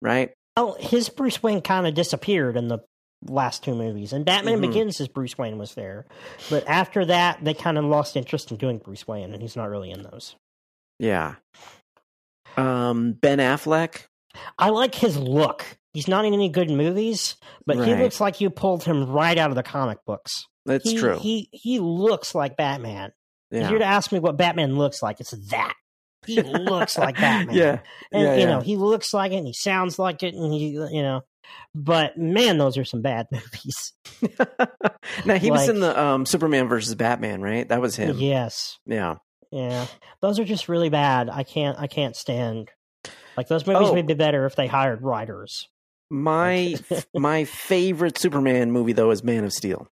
right? 0.00 0.32
Oh, 0.56 0.74
his 0.80 1.08
Bruce 1.08 1.40
Wayne 1.40 1.60
kind 1.60 1.86
of 1.86 1.94
disappeared 1.94 2.56
in 2.56 2.66
the 2.66 2.80
last 3.28 3.62
two 3.62 3.76
movies, 3.76 4.12
and 4.12 4.24
Batman 4.24 4.58
Mhm. 4.58 4.62
Begins, 4.62 4.98
his 4.98 5.06
Bruce 5.06 5.38
Wayne 5.38 5.56
was 5.56 5.74
there, 5.74 6.04
but 6.50 6.66
after 6.66 7.04
that, 7.04 7.44
they 7.44 7.54
kind 7.54 7.78
of 7.78 7.84
lost 7.84 8.16
interest 8.16 8.50
in 8.50 8.56
doing 8.56 8.78
Bruce 8.78 9.06
Wayne, 9.06 9.32
and 9.32 9.40
he's 9.40 9.54
not 9.54 9.70
really 9.70 9.92
in 9.92 10.02
those. 10.02 10.34
Yeah. 10.98 11.36
Um, 12.56 13.12
Ben 13.12 13.38
Affleck. 13.38 14.06
I 14.58 14.70
like 14.70 14.94
his 14.94 15.16
look. 15.16 15.64
He's 15.92 16.08
not 16.08 16.24
in 16.24 16.32
any 16.32 16.48
good 16.48 16.70
movies, 16.70 17.36
but 17.66 17.76
he 17.86 17.94
looks 17.94 18.20
like 18.20 18.40
you 18.40 18.48
pulled 18.48 18.82
him 18.82 19.10
right 19.10 19.36
out 19.36 19.50
of 19.50 19.56
the 19.56 19.62
comic 19.62 19.98
books. 20.06 20.46
That's 20.64 20.88
he, 20.88 20.96
true. 20.96 21.18
He 21.18 21.48
he 21.52 21.80
looks 21.80 22.34
like 22.34 22.56
Batman. 22.56 23.12
If 23.50 23.68
you're 23.68 23.80
to 23.80 23.84
ask 23.84 24.10
me 24.10 24.18
what 24.18 24.38
Batman 24.38 24.76
looks 24.76 25.02
like, 25.02 25.20
it's 25.20 25.32
that. 25.50 25.74
He 26.24 26.40
looks 26.40 26.96
like 26.96 27.16
Batman. 27.20 27.54
yeah. 27.54 27.78
and 28.10 28.22
yeah, 28.22 28.34
you 28.34 28.40
yeah. 28.40 28.46
know 28.46 28.60
he 28.60 28.76
looks 28.76 29.12
like 29.12 29.32
it, 29.32 29.36
and 29.36 29.46
he 29.46 29.52
sounds 29.52 29.98
like 29.98 30.22
it, 30.22 30.34
and 30.34 30.52
he 30.52 30.68
you 30.68 31.02
know. 31.02 31.22
But 31.74 32.16
man, 32.16 32.56
those 32.56 32.78
are 32.78 32.84
some 32.84 33.02
bad 33.02 33.26
movies. 33.32 33.92
now 35.26 35.34
he 35.34 35.50
was 35.50 35.68
in 35.68 35.80
the 35.80 36.00
um, 36.00 36.24
Superman 36.24 36.68
versus 36.68 36.94
Batman, 36.94 37.42
right? 37.42 37.68
That 37.68 37.80
was 37.80 37.96
him. 37.96 38.18
Yes, 38.18 38.78
Yeah. 38.86 39.16
Yeah, 39.52 39.86
those 40.20 40.38
are 40.40 40.44
just 40.44 40.68
really 40.68 40.88
bad. 40.88 41.28
I 41.30 41.44
can't 41.44 41.78
I 41.78 41.86
can't 41.86 42.16
stand. 42.16 42.70
Like 43.36 43.48
those 43.48 43.66
movies 43.66 43.88
Oh. 43.88 43.94
would 43.94 44.06
be 44.06 44.14
better 44.14 44.44
if 44.46 44.56
they 44.56 44.66
hired 44.66 45.02
writers. 45.02 45.68
My 46.10 46.74
my 47.14 47.44
favorite 47.44 48.18
Superman 48.18 48.72
movie 48.72 48.92
though 48.92 49.10
is 49.12 49.22
Man 49.22 49.44
of 49.44 49.52
Steel. 49.52 49.86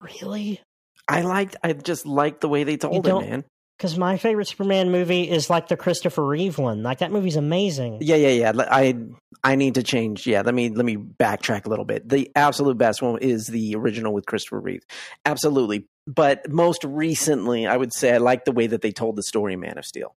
Really? 0.00 0.60
I 1.08 1.22
liked 1.22 1.56
I 1.62 1.72
just 1.72 2.06
liked 2.06 2.40
the 2.40 2.48
way 2.48 2.64
they 2.64 2.76
told 2.76 3.06
it, 3.06 3.12
man. 3.20 3.44
Because 3.78 3.98
my 3.98 4.16
favorite 4.16 4.48
Superman 4.48 4.90
movie 4.90 5.28
is 5.28 5.50
like 5.50 5.68
the 5.68 5.76
Christopher 5.76 6.24
Reeve 6.24 6.56
one. 6.58 6.82
Like 6.82 6.98
that 6.98 7.12
movie's 7.12 7.36
amazing. 7.36 7.98
Yeah, 8.00 8.16
yeah, 8.16 8.50
yeah. 8.52 8.52
I 8.70 8.96
I 9.44 9.54
need 9.56 9.74
to 9.74 9.82
change. 9.82 10.26
Yeah, 10.26 10.42
let 10.42 10.54
me 10.54 10.70
let 10.70 10.84
me 10.84 10.96
backtrack 10.96 11.66
a 11.66 11.68
little 11.68 11.84
bit. 11.84 12.08
The 12.08 12.30
absolute 12.34 12.78
best 12.78 13.02
one 13.02 13.18
is 13.20 13.46
the 13.46 13.74
original 13.76 14.12
with 14.14 14.26
Christopher 14.26 14.60
Reeve. 14.60 14.82
Absolutely. 15.24 15.86
But 16.06 16.50
most 16.50 16.84
recently, 16.84 17.66
I 17.66 17.76
would 17.76 17.92
say 17.92 18.14
I 18.14 18.18
like 18.18 18.44
the 18.44 18.52
way 18.52 18.66
that 18.68 18.80
they 18.82 18.92
told 18.92 19.16
the 19.16 19.22
story 19.22 19.56
Man 19.56 19.78
of 19.78 19.84
Steel. 19.84 20.14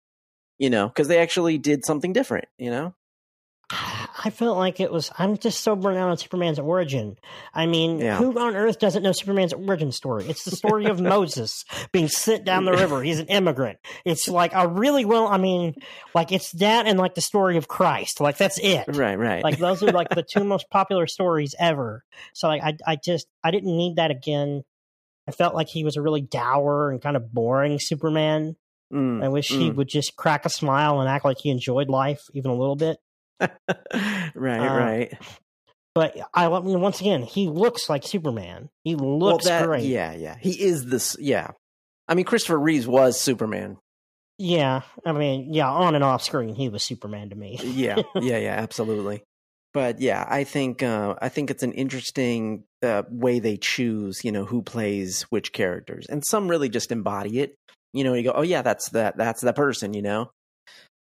You 0.59 0.69
know, 0.71 0.87
because 0.87 1.07
they 1.07 1.19
actually 1.19 1.59
did 1.59 1.85
something 1.85 2.13
different, 2.13 2.45
you 2.57 2.71
know? 2.71 2.95
I 3.69 4.29
felt 4.31 4.57
like 4.57 4.79
it 4.79 4.91
was. 4.91 5.11
I'm 5.19 5.37
just 5.37 5.61
so 5.61 5.75
burnt 5.75 5.97
out 5.97 6.09
on 6.09 6.17
Superman's 6.17 6.57
origin. 6.57 7.17
I 7.53 7.65
mean, 7.65 7.99
Yeah. 7.99 8.17
who 8.17 8.37
on 8.39 8.55
earth 8.55 8.79
doesn't 8.79 9.03
know 9.03 9.11
Superman's 9.11 9.51
origin 9.53 9.91
story? 9.91 10.25
It's 10.25 10.45
the 10.45 10.55
story 10.55 10.85
of 10.85 11.01
Moses 11.15 11.65
being 11.91 12.07
sent 12.07 12.45
down 12.45 12.63
the 12.63 12.71
river. 12.71 13.03
He's 13.03 13.19
an 13.19 13.27
immigrant. 13.27 13.77
It's 14.05 14.27
like 14.29 14.53
a 14.55 14.67
really 14.67 15.03
well. 15.03 15.27
I 15.27 15.37
mean, 15.37 15.75
like 16.15 16.31
it's 16.31 16.51
that 16.53 16.87
and 16.87 16.97
like 16.97 17.15
the 17.15 17.21
story 17.21 17.57
of 17.57 17.67
Christ. 17.67 18.21
Like 18.21 18.37
that's 18.37 18.57
it. 18.57 18.85
Right, 18.87 19.19
right. 19.19 19.43
Like 19.43 19.57
those 19.59 19.83
are 19.83 19.91
like 19.91 20.09
the 20.09 20.23
two 20.23 20.43
most 20.45 20.69
popular 20.69 21.05
stories 21.05 21.53
ever. 21.59 22.03
So 22.33 22.47
like 22.47 22.63
I, 22.63 22.77
I 22.87 22.95
just 22.95 23.27
I 23.43 23.51
didn't 23.51 23.75
need 23.75 23.97
that 23.97 24.11
again. 24.11 24.63
I 25.27 25.31
felt 25.31 25.55
like 25.55 25.67
he 25.67 25.83
was 25.83 25.97
a 25.97 26.01
really 26.01 26.21
dour 26.21 26.91
and 26.91 27.01
kind 27.01 27.17
of 27.17 27.33
boring 27.33 27.79
Superman. 27.79 28.55
Mm, 28.93 29.23
I 29.23 29.27
wish 29.27 29.49
he 29.49 29.69
mm. 29.69 29.75
would 29.75 29.89
just 29.89 30.15
crack 30.15 30.45
a 30.45 30.49
smile 30.49 31.01
and 31.01 31.09
act 31.09 31.25
like 31.25 31.37
he 31.39 31.49
enjoyed 31.49 31.89
life 31.89 32.23
even 32.33 32.51
a 32.51 32.55
little 32.55 32.77
bit. 32.77 32.97
right, 33.39 33.51
Uh, 34.59 34.77
right. 34.77 35.17
But 35.93 36.15
I 36.33 36.45
love- 36.45 36.63
I 36.63 36.67
mean, 36.67 36.79
once 36.79 37.01
again, 37.01 37.23
he 37.23 37.47
looks 37.47 37.89
like 37.89 38.03
Superman. 38.03 38.69
He 38.83 38.95
looks 38.95 39.45
well, 39.45 39.59
that, 39.59 39.65
great. 39.65 39.83
Yeah, 39.83 40.13
yeah. 40.13 40.37
He 40.39 40.51
is 40.51 40.85
this. 40.85 41.17
Yeah. 41.19 41.51
I 42.07 42.15
mean, 42.15 42.25
Christopher 42.25 42.59
Reeves 42.59 42.87
was 42.87 43.19
Superman. 43.19 43.77
Yeah, 44.37 44.81
I 45.03 45.11
mean, 45.13 45.53
yeah, 45.53 45.67
on 45.67 45.95
and 45.95 46.03
off 46.03 46.23
screen, 46.23 46.53
he 46.53 46.69
was 46.69 46.83
Superman 46.83 47.31
to 47.31 47.35
me. 47.35 47.59
yeah, 47.63 47.95
yeah, 48.15 48.37
yeah, 48.37 48.53
absolutely. 48.53 49.23
But 49.77 50.01
yeah, 50.01 50.25
I 50.27 50.43
think 50.43 50.81
uh, 50.81 51.13
I 51.21 51.29
think 51.29 51.51
it's 51.51 51.61
an 51.61 51.71
interesting 51.73 52.63
uh, 52.81 53.03
way 53.11 53.37
they 53.37 53.57
choose, 53.57 54.25
you 54.25 54.31
know, 54.31 54.43
who 54.43 54.63
plays 54.63 55.21
which 55.29 55.53
characters, 55.53 56.07
and 56.09 56.25
some 56.25 56.47
really 56.47 56.67
just 56.67 56.91
embody 56.91 57.41
it. 57.41 57.53
You 57.93 58.03
know, 58.03 58.15
you 58.15 58.23
go, 58.23 58.31
oh 58.33 58.41
yeah, 58.41 58.63
that's 58.63 58.89
that, 58.89 59.17
that's 59.17 59.41
that 59.41 59.55
person, 59.55 59.93
you 59.93 60.01
know. 60.01 60.31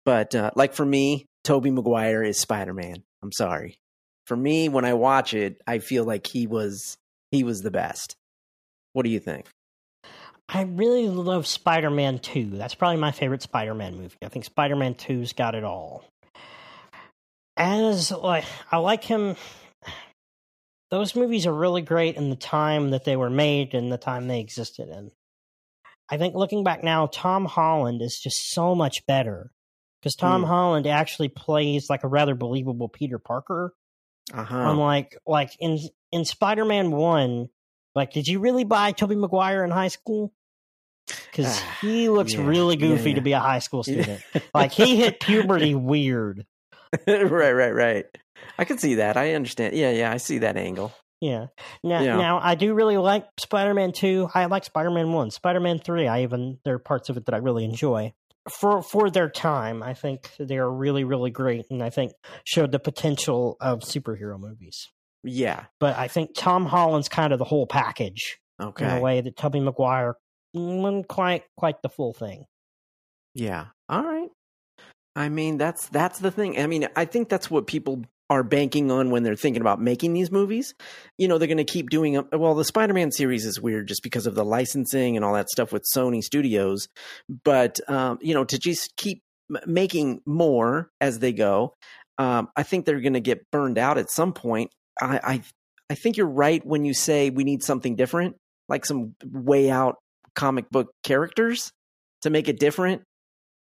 But 0.06 0.34
uh, 0.34 0.52
like 0.56 0.72
for 0.72 0.86
me, 0.86 1.26
Tobey 1.44 1.70
Maguire 1.70 2.22
is 2.22 2.40
Spider 2.40 2.72
Man. 2.72 3.02
I'm 3.22 3.30
sorry. 3.30 3.76
For 4.26 4.38
me, 4.38 4.70
when 4.70 4.86
I 4.86 4.94
watch 4.94 5.34
it, 5.34 5.60
I 5.66 5.80
feel 5.80 6.04
like 6.04 6.26
he 6.26 6.46
was 6.46 6.96
he 7.30 7.44
was 7.44 7.60
the 7.60 7.70
best. 7.70 8.16
What 8.94 9.02
do 9.02 9.10
you 9.10 9.20
think? 9.20 9.48
I 10.48 10.62
really 10.62 11.10
love 11.10 11.46
Spider 11.46 11.90
Man 11.90 12.20
2. 12.20 12.52
That's 12.52 12.74
probably 12.74 12.96
my 12.96 13.12
favorite 13.12 13.42
Spider 13.42 13.74
Man 13.74 13.98
movie. 13.98 14.16
I 14.24 14.28
think 14.28 14.46
Spider 14.46 14.76
Man 14.76 14.94
2's 14.94 15.34
got 15.34 15.54
it 15.54 15.62
all. 15.62 16.06
As, 17.56 18.10
like, 18.10 18.44
I 18.70 18.78
like 18.78 19.04
him. 19.04 19.36
Those 20.90 21.16
movies 21.16 21.46
are 21.46 21.54
really 21.54 21.82
great 21.82 22.16
in 22.16 22.28
the 22.30 22.36
time 22.36 22.90
that 22.90 23.04
they 23.04 23.16
were 23.16 23.30
made 23.30 23.74
and 23.74 23.90
the 23.90 23.98
time 23.98 24.28
they 24.28 24.40
existed 24.40 24.88
in. 24.88 25.10
I 26.10 26.18
think 26.18 26.34
looking 26.34 26.64
back 26.64 26.84
now, 26.84 27.06
Tom 27.06 27.46
Holland 27.46 28.02
is 28.02 28.18
just 28.22 28.50
so 28.52 28.74
much 28.74 29.06
better. 29.06 29.50
Because 30.00 30.16
Tom 30.16 30.42
Mm. 30.42 30.48
Holland 30.48 30.86
actually 30.86 31.28
plays 31.28 31.88
like 31.88 32.02
a 32.04 32.08
rather 32.08 32.34
believable 32.34 32.88
Peter 32.88 33.18
Parker. 33.18 33.72
Uh-huh. 34.34 34.56
I'm 34.56 34.78
like, 34.78 35.16
like 35.26 35.50
in 35.60 35.78
in 36.10 36.24
Spider 36.24 36.64
Man 36.64 36.90
One, 36.90 37.48
like, 37.94 38.12
did 38.12 38.26
you 38.28 38.40
really 38.40 38.64
buy 38.64 38.92
Tobey 38.92 39.14
Maguire 39.14 39.64
in 39.64 39.70
high 39.70 39.88
school? 39.88 40.32
Because 41.06 41.46
Ah, 41.48 41.78
he 41.80 42.08
looks 42.08 42.34
yeah, 42.34 42.44
really 42.44 42.76
yeah, 42.76 42.88
goofy 42.88 43.10
yeah. 43.10 43.14
to 43.16 43.20
be 43.22 43.32
a 43.32 43.40
high 43.40 43.60
school 43.60 43.82
student. 43.84 44.22
like 44.54 44.72
he 44.72 44.96
hit 44.96 45.20
puberty 45.20 45.74
weird. 45.74 46.46
right, 47.06 47.52
right, 47.52 47.70
right. 47.74 48.06
I 48.58 48.64
can 48.64 48.78
see 48.78 48.96
that. 48.96 49.16
I 49.16 49.34
understand. 49.34 49.74
Yeah, 49.74 49.90
yeah, 49.90 50.10
I 50.12 50.16
see 50.18 50.38
that 50.38 50.56
angle. 50.56 50.92
Yeah. 51.20 51.46
Now, 51.84 52.00
Yeah. 52.02 52.16
now 52.16 52.40
I 52.42 52.54
do 52.56 52.74
really 52.74 52.96
like 52.96 53.26
Spider 53.38 53.74
Man 53.74 53.92
Two. 53.92 54.28
I 54.34 54.46
like 54.46 54.64
Spider 54.64 54.90
Man 54.90 55.12
One. 55.12 55.30
Spider 55.30 55.60
Man 55.60 55.78
Three. 55.78 56.08
I 56.08 56.22
even 56.22 56.58
there 56.64 56.74
are 56.74 56.78
parts 56.80 57.08
of 57.08 57.16
it 57.16 57.26
that 57.26 57.34
I 57.34 57.38
really 57.38 57.64
enjoy. 57.64 58.12
For 58.50 58.82
for 58.82 59.08
their 59.08 59.30
time, 59.30 59.82
I 59.84 59.94
think 59.94 60.28
they 60.38 60.58
are 60.58 60.68
really 60.70 61.04
really 61.04 61.30
great, 61.30 61.66
and 61.70 61.80
I 61.82 61.90
think 61.90 62.12
showed 62.44 62.72
the 62.72 62.80
potential 62.80 63.56
of 63.60 63.80
superhero 63.80 64.38
movies. 64.38 64.88
Yeah. 65.22 65.66
But 65.78 65.96
I 65.96 66.08
think 66.08 66.30
Tom 66.36 66.66
Holland's 66.66 67.08
kind 67.08 67.32
of 67.32 67.38
the 67.38 67.44
whole 67.44 67.66
package 67.68 68.38
Okay. 68.60 68.84
in 68.84 68.90
a 68.90 69.00
way 69.00 69.20
that 69.20 69.36
Tobey 69.36 69.60
Maguire 69.60 70.16
wasn't 70.54 71.06
quite 71.06 71.44
quite 71.56 71.80
the 71.82 71.88
full 71.88 72.12
thing. 72.12 72.46
Yeah. 73.34 73.66
All 73.88 74.02
right. 74.02 74.28
I 75.14 75.28
mean, 75.28 75.58
that's 75.58 75.88
that's 75.88 76.18
the 76.18 76.30
thing. 76.30 76.58
I 76.58 76.66
mean, 76.66 76.88
I 76.96 77.04
think 77.04 77.28
that's 77.28 77.50
what 77.50 77.66
people 77.66 78.04
are 78.30 78.42
banking 78.42 78.90
on 78.90 79.10
when 79.10 79.22
they're 79.22 79.36
thinking 79.36 79.60
about 79.60 79.80
making 79.80 80.14
these 80.14 80.30
movies. 80.30 80.74
You 81.18 81.28
know, 81.28 81.36
they're 81.36 81.48
going 81.48 81.58
to 81.58 81.64
keep 81.64 81.90
doing. 81.90 82.22
Well, 82.32 82.54
the 82.54 82.64
Spider-Man 82.64 83.12
series 83.12 83.44
is 83.44 83.60
weird 83.60 83.88
just 83.88 84.02
because 84.02 84.26
of 84.26 84.34
the 84.34 84.44
licensing 84.44 85.16
and 85.16 85.24
all 85.24 85.34
that 85.34 85.50
stuff 85.50 85.70
with 85.70 85.84
Sony 85.94 86.22
Studios. 86.22 86.88
But 87.44 87.78
um, 87.90 88.18
you 88.22 88.32
know, 88.32 88.44
to 88.44 88.58
just 88.58 88.96
keep 88.96 89.22
making 89.66 90.22
more 90.24 90.90
as 91.00 91.18
they 91.18 91.32
go, 91.32 91.74
um, 92.16 92.48
I 92.56 92.62
think 92.62 92.86
they're 92.86 93.00
going 93.00 93.12
to 93.12 93.20
get 93.20 93.50
burned 93.50 93.76
out 93.76 93.98
at 93.98 94.10
some 94.10 94.32
point. 94.32 94.70
I, 95.00 95.20
I 95.22 95.42
I 95.90 95.94
think 95.94 96.16
you're 96.16 96.26
right 96.26 96.64
when 96.64 96.86
you 96.86 96.94
say 96.94 97.28
we 97.28 97.44
need 97.44 97.62
something 97.62 97.96
different, 97.96 98.36
like 98.66 98.86
some 98.86 99.14
way 99.30 99.70
out 99.70 99.96
comic 100.34 100.70
book 100.70 100.88
characters 101.02 101.70
to 102.22 102.30
make 102.30 102.48
it 102.48 102.58
different 102.58 103.02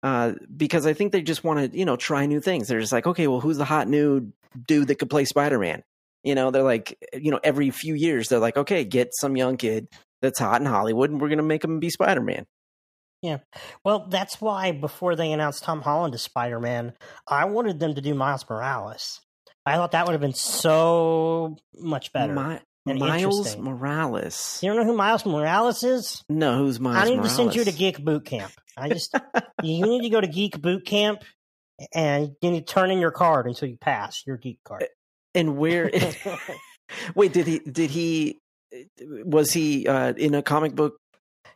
uh, 0.02 0.32
because 0.56 0.86
I 0.86 0.92
think 0.92 1.12
they 1.12 1.22
just 1.22 1.44
want 1.44 1.72
to, 1.72 1.78
you 1.78 1.84
know, 1.84 1.96
try 1.96 2.26
new 2.26 2.40
things. 2.40 2.68
They're 2.68 2.80
just 2.80 2.92
like, 2.92 3.06
okay, 3.06 3.26
well, 3.26 3.40
who's 3.40 3.58
the 3.58 3.64
hot 3.64 3.88
new 3.88 4.32
dude 4.66 4.88
that 4.88 4.96
could 4.96 5.10
play 5.10 5.24
Spider 5.24 5.58
Man? 5.58 5.82
You 6.24 6.34
know, 6.34 6.50
they're 6.50 6.62
like, 6.62 6.98
you 7.14 7.30
know, 7.30 7.40
every 7.42 7.70
few 7.70 7.94
years 7.94 8.28
they're 8.28 8.38
like, 8.38 8.56
okay, 8.56 8.84
get 8.84 9.10
some 9.12 9.36
young 9.36 9.56
kid 9.56 9.88
that's 10.22 10.38
hot 10.38 10.60
in 10.60 10.66
Hollywood, 10.66 11.10
and 11.10 11.20
we're 11.20 11.28
gonna 11.28 11.42
make 11.42 11.64
him 11.64 11.80
be 11.80 11.90
Spider 11.90 12.20
Man. 12.22 12.46
Yeah, 13.22 13.38
well, 13.84 14.06
that's 14.08 14.40
why 14.40 14.72
before 14.72 15.14
they 15.14 15.32
announced 15.32 15.62
Tom 15.62 15.82
Holland 15.82 16.14
as 16.14 16.22
Spider 16.22 16.60
Man, 16.60 16.94
I 17.28 17.44
wanted 17.46 17.78
them 17.78 17.94
to 17.94 18.00
do 18.00 18.14
Miles 18.14 18.44
Morales. 18.48 19.20
I 19.66 19.76
thought 19.76 19.92
that 19.92 20.06
would 20.06 20.12
have 20.12 20.20
been 20.20 20.34
so 20.34 21.56
much 21.74 22.12
better. 22.12 22.32
My, 22.32 22.60
and 22.86 22.98
Miles. 22.98 23.56
Morales. 23.56 24.58
you 24.62 24.68
don't 24.68 24.78
know 24.78 24.84
who 24.84 24.96
Miles 24.96 25.26
Morales 25.26 25.82
is? 25.82 26.24
No, 26.28 26.58
who's 26.58 26.80
Miles? 26.80 26.96
I 26.96 27.04
need 27.04 27.16
Morales? 27.16 27.30
to 27.30 27.36
send 27.36 27.54
you 27.54 27.64
to 27.64 27.72
Geek 27.72 28.02
Boot 28.02 28.24
Camp. 28.24 28.52
I 28.76 28.88
just 28.92 29.14
you 29.62 29.86
need 29.86 30.02
to 30.02 30.08
go 30.10 30.20
to 30.20 30.26
Geek 30.26 30.60
Boot 30.60 30.86
Camp 30.86 31.22
and 31.94 32.36
you 32.40 32.50
need 32.50 32.66
to 32.66 32.72
turn 32.72 32.90
in 32.90 32.98
your 32.98 33.10
card 33.10 33.46
until 33.46 33.68
you 33.68 33.76
pass 33.76 34.22
your 34.26 34.36
geek 34.36 34.58
card. 34.64 34.86
and 35.34 35.56
where? 35.56 35.90
wait, 37.14 37.32
did 37.32 37.46
he? 37.46 37.58
Did 37.58 37.90
he? 37.90 38.38
Was 39.24 39.52
he 39.52 39.86
uh, 39.86 40.12
in 40.12 40.34
a 40.34 40.42
comic 40.42 40.74
book? 40.74 40.96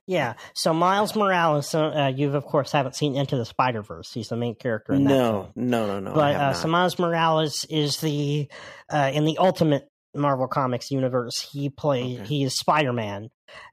yeah. 0.07 0.35
So 0.55 0.75
Miles 0.75 1.15
Morales, 1.15 1.75
uh, 1.75 2.13
you 2.15 2.35
of 2.35 2.45
course 2.45 2.73
haven't 2.73 2.97
seen 2.97 3.17
Into 3.17 3.37
the 3.37 3.45
Spider 3.45 3.83
Verse. 3.83 4.13
He's 4.13 4.29
the 4.29 4.37
main 4.37 4.55
character 4.55 4.93
in 4.93 5.05
that 5.05 5.11
film. 5.11 5.49
No, 5.55 5.87
no, 5.87 5.87
no, 5.87 6.01
no. 6.01 6.15
But 6.15 6.35
have 6.35 6.41
uh, 6.41 6.53
so 6.55 6.69
Miles 6.69 6.99
Morales 6.99 7.65
is 7.71 8.01
the 8.01 8.49
uh, 8.93 9.11
in 9.13 9.25
the 9.25 9.39
Ultimate 9.39 9.89
Marvel 10.15 10.47
Comics 10.49 10.91
universe. 10.91 11.41
He 11.53 11.69
plays 11.71 12.19
Okay. 12.21 12.29
he 12.29 12.45
is 12.45 12.57
Spider 12.59 12.93
Man, 12.93 13.31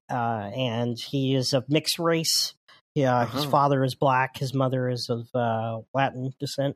uh, 0.10 0.50
and 0.56 0.98
he 1.00 1.36
is 1.36 1.54
of 1.54 1.70
mixed 1.70 2.00
race. 2.00 2.54
Yeah, 2.96 3.26
his 3.26 3.42
Uh-huh. 3.44 3.52
father 3.52 3.84
is 3.84 3.96
black. 3.96 4.38
His 4.38 4.54
mother 4.54 4.90
is 4.90 5.10
of 5.10 5.28
uh, 5.34 5.80
Latin 5.94 6.34
descent. 6.40 6.76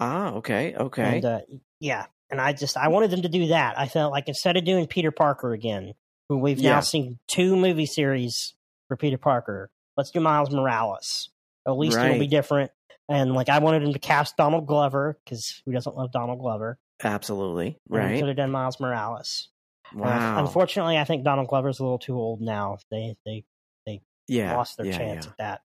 ah, 0.00 0.32
okay, 0.34 0.74
okay. 0.74 1.02
And 1.16 1.24
uh, 1.24 1.40
yeah, 1.80 2.06
and 2.30 2.40
I 2.40 2.52
just 2.52 2.76
I 2.76 2.88
wanted 2.88 3.10
them 3.10 3.22
to 3.22 3.28
do 3.28 3.48
that. 3.48 3.78
I 3.78 3.86
felt 3.88 4.12
like 4.12 4.28
instead 4.28 4.56
of 4.56 4.64
doing 4.64 4.86
Peter 4.86 5.10
Parker 5.10 5.52
again, 5.52 5.94
who 6.28 6.38
we've 6.38 6.58
Yeah. 6.60 6.72
now 6.72 6.80
seen 6.80 7.18
two 7.28 7.56
movie 7.56 7.86
series 7.86 8.54
for 8.88 8.96
Peter 8.96 9.18
Parker, 9.18 9.70
let's 9.96 10.10
do 10.10 10.20
Miles 10.20 10.50
Morales. 10.50 11.30
At 11.66 11.72
least 11.78 11.96
it'll 11.98 12.18
be 12.18 12.26
different. 12.26 12.70
And 13.08 13.34
like 13.34 13.48
I 13.50 13.58
wanted 13.58 13.82
him 13.82 13.92
to 13.92 13.98
cast 13.98 14.36
Donald 14.38 14.66
Glover 14.66 15.18
because 15.24 15.62
who 15.66 15.72
doesn't 15.72 15.94
love 15.96 16.10
Donald 16.10 16.38
Glover? 16.38 16.78
Absolutely, 17.02 17.78
right? 17.88 18.18
Could 18.18 18.28
have 18.28 18.36
done 18.36 18.50
Miles 18.50 18.78
Morales. 18.80 19.48
Uh, 19.94 20.34
unfortunately, 20.38 20.96
I 20.96 21.04
think 21.04 21.24
Donald 21.24 21.48
Glover's 21.48 21.78
a 21.78 21.82
little 21.82 21.98
too 21.98 22.14
old 22.14 22.40
now. 22.40 22.78
They 22.90 23.16
they 23.26 23.44
they 23.86 24.02
yeah, 24.28 24.56
lost 24.56 24.76
their 24.76 24.86
yeah, 24.86 24.98
chance 24.98 25.26
yeah. 25.26 25.30
at 25.30 25.38
that. 25.38 25.60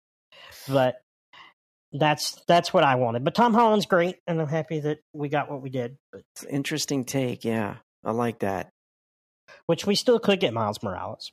But 0.69 0.97
that's 1.93 2.43
that's 2.47 2.73
what 2.75 2.85
I 2.85 2.97
wanted. 2.97 3.25
But 3.25 3.35
Tom 3.35 3.55
Holland's 3.55 3.87
great, 3.87 4.17
and 4.27 4.41
I'm 4.41 4.49
happy 4.49 4.81
that 4.81 4.99
we 5.13 5.29
got 5.29 5.51
what 5.51 5.63
we 5.63 5.71
did. 5.71 5.97
But 6.13 6.23
interesting 6.49 7.05
take. 7.05 7.45
Yeah, 7.45 7.77
I 8.05 8.11
like 8.11 8.41
that. 8.41 8.71
which 9.67 9.87
we 9.87 9.95
still 9.95 10.19
could 10.19 10.41
get 10.41 10.53
Miles 10.55 10.83
Morales. 10.83 11.33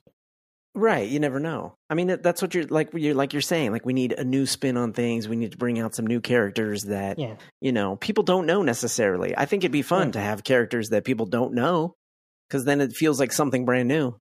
Right, 0.77 1.07
you 1.07 1.19
never 1.21 1.39
know. 1.39 1.75
I 1.89 1.93
mean, 1.93 2.07
that's 2.21 2.41
what 2.41 2.53
you're 2.53 2.65
like. 2.65 2.89
You're 2.93 3.13
like 3.15 3.31
you're 3.31 3.41
saying. 3.41 3.71
Like 3.71 3.85
we 3.85 3.93
need 3.93 4.11
a 4.11 4.25
new 4.25 4.45
spin 4.45 4.75
on 4.75 4.91
things. 4.91 5.27
We 5.29 5.37
need 5.37 5.53
to 5.53 5.57
bring 5.57 5.79
out 5.79 5.95
some 5.95 6.05
new 6.05 6.19
characters 6.19 6.83
that 6.83 7.17
Yeah. 7.17 7.35
you 7.61 7.71
know 7.71 7.95
people 7.95 8.23
don't 8.25 8.45
know 8.45 8.61
necessarily. 8.61 9.33
I 9.37 9.45
think 9.45 9.63
it'd 9.63 9.71
be 9.71 9.81
fun 9.81 10.07
Yeah. 10.07 10.11
to 10.13 10.19
have 10.19 10.43
characters 10.43 10.89
that 10.89 11.05
people 11.05 11.27
don't 11.27 11.53
know 11.53 11.95
because 12.49 12.65
then 12.65 12.81
it 12.81 12.91
feels 12.93 13.19
like 13.21 13.31
something 13.31 13.63
brand 13.63 13.87
new. 13.87 14.15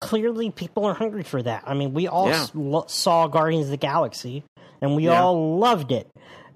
Clearly, 0.00 0.50
people 0.50 0.86
are 0.86 0.94
hungry 0.94 1.22
for 1.24 1.42
that. 1.42 1.64
I 1.66 1.74
mean, 1.74 1.92
we 1.92 2.08
all 2.08 2.28
Yeah. 2.28 2.42
s- 2.42 2.52
lo- 2.54 2.86
saw 2.88 3.26
Guardians 3.28 3.66
of 3.66 3.70
the 3.70 3.76
Galaxy, 3.76 4.44
and 4.80 4.96
we 4.96 5.08
all 5.08 5.58
loved 5.58 5.92
it. 5.92 6.08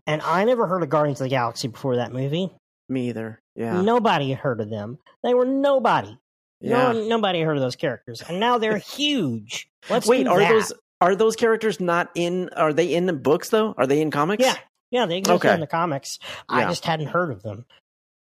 And 0.06 0.22
I 0.22 0.44
never 0.44 0.66
heard 0.66 0.82
of 0.82 0.88
Guardians 0.88 1.20
of 1.20 1.26
the 1.26 1.30
Galaxy 1.30 1.68
before 1.68 1.96
that 1.96 2.12
movie. 2.12 2.50
Me 2.88 3.08
either. 3.10 3.38
Yeah, 3.54 3.80
Nobody 3.82 4.30
had 4.30 4.38
heard 4.38 4.60
of 4.62 4.70
them. 4.70 4.98
They 5.22 5.34
were 5.34 5.44
nobody. 5.44 6.16
Yeah. 6.62 6.92
No, 6.92 7.08
nobody 7.08 7.42
heard 7.42 7.56
of 7.56 7.62
those 7.62 7.76
characters, 7.76 8.22
and 8.22 8.40
now 8.40 8.58
they're 8.58 8.78
huge. 8.96 9.68
Let's 9.90 10.06
Wait, 10.06 10.26
are 10.26 10.38
that. 10.38 10.48
those 10.50 10.72
are 11.00 11.16
those 11.16 11.36
characters 11.36 11.80
not 11.80 12.10
in? 12.14 12.48
Are 12.50 12.72
they 12.72 12.94
in 12.94 13.06
the 13.06 13.12
books 13.12 13.48
though? 13.50 13.74
Are 13.76 13.86
they 13.86 14.00
in 14.00 14.10
comics? 14.10 14.44
Yeah, 14.44 14.54
yeah, 14.90 15.06
they 15.06 15.18
exist 15.18 15.44
Okay. 15.44 15.54
in 15.54 15.60
the 15.60 15.66
comics. 15.66 16.18
I 16.48 16.64
just 16.64 16.84
hadn't 16.84 17.08
heard 17.08 17.32
of 17.32 17.42
them 17.42 17.66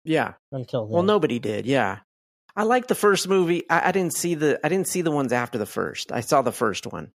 yeah. 0.04 0.34
until 0.52 0.86
then. 0.86 0.94
Well, 0.94 1.04
nobody 1.04 1.40
did. 1.40 1.66
Yeah, 1.66 2.00
I 2.56 2.64
like 2.64 2.88
the 2.88 2.96
first 2.96 3.28
movie. 3.28 3.64
I, 3.70 3.90
I 3.90 3.92
didn't 3.92 4.14
see 4.16 4.36
the 4.36 4.60
I 4.64 4.70
didn't 4.70 4.88
see 4.88 5.02
the 5.02 5.12
ones 5.12 5.32
after 5.32 5.58
the 5.58 5.66
first. 5.66 6.12
I 6.12 6.20
saw 6.22 6.42
the 6.42 6.52
first 6.52 6.86
one, 6.86 7.12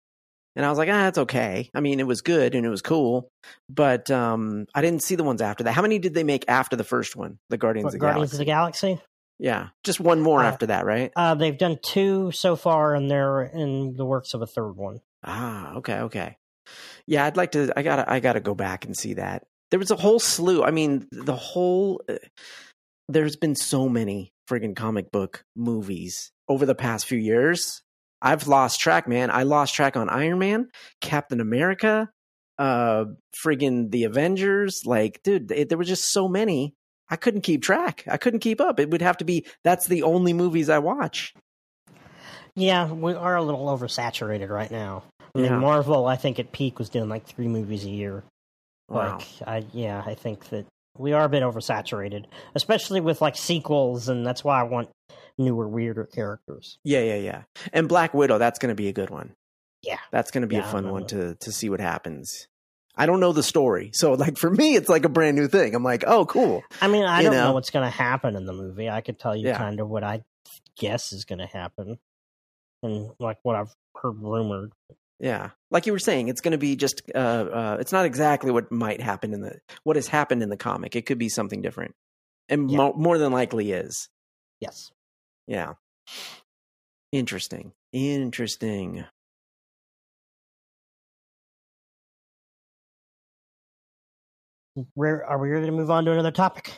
and 0.56 0.66
I 0.66 0.68
was 0.68 0.76
like, 0.78 0.88
ah, 0.90 0.92
that's 1.04 1.18
okay. 1.18 1.70
I 1.74 1.80
mean, 1.80 2.00
it 2.00 2.06
was 2.06 2.20
good 2.20 2.54
and 2.54 2.66
it 2.66 2.70
was 2.70 2.82
cool, 2.82 3.30
but 3.70 4.10
um, 4.10 4.66
I 4.74 4.82
didn't 4.82 5.02
see 5.02 5.14
the 5.14 5.24
ones 5.24 5.40
after 5.40 5.64
that. 5.64 5.72
How 5.72 5.82
many 5.82 5.98
did 5.98 6.12
they 6.14 6.24
make 6.24 6.44
after 6.48 6.76
the 6.76 6.84
first 6.84 7.16
one? 7.16 7.38
The 7.48 7.56
Guardians 7.56 7.84
What, 7.84 7.88
of 7.88 7.92
the 7.94 7.98
Guardians 8.00 8.30
Galaxy. 8.32 8.36
of 8.36 8.38
the 8.38 8.44
Galaxy. 8.44 9.00
Yeah, 9.38 9.68
just 9.84 10.00
one 10.00 10.20
more 10.20 10.40
Uh, 10.42 10.48
after 10.48 10.66
that, 10.66 10.84
right? 10.86 11.12
Uh, 11.16 11.34
they've 11.34 11.58
done 11.58 11.78
two 11.82 12.30
so 12.32 12.56
far, 12.56 12.94
and 12.94 13.10
they're 13.10 13.42
in 13.42 13.94
the 13.96 14.04
works 14.04 14.34
of 14.34 14.42
a 14.42 14.46
third 14.46 14.72
one. 14.76 15.00
Ah, 15.24 15.74
okay, 15.76 16.00
okay. 16.00 16.36
Yeah, 17.06 17.24
I'd 17.24 17.36
like 17.36 17.52
to. 17.52 17.72
I 17.76 17.82
gotta. 17.82 18.10
I 18.10 18.20
gotta 18.20 18.40
go 18.40 18.54
back 18.54 18.84
and 18.84 18.96
see 18.96 19.14
that. 19.14 19.44
There 19.70 19.78
was 19.80 19.90
a 19.90 19.96
whole 19.96 20.18
slew. 20.18 20.62
I 20.64 20.70
mean, 20.70 21.06
the 21.12 21.36
whole. 21.36 22.02
uh, 22.08 22.16
There's 23.08 23.36
been 23.36 23.54
so 23.54 23.88
many 23.88 24.32
friggin' 24.50 24.74
comic 24.76 25.10
book 25.12 25.44
movies 25.54 26.32
over 26.48 26.66
the 26.66 26.74
past 26.74 27.06
few 27.06 27.18
years. 27.18 27.82
I've 28.22 28.48
lost 28.48 28.80
track, 28.80 29.06
man. 29.06 29.30
I 29.30 29.42
lost 29.42 29.74
track 29.74 29.96
on 29.96 30.08
Iron 30.08 30.38
Man, 30.38 30.68
Captain 31.00 31.40
America, 31.40 32.08
uh, 32.58 33.04
friggin' 33.44 33.90
the 33.90 34.04
Avengers. 34.04 34.82
Like, 34.86 35.20
dude, 35.22 35.50
it, 35.52 35.68
there 35.68 35.78
were 35.78 35.84
just 35.84 36.10
so 36.10 36.26
many. 36.26 36.74
I 37.08 37.16
couldn't 37.16 37.42
keep 37.42 37.62
track. 37.62 38.04
I 38.08 38.16
couldn't 38.16 38.40
keep 38.40 38.60
up. 38.60 38.80
It 38.80 38.90
would 38.90 39.02
have 39.02 39.16
to 39.18 39.24
be. 39.24 39.46
That's 39.64 39.86
the 39.86 40.02
only 40.02 40.32
movies 40.32 40.68
I 40.68 40.78
watch. 40.78 41.34
Yeah, 42.54 42.90
we 42.90 43.12
are 43.14 43.36
a 43.36 43.42
little 43.42 43.66
oversaturated 43.66 44.48
right 44.48 44.70
now. 44.70 45.04
I 45.34 45.38
mean, 45.38 45.52
Yeah. 45.52 45.58
Marvel, 45.58 46.06
I 46.06 46.16
think 46.16 46.38
at 46.38 46.52
peak 46.52 46.78
was 46.78 46.88
doing 46.88 47.08
like 47.08 47.26
three 47.26 47.48
movies 47.48 47.84
a 47.84 47.90
year. 47.90 48.24
Wow. 48.88 49.18
Like, 49.18 49.26
I 49.46 49.66
yeah, 49.72 50.02
I 50.06 50.14
think 50.14 50.48
that 50.50 50.66
we 50.96 51.12
are 51.12 51.24
a 51.24 51.28
bit 51.28 51.42
oversaturated, 51.42 52.24
especially 52.54 53.00
with 53.00 53.20
like 53.20 53.36
sequels, 53.36 54.08
and 54.08 54.26
that's 54.26 54.42
why 54.42 54.60
I 54.60 54.62
want 54.62 54.88
newer, 55.36 55.68
weirder 55.68 56.06
characters. 56.06 56.78
Yeah, 56.84 57.00
yeah, 57.02 57.16
yeah. 57.16 57.42
And 57.72 57.88
Black 57.88 58.14
Widow, 58.14 58.38
that's 58.38 58.58
going 58.58 58.70
to 58.70 58.74
be 58.74 58.88
a 58.88 58.92
good 58.92 59.10
one. 59.10 59.32
Yeah. 59.82 59.98
That's 60.10 60.30
going 60.30 60.42
to 60.42 60.48
be 60.48 60.56
Yeah, 60.56 60.66
a 60.68 60.72
fun 60.72 60.90
one 60.90 61.06
to 61.08 61.34
to 61.34 61.52
see 61.52 61.68
what 61.68 61.80
happens. 61.80 62.46
I 62.96 63.06
don't 63.06 63.20
know 63.20 63.32
the 63.32 63.42
story. 63.42 63.90
So 63.94 64.14
like 64.14 64.38
for 64.38 64.50
me 64.50 64.74
it's 64.76 64.88
like 64.88 65.04
a 65.04 65.08
brand 65.08 65.36
new 65.36 65.48
thing. 65.48 65.74
I'm 65.74 65.82
like, 65.84 66.04
"Oh, 66.06 66.24
cool." 66.26 66.62
I 66.80 66.88
mean, 66.88 67.04
I 67.04 67.18
You 67.18 67.24
don't 67.24 67.34
know? 67.34 67.44
know 67.48 67.52
what's 67.54 67.70
going 67.70 67.84
to 67.84 67.90
happen 67.90 68.36
in 68.36 68.46
the 68.46 68.52
movie. 68.52 68.88
I 68.88 69.00
could 69.02 69.18
tell 69.18 69.36
you 69.36 69.48
Yeah. 69.48 69.58
kind 69.58 69.80
of 69.80 69.88
what 69.88 70.02
I 70.04 70.22
guess 70.78 71.12
is 71.12 71.24
going 71.24 71.38
to 71.40 71.46
happen, 71.46 71.98
and 72.82 73.10
like 73.18 73.38
what 73.42 73.56
I've 73.56 73.74
heard 73.96 74.16
rumored. 74.22 74.72
Yeah. 75.18 75.50
Like 75.70 75.86
you 75.86 75.92
were 75.92 75.98
saying, 75.98 76.28
it's 76.28 76.40
going 76.42 76.52
to 76.52 76.58
be 76.58 76.76
just 76.76 77.02
uh 77.14 77.18
uh 77.18 77.76
it's 77.80 77.92
not 77.92 78.04
exactly 78.06 78.50
what 78.50 78.70
might 78.70 79.00
happen 79.00 79.32
in 79.34 79.40
the 79.40 79.58
what 79.82 79.96
has 79.96 80.06
happened 80.08 80.42
in 80.42 80.48
the 80.50 80.56
comic. 80.56 80.94
It 80.96 81.06
could 81.06 81.18
be 81.18 81.28
something 81.28 81.62
different. 81.62 81.94
And 82.48 82.70
Yeah. 82.70 82.76
mo- 82.78 82.92
more 82.94 83.18
than 83.18 83.32
likely 83.32 83.72
is. 83.72 84.08
Yes. 84.60 84.90
Yeah. 85.46 85.74
Interesting. 87.12 87.72
Interesting. 87.92 89.04
Where 94.94 95.24
are 95.24 95.36
are 95.36 95.38
we 95.38 95.50
ready 95.50 95.66
to 95.66 95.72
move 95.72 95.90
on 95.90 96.04
to 96.04 96.12
another 96.12 96.30
topic? 96.30 96.72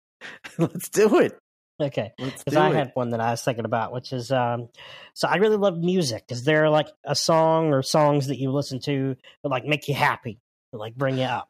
Let's 0.58 0.88
do 0.88 1.18
it. 1.18 1.38
Okay. 1.80 2.12
Because 2.18 2.56
I 2.56 2.70
it. 2.70 2.74
had 2.74 2.90
one 2.94 3.10
that 3.10 3.20
I 3.20 3.32
was 3.32 3.42
thinking 3.42 3.64
about, 3.64 3.92
which 3.92 4.12
is 4.12 4.30
um 4.30 4.68
so 5.14 5.28
I 5.28 5.36
really 5.36 5.56
love 5.56 5.76
music. 5.76 6.24
Is 6.30 6.44
there 6.44 6.70
like 6.70 6.88
a 7.04 7.14
song 7.14 7.72
or 7.72 7.82
songs 7.82 8.28
that 8.28 8.38
you 8.38 8.50
listen 8.50 8.80
to 8.84 9.16
that 9.42 9.48
like 9.48 9.64
make 9.64 9.88
you 9.88 9.94
happy? 9.94 10.38
That 10.72 10.78
like 10.78 10.94
bring 10.94 11.18
you 11.18 11.24
up? 11.24 11.48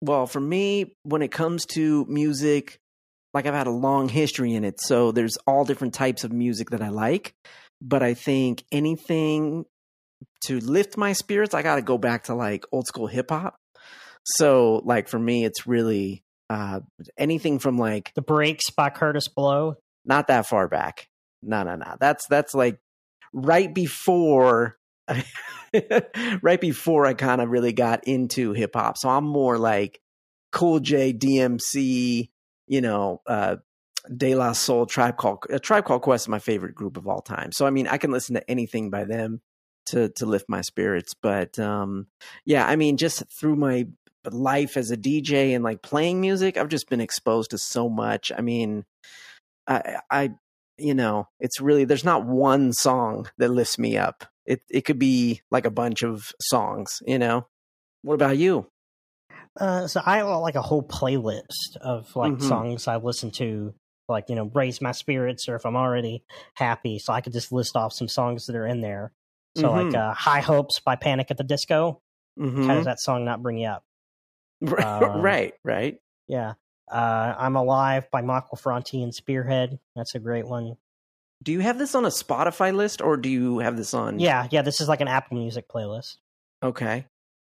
Well, 0.00 0.26
for 0.26 0.40
me, 0.40 0.94
when 1.04 1.22
it 1.22 1.30
comes 1.30 1.64
to 1.66 2.04
music, 2.06 2.78
like 3.32 3.46
I've 3.46 3.54
had 3.54 3.66
a 3.66 3.70
long 3.70 4.08
history 4.08 4.54
in 4.54 4.64
it. 4.64 4.80
So 4.80 5.12
there's 5.12 5.36
all 5.46 5.64
different 5.64 5.94
types 5.94 6.24
of 6.24 6.32
music 6.32 6.70
that 6.70 6.82
I 6.82 6.88
like. 6.88 7.34
But 7.82 8.02
I 8.02 8.14
think 8.14 8.64
anything 8.72 9.66
to 10.46 10.60
lift 10.60 10.96
my 10.96 11.12
spirits, 11.12 11.54
I 11.54 11.62
got 11.62 11.76
to 11.76 11.82
go 11.82 11.98
back 11.98 12.24
to 12.24 12.34
like 12.34 12.64
old 12.72 12.86
school 12.86 13.06
hip 13.06 13.30
hop. 13.30 13.56
So, 14.26 14.82
like, 14.84 15.08
for 15.08 15.18
me, 15.18 15.44
it's 15.44 15.66
really 15.66 16.24
uh, 16.50 16.80
anything 17.16 17.58
from 17.58 17.78
like 17.78 18.12
The 18.14 18.22
Breaks 18.22 18.70
by 18.70 18.90
Kurtis 18.90 19.28
Blow. 19.32 19.76
not 20.04 20.28
that 20.28 20.46
far 20.46 20.68
back. 20.68 21.08
No, 21.42 21.62
no, 21.62 21.76
no. 21.76 21.96
That's 22.00 22.26
that's 22.28 22.54
like 22.54 22.80
right 23.32 23.72
before 23.72 24.76
right 26.42 26.60
before 26.60 27.06
I 27.06 27.14
kind 27.14 27.40
of 27.40 27.50
really 27.50 27.72
got 27.72 28.06
into 28.08 28.52
hip 28.52 28.72
hop. 28.74 28.98
So 28.98 29.08
I'm 29.08 29.24
more 29.24 29.58
like 29.58 30.00
Cool 30.52 30.80
J, 30.80 31.12
DMC, 31.12 32.30
you 32.66 32.80
know, 32.80 33.20
uh 33.26 33.56
De 34.16 34.34
La 34.34 34.52
Soul, 34.52 34.86
Tribe 34.86 35.16
Called 35.16 35.44
uh, 35.52 35.58
Tribe 35.58 35.84
Called 35.84 36.02
Quest 36.02 36.24
is 36.24 36.28
my 36.28 36.38
favorite 36.38 36.74
group 36.74 36.96
of 36.96 37.06
all 37.06 37.20
time. 37.22 37.52
So 37.52 37.66
I 37.66 37.70
mean, 37.70 37.86
I 37.86 37.98
can 37.98 38.10
listen 38.10 38.34
to 38.34 38.50
anything 38.50 38.90
by 38.90 39.04
them 39.04 39.40
to 39.86 40.08
to 40.10 40.26
lift 40.26 40.46
my 40.48 40.62
spirits. 40.62 41.14
But 41.14 41.58
um 41.58 42.06
yeah, 42.44 42.66
I 42.66 42.76
mean, 42.76 42.96
just 42.96 43.22
through 43.38 43.56
my 43.56 43.86
life 44.34 44.76
as 44.76 44.90
a 44.90 44.96
DJ 44.96 45.54
and 45.54 45.64
like 45.64 45.82
playing 45.82 46.20
music, 46.20 46.56
I've 46.56 46.68
just 46.68 46.88
been 46.88 47.00
exposed 47.00 47.50
to 47.50 47.58
so 47.58 47.88
much. 47.88 48.32
I 48.36 48.40
mean, 48.40 48.84
I, 49.66 50.00
I, 50.10 50.30
you 50.78 50.94
know, 50.94 51.28
it's 51.40 51.60
really 51.60 51.84
there's 51.84 52.04
not 52.04 52.26
one 52.26 52.72
song 52.72 53.28
that 53.38 53.50
lifts 53.50 53.78
me 53.78 53.96
up. 53.96 54.24
It 54.44 54.60
it 54.70 54.82
could 54.84 54.98
be 54.98 55.40
like 55.50 55.66
a 55.66 55.70
bunch 55.70 56.02
of 56.02 56.32
songs, 56.40 56.98
you 57.06 57.18
know. 57.18 57.46
What 58.02 58.14
about 58.14 58.38
you? 58.38 58.68
Uh, 59.58 59.86
so 59.88 60.00
I 60.04 60.18
have 60.18 60.28
like 60.40 60.54
a 60.54 60.62
whole 60.62 60.82
playlist 60.82 61.76
of 61.80 62.14
like 62.14 62.32
Mhm. 62.32 62.42
songs 62.42 62.86
I 62.88 62.96
listen 62.96 63.30
to, 63.32 63.74
like 64.08 64.28
you 64.28 64.34
know, 64.36 64.50
raise 64.54 64.80
my 64.80 64.92
spirits, 64.92 65.48
or 65.48 65.56
if 65.56 65.64
I'm 65.64 65.76
already 65.76 66.24
happy, 66.54 66.98
so 66.98 67.12
I 67.12 67.20
could 67.22 67.32
just 67.32 67.52
list 67.52 67.74
off 67.76 67.92
some 67.92 68.08
songs 68.08 68.46
that 68.46 68.56
are 68.56 68.66
in 68.66 68.80
there. 68.82 69.12
So 69.56 69.70
like 69.72 69.92
Mhm. 69.92 69.94
uh, 69.94 70.12
"High 70.14 70.40
Hopes" 70.42 70.78
by 70.80 70.96
Panic 70.96 71.30
at 71.30 71.38
the 71.38 71.44
Disco. 71.44 72.02
How 72.38 72.44
Mhm. 72.44 72.76
does 72.76 72.84
that 72.84 73.00
song 73.00 73.24
not 73.24 73.42
bring 73.42 73.58
you 73.58 73.68
up? 73.68 73.84
Um, 74.62 75.20
right, 75.22 75.54
right. 75.64 75.98
Yeah. 76.28 76.54
Uh, 76.90 77.34
I'm 77.38 77.56
Alive 77.56 78.10
by 78.10 78.22
Michael 78.22 78.56
Franti 78.56 79.02
and 79.02 79.14
Spearhead. 79.14 79.78
That's 79.94 80.14
a 80.14 80.18
great 80.18 80.46
one. 80.46 80.76
Do 81.42 81.52
you 81.52 81.60
have 81.60 81.78
this 81.78 81.94
on 81.94 82.04
a 82.04 82.08
Spotify 82.08 82.74
list 82.74 83.02
or 83.02 83.16
do 83.16 83.28
you 83.28 83.58
have 83.58 83.76
this 83.76 83.92
on? 83.92 84.18
Yeah, 84.18 84.48
yeah, 84.50 84.62
this 84.62 84.80
is 84.80 84.88
like 84.88 85.00
an 85.00 85.08
Apple 85.08 85.36
Music 85.36 85.68
playlist. 85.68 86.16
Okay. 86.62 87.06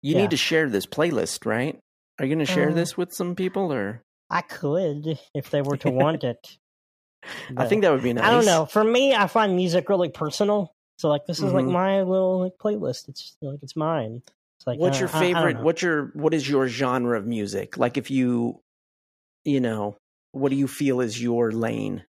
You 0.02 0.16
Yeah. 0.16 0.22
need 0.22 0.32
to 0.32 0.38
share 0.38 0.70
this 0.70 0.86
playlist, 0.86 1.46
right? 1.46 1.78
Are 2.20 2.26
you 2.26 2.34
going 2.34 2.46
to 2.46 2.52
share 2.52 2.70
Uh, 2.72 2.74
this 2.74 2.98
with 2.98 3.14
some 3.14 3.36
people 3.36 3.72
or? 3.72 4.02
I 4.30 4.42
could 4.42 5.20
if 5.36 5.52
they 5.52 5.62
were 5.62 5.78
to 5.78 5.92
want 5.92 6.24
it. 6.24 6.58
I 7.58 7.66
think 7.68 7.84
that 7.84 7.92
would 7.92 8.04
be 8.04 8.14
nice. 8.14 8.26
I 8.26 8.32
don't 8.32 8.46
know. 8.46 8.66
For 8.66 8.84
me, 8.84 9.14
I 9.14 9.28
find 9.28 9.56
music 9.56 9.90
really 9.90 10.10
personal. 10.10 10.74
So 10.98 11.10
like 11.10 11.26
this 11.28 11.40
is 11.42 11.54
like 11.54 11.66
Mhm. 11.66 11.72
my 11.72 12.02
little 12.02 12.40
like 12.42 12.58
playlist. 12.58 13.08
It's 13.08 13.38
like 13.42 13.60
it's 13.62 13.76
mine. 13.76 14.24
Like 14.66 14.80
What's 14.80 15.00
your 15.00 15.10
I- 15.10 15.12
I 15.12 15.32
don't 15.34 15.34
favorite? 15.44 15.64
what's 15.64 15.82
your 15.82 16.06
what 16.14 16.34
is 16.34 16.50
your 16.50 16.68
genre 16.68 17.18
of 17.18 17.26
music? 17.26 17.78
Like 17.78 17.98
if 17.98 18.10
you, 18.12 18.60
you 19.46 19.60
know, 19.62 19.98
what 20.32 20.50
do 20.50 20.56
you 20.56 20.68
feel 20.68 21.00
is 21.02 21.22
your 21.22 21.52
lane? 21.52 22.04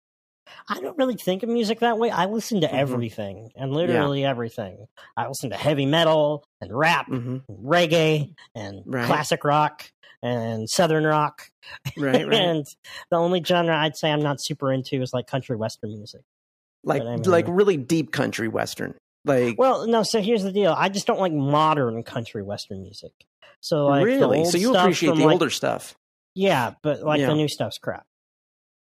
I 0.69 0.81
don't 0.81 0.97
really 0.97 1.15
think 1.17 1.43
of 1.43 1.51
music 1.51 1.81
that 1.81 1.99
way. 1.99 2.11
I 2.11 2.25
listen 2.25 2.63
to 2.63 2.67
Mhm. 2.69 2.73
everything 2.73 3.51
and 3.55 3.73
literally 3.73 4.25
everything. 4.25 4.87
I 5.17 5.29
listen 5.29 5.51
to 5.51 5.57
heavy 5.57 5.85
metal 5.87 6.43
and 6.61 6.73
rap, 6.77 7.07
hmm 7.07 7.39
and 7.49 7.59
reggae 7.63 8.35
and 8.55 8.83
Right. 8.87 9.05
classic 9.07 9.45
rock 9.45 9.91
and 10.23 10.69
southern 10.69 11.05
rock. 11.05 11.51
Right, 11.99 12.27
right. 12.27 12.33
and 12.35 12.67
the 13.11 13.17
only 13.19 13.45
genre 13.45 13.77
I'd 13.77 13.97
say 13.97 14.11
I'm 14.11 14.23
not 14.23 14.41
super 14.41 14.73
into 14.73 15.01
is 15.03 15.13
like 15.13 15.27
country 15.27 15.55
western 15.55 15.91
music. 15.91 16.23
like 16.83 17.03
I 17.03 17.17
mean- 17.17 17.23
like 17.25 17.45
really 17.49 17.77
deep 17.77 18.11
country 18.13 18.49
western. 18.49 18.95
Like 19.25 19.57
Well, 19.59 19.87
no, 19.87 20.03
so 20.03 20.21
here's 20.21 20.43
the 20.43 20.53
deal. 20.53 20.75
I 20.77 20.89
just 20.89 21.07
don't 21.07 21.21
like 21.21 21.33
modern 21.33 22.03
country 22.03 22.43
western 22.43 22.83
music. 22.83 23.13
So 23.61 23.87
like 23.87 24.05
really, 24.05 24.45
so 24.45 24.57
you 24.59 24.75
appreciate 24.75 25.15
the 25.17 25.25
like- 25.25 25.33
older 25.33 25.51
stuff. 25.51 25.95
Yeah, 26.35 26.75
but 26.83 27.03
like 27.03 27.21
Yeah. 27.21 27.27
the 27.29 27.35
new 27.35 27.49
stuff's 27.49 27.79
crap. 27.79 28.07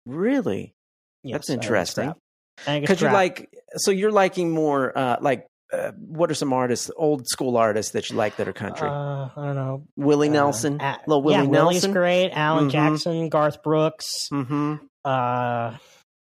Really, 0.06 0.74
Yes, 1.22 1.34
that's 1.34 1.50
interesting. 1.50 2.04
crap. 2.06 2.18
I 2.58 2.62
think 2.62 2.82
it's 2.84 2.90
Because 2.90 3.00
you 3.02 3.06
crap. 3.08 3.14
like, 3.14 3.50
so 3.76 3.90
you're 3.90 4.12
liking 4.12 4.50
more 4.50 4.96
uh 4.96 5.16
like. 5.20 5.46
Uh, 5.72 5.92
what 5.98 6.28
are 6.32 6.34
some 6.34 6.52
artists, 6.52 6.90
old 6.96 7.28
school 7.28 7.56
artists 7.56 7.92
that 7.92 8.10
you 8.10 8.16
like 8.16 8.34
that 8.38 8.48
are 8.48 8.52
country? 8.52 8.88
Uh, 8.88 8.92
I 8.92 9.30
don't 9.36 9.54
know. 9.54 9.84
Willie 9.94 10.28
uh, 10.28 10.32
Nelson, 10.32 10.78
little 11.06 11.22
Willie 11.22 11.36
yeah, 11.44 11.48
Willie's 11.48 11.86
great. 11.86 12.30
Alan 12.32 12.66
Mhm. 12.66 12.70
Jackson, 12.72 13.28
Garth 13.28 13.62
Brooks. 13.62 14.26
hmm 14.30 14.74
Uh, 15.04 15.76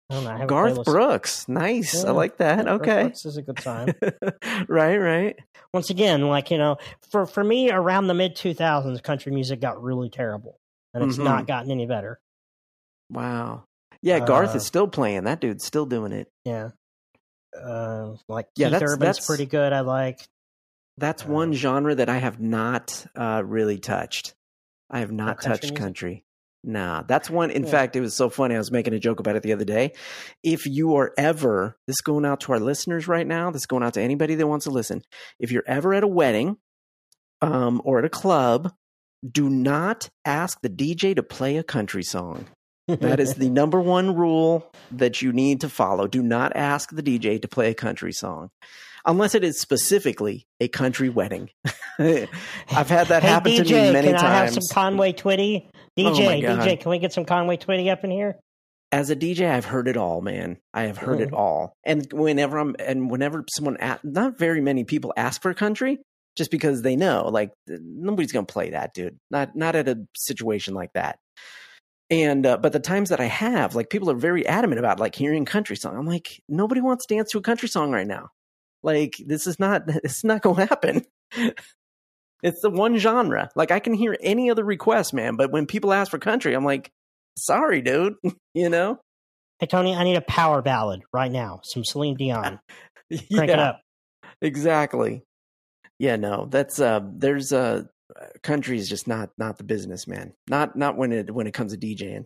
know. 0.09 0.45
Garth. 0.47 0.85
Brooks, 0.85 1.47
nice. 1.49 2.03
Yeah, 2.03 2.09
I 2.09 2.11
like 2.13 2.37
that. 2.37 2.65
Garth 2.65 2.81
Okay, 2.81 3.01
Brooks 3.03 3.25
is 3.25 3.37
a 3.37 3.41
good 3.41 3.57
time. 3.57 3.93
right, 4.67 4.97
right. 4.97 5.39
Once 5.73 5.89
again, 5.89 6.27
like 6.27 6.49
you 6.51 6.57
know, 6.57 6.77
for 7.11 7.25
for 7.25 7.43
me, 7.43 7.71
around 7.71 8.07
the 8.07 8.13
mid 8.13 8.35
two 8.35 8.53
thousands, 8.53 9.01
country 9.01 9.31
music 9.31 9.59
got 9.59 9.81
really 9.81 10.09
terrible, 10.09 10.59
and 10.93 11.03
it's 11.03 11.17
Mhm. 11.17 11.23
not 11.25 11.47
gotten 11.47 11.71
any 11.71 11.85
better. 11.85 12.19
Wow. 13.09 13.65
Yeah, 14.01 14.19
Garth 14.19 14.53
Uh, 14.53 14.57
is 14.57 14.65
still 14.65 14.87
playing. 14.87 15.23
That 15.25 15.41
dude's 15.41 15.65
still 15.65 15.85
doing 15.85 16.11
it. 16.11 16.29
Yeah. 16.45 16.69
Uh, 17.57 18.15
like 18.27 18.47
Yeah, 18.55 18.67
Keith 18.67 18.71
that's- 18.73 18.91
Urban's 18.91 18.99
that's- 19.17 19.27
pretty 19.27 19.45
good. 19.45 19.73
I 19.73 19.79
like. 19.81 20.19
That's 20.97 21.23
Uh, 21.23 21.27
one 21.29 21.53
genre 21.53 21.95
that 21.95 22.07
I 22.09 22.17
have 22.17 22.39
not 22.39 23.05
uh, 23.15 23.41
really 23.45 23.77
touched. 23.79 24.35
I 24.89 24.99
have 24.99 25.11
not 25.11 25.41
touched 25.41 25.63
music? 25.63 25.77
country. 25.77 26.23
Nah, 26.67 27.01
that's 27.03 27.29
one. 27.29 27.49
In 27.49 27.63
Yeah. 27.63 27.71
fact, 27.71 27.95
it 27.95 28.01
was 28.01 28.13
so 28.13 28.29
funny. 28.29 28.53
I 28.53 28.57
was 28.57 28.71
making 28.71 28.93
a 28.93 28.99
joke 28.99 29.21
about 29.21 29.37
it 29.37 29.41
the 29.43 29.53
other 29.53 29.63
day. 29.63 29.93
If 30.43 30.65
you 30.65 30.95
are 30.97 31.13
ever, 31.17 31.77
this 31.87 31.93
is 31.95 32.01
going 32.01 32.25
out 32.25 32.41
to 32.41 32.51
our 32.51 32.59
listeners 32.59 33.07
right 33.07 33.25
now, 33.25 33.49
this 33.51 33.61
is 33.61 33.65
going 33.67 33.83
out 33.83 33.93
to 33.93 34.01
anybody 34.01 34.35
that 34.35 34.47
wants 34.47 34.65
to 34.65 34.71
listen. 34.71 35.01
If 35.39 35.49
you're 35.51 35.63
ever 35.65 35.93
at 35.93 36.03
a 36.03 36.07
wedding 36.07 36.57
um, 37.41 37.81
or 37.85 37.99
at 37.99 38.05
a 38.05 38.09
club, 38.09 38.73
do 39.29 39.49
not 39.49 40.09
ask 40.25 40.59
the 40.61 40.69
DJ 40.69 41.15
to 41.15 41.23
play 41.23 41.55
a 41.55 41.63
country 41.63 42.03
song. 42.03 42.45
That 42.87 43.21
is 43.21 43.35
the 43.35 43.49
number 43.61 43.79
one 43.79 44.15
rule 44.15 44.69
that 44.91 45.21
you 45.21 45.31
need 45.31 45.61
to 45.61 45.69
follow. 45.69 46.05
Do 46.07 46.21
not 46.21 46.51
ask 46.55 46.89
the 46.93 47.01
DJ 47.03 47.41
to 47.41 47.47
play 47.47 47.71
a 47.71 47.75
country 47.75 48.11
song 48.11 48.49
unless 49.05 49.35
it 49.35 49.43
is 49.43 49.59
specifically 49.59 50.45
a 50.59 50.67
country 50.67 51.09
wedding. 51.09 51.49
I've 51.99 52.89
had 52.89 53.07
that 53.07 53.23
hey, 53.23 53.27
happen 53.29 53.51
DJ, 53.51 53.57
to 53.67 53.73
me 53.73 53.93
many 53.93 54.07
can 54.07 54.15
I 54.17 54.43
have 54.43 54.53
some 54.53 54.63
Conway 54.71 55.13
Twitty? 55.13 55.67
Oh, 55.99 56.01
DJ, 56.13 56.41
God. 56.41 56.59
DJ, 56.67 56.79
can 56.79 56.91
we 56.91 56.99
get 56.99 57.13
some 57.13 57.25
Conway 57.25 57.57
Twitty 57.57 57.91
up 57.91 58.03
in 58.03 58.11
here? 58.11 58.37
As 58.91 59.09
a 59.09 59.15
DJ, 59.15 59.49
I've 59.51 59.65
heard 59.65 59.87
it 59.87 59.97
all, 59.97 60.21
man. 60.21 60.57
I 60.73 60.83
have 60.83 60.97
heard 60.97 61.19
it 61.19 61.31
Mhm. 61.31 61.37
all. 61.37 61.73
And 61.83 62.05
whenever 62.13 62.57
I'm, 62.57 62.75
and 62.79 63.11
whenever 63.11 63.43
someone, 63.49 63.77
a- 63.81 63.99
not 64.03 64.37
very 64.37 64.61
many 64.61 64.83
people 64.85 65.11
ask 65.17 65.41
for 65.41 65.53
country, 65.53 65.99
just 66.37 66.51
because 66.51 66.83
they 66.83 66.95
know, 66.95 67.27
like 67.27 67.51
nobody's 67.67 68.31
gonna 68.31 68.45
play 68.45 68.69
that, 68.69 68.93
dude. 68.93 69.17
Not 69.31 69.55
not 69.55 69.75
at 69.75 69.89
a 69.89 70.05
situation 70.15 70.73
like 70.73 70.93
that. 70.93 71.17
And 72.09 72.45
uh, 72.45 72.57
but 72.57 72.71
the 72.71 72.79
times 72.79 73.09
that 73.09 73.19
I 73.19 73.25
have, 73.25 73.75
like 73.75 73.89
people 73.89 74.09
are 74.09 74.15
very 74.15 74.45
adamant 74.47 74.79
about 74.79 74.99
like 74.99 75.15
hearing 75.15 75.43
country 75.43 75.75
song. 75.75 75.97
I'm 75.97 76.05
like, 76.05 76.41
nobody 76.47 76.79
wants 76.79 77.05
to 77.07 77.15
dance 77.15 77.31
to 77.31 77.39
a 77.39 77.41
country 77.41 77.67
song 77.67 77.91
right 77.91 78.07
now. 78.07 78.29
Like 78.83 79.15
this 79.25 79.47
is 79.47 79.59
not 79.59 79.85
this 80.03 80.17
is 80.17 80.23
not 80.23 80.41
gonna 80.41 80.65
happen. 80.65 81.05
it's 82.43 82.61
the 82.61 82.69
one 82.69 82.97
genre. 82.97 83.49
Like 83.55 83.71
I 83.71 83.79
can 83.79 83.93
hear 83.93 84.15
any 84.21 84.49
other 84.49 84.63
request, 84.63 85.13
man. 85.13 85.35
But 85.35 85.51
when 85.51 85.65
people 85.65 85.93
ask 85.93 86.11
for 86.11 86.19
country, 86.19 86.53
I'm 86.53 86.65
like, 86.65 86.91
sorry, 87.37 87.81
dude. 87.81 88.15
you 88.53 88.69
know? 88.69 88.99
Hey, 89.59 89.65
Tony, 89.65 89.95
I 89.95 90.03
need 90.03 90.17
a 90.17 90.21
power 90.21 90.61
ballad 90.61 91.01
right 91.11 91.31
now. 91.31 91.61
Some 91.63 91.83
Celine 91.83 92.15
Dion. 92.15 92.59
Crank 93.09 93.23
it 93.31 93.57
yeah, 93.57 93.69
up. 93.69 93.81
exactly. 94.41 95.23
Yeah, 95.99 96.15
no, 96.17 96.47
that's 96.49 96.79
uh 96.79 96.99
there's 97.03 97.51
uh 97.51 97.83
country 98.43 98.77
is 98.77 98.87
just 98.87 99.07
not 99.07 99.31
not 99.37 99.57
the 99.57 99.63
business, 99.63 100.07
man. 100.07 100.33
Not 100.47 100.75
not 100.75 100.95
when 100.97 101.11
it 101.11 101.33
when 101.33 101.47
it 101.47 101.53
comes 101.53 101.75
to 101.75 101.79
DJing. 101.79 102.25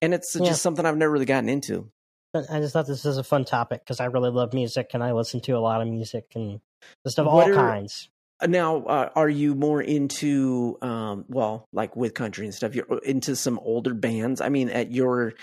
And 0.00 0.14
it's 0.14 0.34
Yeah. 0.34 0.46
just 0.46 0.62
something 0.62 0.86
I've 0.86 0.96
never 0.96 1.12
really 1.12 1.26
gotten 1.26 1.50
into. 1.50 1.90
I 2.34 2.60
just 2.60 2.72
thought 2.72 2.86
this 2.86 3.04
was 3.04 3.18
a 3.18 3.24
fun 3.24 3.44
topic 3.44 3.80
because 3.84 3.98
I 4.00 4.04
really 4.06 4.30
love 4.30 4.54
music 4.54 4.90
and 4.94 5.02
I 5.02 5.12
listen 5.12 5.40
to 5.42 5.52
a 5.52 5.58
lot 5.58 5.82
of 5.82 5.88
music 5.88 6.26
and 6.34 6.60
just 7.04 7.18
of 7.18 7.26
What 7.26 7.50
all 7.50 7.50
are- 7.50 7.54
kinds. 7.54 8.08
Uh, 8.40 8.46
Now, 8.46 8.84
uh, 8.84 9.10
are 9.16 9.28
you 9.28 9.54
more 9.54 9.82
into 9.82 10.78
um 10.80 11.24
well, 11.28 11.66
like 11.72 11.96
with 11.96 12.14
country 12.14 12.46
and 12.46 12.54
stuff, 12.54 12.74
you're 12.74 12.86
into 13.04 13.34
some 13.36 13.58
older 13.58 13.94
bands? 13.94 14.40
I 14.40 14.48
mean, 14.48 14.68
at 14.70 14.92
your 14.92 15.34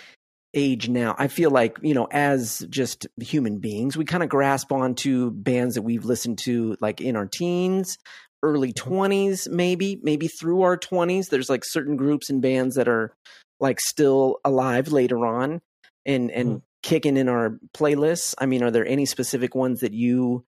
age 0.54 0.88
now, 0.90 1.14
I 1.20 1.28
feel 1.28 1.52
like, 1.52 1.78
you 1.84 1.94
know, 1.94 2.08
as 2.10 2.66
just 2.70 3.06
human 3.22 3.60
beings, 3.60 3.98
we 3.98 4.06
kind 4.06 4.24
of 4.24 4.30
grasp 4.30 4.72
onto 4.72 5.30
bands 5.32 5.76
that 5.76 5.82
we've 5.84 6.06
listened 6.06 6.40
to 6.46 6.78
like 6.80 7.02
in 7.02 7.16
our 7.18 7.28
teens, 7.28 7.98
early 8.42 8.72
20s, 8.74 9.48
maybe, 9.50 10.00
maybe 10.02 10.28
through 10.30 10.62
our 10.62 10.78
20s. 10.78 11.28
There's 11.30 11.50
like 11.50 11.64
certain 11.66 11.98
groups 11.98 12.30
and 12.30 12.42
bands 12.42 12.76
that 12.76 12.88
are 12.88 13.14
like 13.60 13.80
still 13.82 14.38
alive 14.46 14.88
later 14.88 15.26
on 15.26 15.60
and, 16.06 16.32
and, 16.32 16.50
Mhm. 16.50 16.62
Kicking 16.84 17.18
in 17.18 17.28
our 17.30 17.60
playlists 17.74 18.34
i 18.38 18.46
mean 18.46 18.64
are 18.64 18.72
there 18.72 18.86
any 18.86 19.06
specific 19.06 19.56
ones 19.56 19.80
that 19.82 19.94
you 19.94 20.46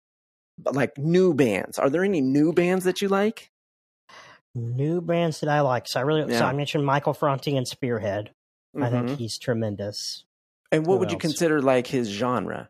like 0.73 0.97
new 0.97 1.33
bands 1.33 1.79
are 1.79 1.89
there 1.89 2.03
any 2.03 2.21
new 2.21 2.53
bands 2.53 2.85
that 2.85 3.01
you 3.01 3.07
like 3.07 3.51
New 4.55 4.99
bands 4.99 5.41
that 5.41 5.49
I 5.49 5.61
like. 5.61 5.87
So 5.87 5.99
I 5.99 6.03
really, 6.03 6.33
so 6.33 6.43
I 6.43 6.53
mentioned 6.53 6.83
Michael 6.85 7.13
Franti 7.13 7.55
and 7.55 7.67
Spearhead. 7.67 8.33
I 8.75 8.79
Mhm. 8.89 8.91
think 9.07 9.19
he's 9.19 9.37
tremendous. 9.37 10.25
and 10.71 10.85
what 10.85 10.95
who 10.95 10.99
would 10.99 11.11
you 11.11 11.17
consider 11.17 11.61
like 11.61 11.87
his 11.87 12.09
genre 12.09 12.69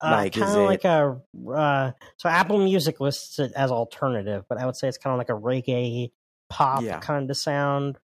Uh, 0.00 0.10
Like, 0.10 0.32
kind 0.32 0.50
of 0.56 0.64
like 0.66 0.84
a 0.84 1.20
uh, 1.50 1.92
so 2.16 2.28
Apple 2.28 2.58
Music 2.58 2.98
lists 3.00 3.38
it 3.38 3.52
as 3.54 3.70
alternative, 3.70 4.44
but 4.48 4.58
I 4.58 4.66
would 4.66 4.76
say 4.76 4.88
it's 4.88 4.98
kind 4.98 5.12
of 5.14 5.18
like 5.18 5.28
a 5.30 5.40
reggae 5.40 6.12
pop 6.48 6.82
Yeah. 6.82 6.98
kind 7.00 7.30
of 7.30 7.36
sound. 7.36 7.98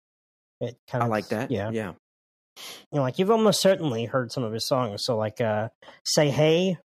It 0.61 0.77
kind 0.87 1.01
i 1.03 1.05
of 1.05 1.11
like 1.11 1.27
that 1.29 1.49
Yeah, 1.49 1.71
yeah 1.71 1.93
you 2.91 2.97
know, 2.97 3.01
like 3.01 3.19
you've 3.19 3.31
almost 3.31 3.61
certainly 3.61 4.05
heard 4.05 4.31
some 4.31 4.43
of 4.43 4.53
his 4.53 4.67
songs. 4.67 5.03
So 5.03 5.17
like, 5.17 5.39
uh, 5.41 5.69
say 6.05 6.29
hey, 6.29 6.77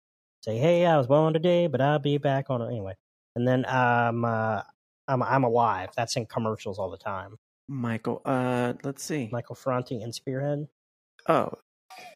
say 0.45 0.59
hey, 0.59 0.87
I 0.87 0.97
was 0.97 1.07
born 1.07 1.33
today, 1.33 1.66
but 1.66 1.81
I'll 1.81 1.99
be 1.99 2.18
back 2.18 2.47
on 2.51 2.62
it 2.62 2.66
anyway. 2.66 2.95
And 3.37 3.47
then 3.47 3.64
um, 3.66 4.25
uh, 4.25 4.62
I'm 5.09 5.23
I'm 5.23 5.45
alive. 5.45 5.91
That's 5.97 6.16
in 6.16 6.27
commercials 6.27 6.79
all 6.79 6.91
the 6.91 6.97
time. 6.99 7.37
michael 7.68 8.21
uh 8.25 8.73
let's 8.83 9.03
see 9.05 9.29
Michael 9.31 9.55
Franti 9.55 10.03
and 10.03 10.12
Spearhead. 10.14 10.66
oh 11.29 11.53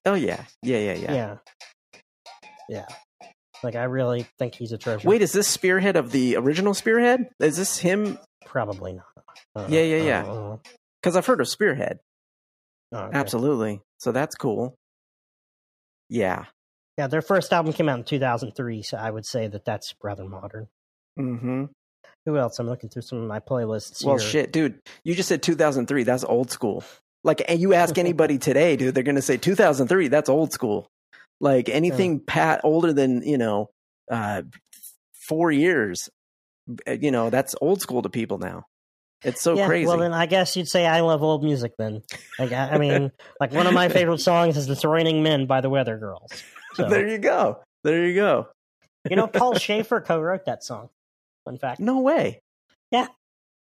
oh 0.05 0.15
yeah 0.15 0.45
yeah 0.63 0.79
yeah 0.79 0.95
yeah, 0.95 1.13
Yeah. 1.15 1.37
yeah, 2.69 2.87
Like 3.63 3.77
I 3.77 3.85
really 3.85 4.27
think 4.39 4.55
he's 4.57 4.73
a 4.73 4.79
treasure. 4.79 5.09
wait 5.09 5.23
is 5.23 5.33
this 5.33 5.47
spearhead 5.49 5.97
of 5.97 6.11
the 6.11 6.37
original 6.37 6.75
spearhead 6.75 7.29
is 7.41 7.57
this 7.57 7.79
him 7.79 8.19
probably 8.45 8.95
not. 8.95 9.05
Uh, 9.55 9.67
Yeah, 9.69 9.83
yeah, 9.83 10.03
yeah. 10.03 10.25
uh, 10.27 10.33
uh, 10.55 10.57
because 11.03 11.17
i've 11.17 11.27
heard 11.27 11.41
of 11.41 11.49
spearhead 11.49 11.99
uh, 12.95 13.07
okay. 13.07 13.19
absolutely 13.19 13.81
so 13.99 14.13
that's 14.13 14.35
cool 14.37 14.75
yeah 16.09 16.45
Yeah, 16.97 17.09
their 17.09 17.23
first 17.23 17.53
album 17.53 17.73
came 17.73 17.89
out 17.89 17.99
in 17.99 18.05
2003, 18.05 18.83
so 18.83 18.97
I 18.97 19.11
would 19.11 19.27
say 19.27 19.49
that 19.49 19.65
that's 19.65 19.95
rather 20.03 20.25
modern. 20.25 20.69
mm-hmm 21.19 21.65
Who 22.27 22.37
else? 22.39 22.59
I'm 22.61 22.69
looking 22.69 22.89
through 22.89 23.03
some 23.03 23.19
of 23.19 23.27
my 23.27 23.41
playlists. 23.41 24.05
Well, 24.05 24.19
here. 24.19 24.29
shit, 24.29 24.53
dude. 24.53 24.81
You 25.03 25.15
just 25.15 25.29
said 25.29 25.43
2003. 25.43 26.05
That's 26.05 26.23
old 26.25 26.51
school. 26.51 26.85
Like, 27.25 27.43
and 27.49 27.59
you 27.61 27.75
ask 27.75 27.99
anybody 28.07 28.39
today, 28.39 28.77
dude, 28.77 28.95
they're 28.95 29.03
going 29.03 29.17
to 29.17 29.23
say 29.23 29.37
2003. 29.37 30.09
That's 30.09 30.29
old 30.29 30.53
school. 30.53 30.87
Like 31.41 31.69
anything 31.69 32.21
pat 32.21 32.61
older 32.63 32.93
than 32.93 33.23
you 33.23 33.39
know, 33.39 33.71
uh, 34.11 34.43
four 35.27 35.51
years. 35.51 36.09
uh, 36.87 36.93
You 36.93 37.11
know, 37.11 37.31
that's 37.31 37.57
old 37.61 37.81
school 37.81 38.03
to 38.03 38.09
people 38.09 38.39
now. 38.39 38.67
It's 39.25 39.41
so 39.41 39.57
yeah, 39.57 39.67
crazy. 39.67 39.87
Well, 39.87 39.99
then 39.99 40.13
I 40.13 40.27
guess 40.27 40.57
you'd 40.57 40.69
say 40.69 40.87
I 40.87 41.01
love 41.01 41.23
old 41.23 41.43
music. 41.43 41.73
Then, 41.79 42.03
like, 42.39 42.53
I, 42.53 42.71
I 42.73 42.79
mean, 42.79 43.11
like 43.41 43.53
one 43.53 43.67
of 43.67 43.73
my 43.75 43.89
favorite 43.89 44.21
songs 44.21 44.57
is 44.57 44.69
"It's 44.69 44.85
Raining 44.85 45.23
Men" 45.23 45.47
by 45.47 45.61
the 45.61 45.71
Weather 45.71 45.99
Girls. 45.99 46.31
So, 46.75 46.89
there 46.89 47.09
you 47.09 47.19
go. 47.19 47.61
There 47.83 48.07
you 48.07 48.15
go. 48.15 48.49
you 49.09 49.17
know, 49.17 49.27
Paul 49.27 49.55
Shaffer 49.59 50.01
co-wrote 50.01 50.45
that 50.47 50.63
song. 50.63 50.91
Fun 51.45 51.59
fact. 51.59 51.81
No 51.81 52.01
way. 52.01 52.41
Yeah. 52.91 53.09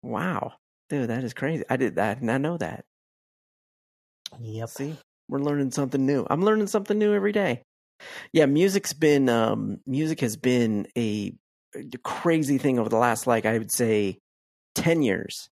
Wow, 0.04 0.54
dude, 0.90 1.10
that 1.10 1.24
is 1.24 1.34
crazy. 1.34 1.64
I 1.70 1.78
did 1.78 1.96
that, 1.96 2.22
and 2.22 2.32
I 2.32 2.38
know 2.38 2.58
that. 2.58 2.86
Yep. 4.40 4.70
See, 4.70 4.96
we're 5.28 5.40
learning 5.40 5.72
something 5.72 6.06
new. 6.06 6.26
I'm 6.30 6.44
learning 6.44 6.68
something 6.68 6.98
new 6.98 7.14
every 7.14 7.32
day. 7.32 7.64
Yeah, 8.32 8.46
music's 8.46 8.94
been 8.94 9.28
um 9.28 9.80
music 9.88 10.20
has 10.22 10.38
been 10.38 10.88
a 10.98 11.34
crazy 12.04 12.58
thing 12.58 12.80
over 12.80 12.90
the 12.90 12.98
last 12.98 13.28
like 13.28 13.46
I 13.46 13.58
would 13.58 13.72
say 13.72 14.20
10 14.78 15.02
years. 15.02 15.50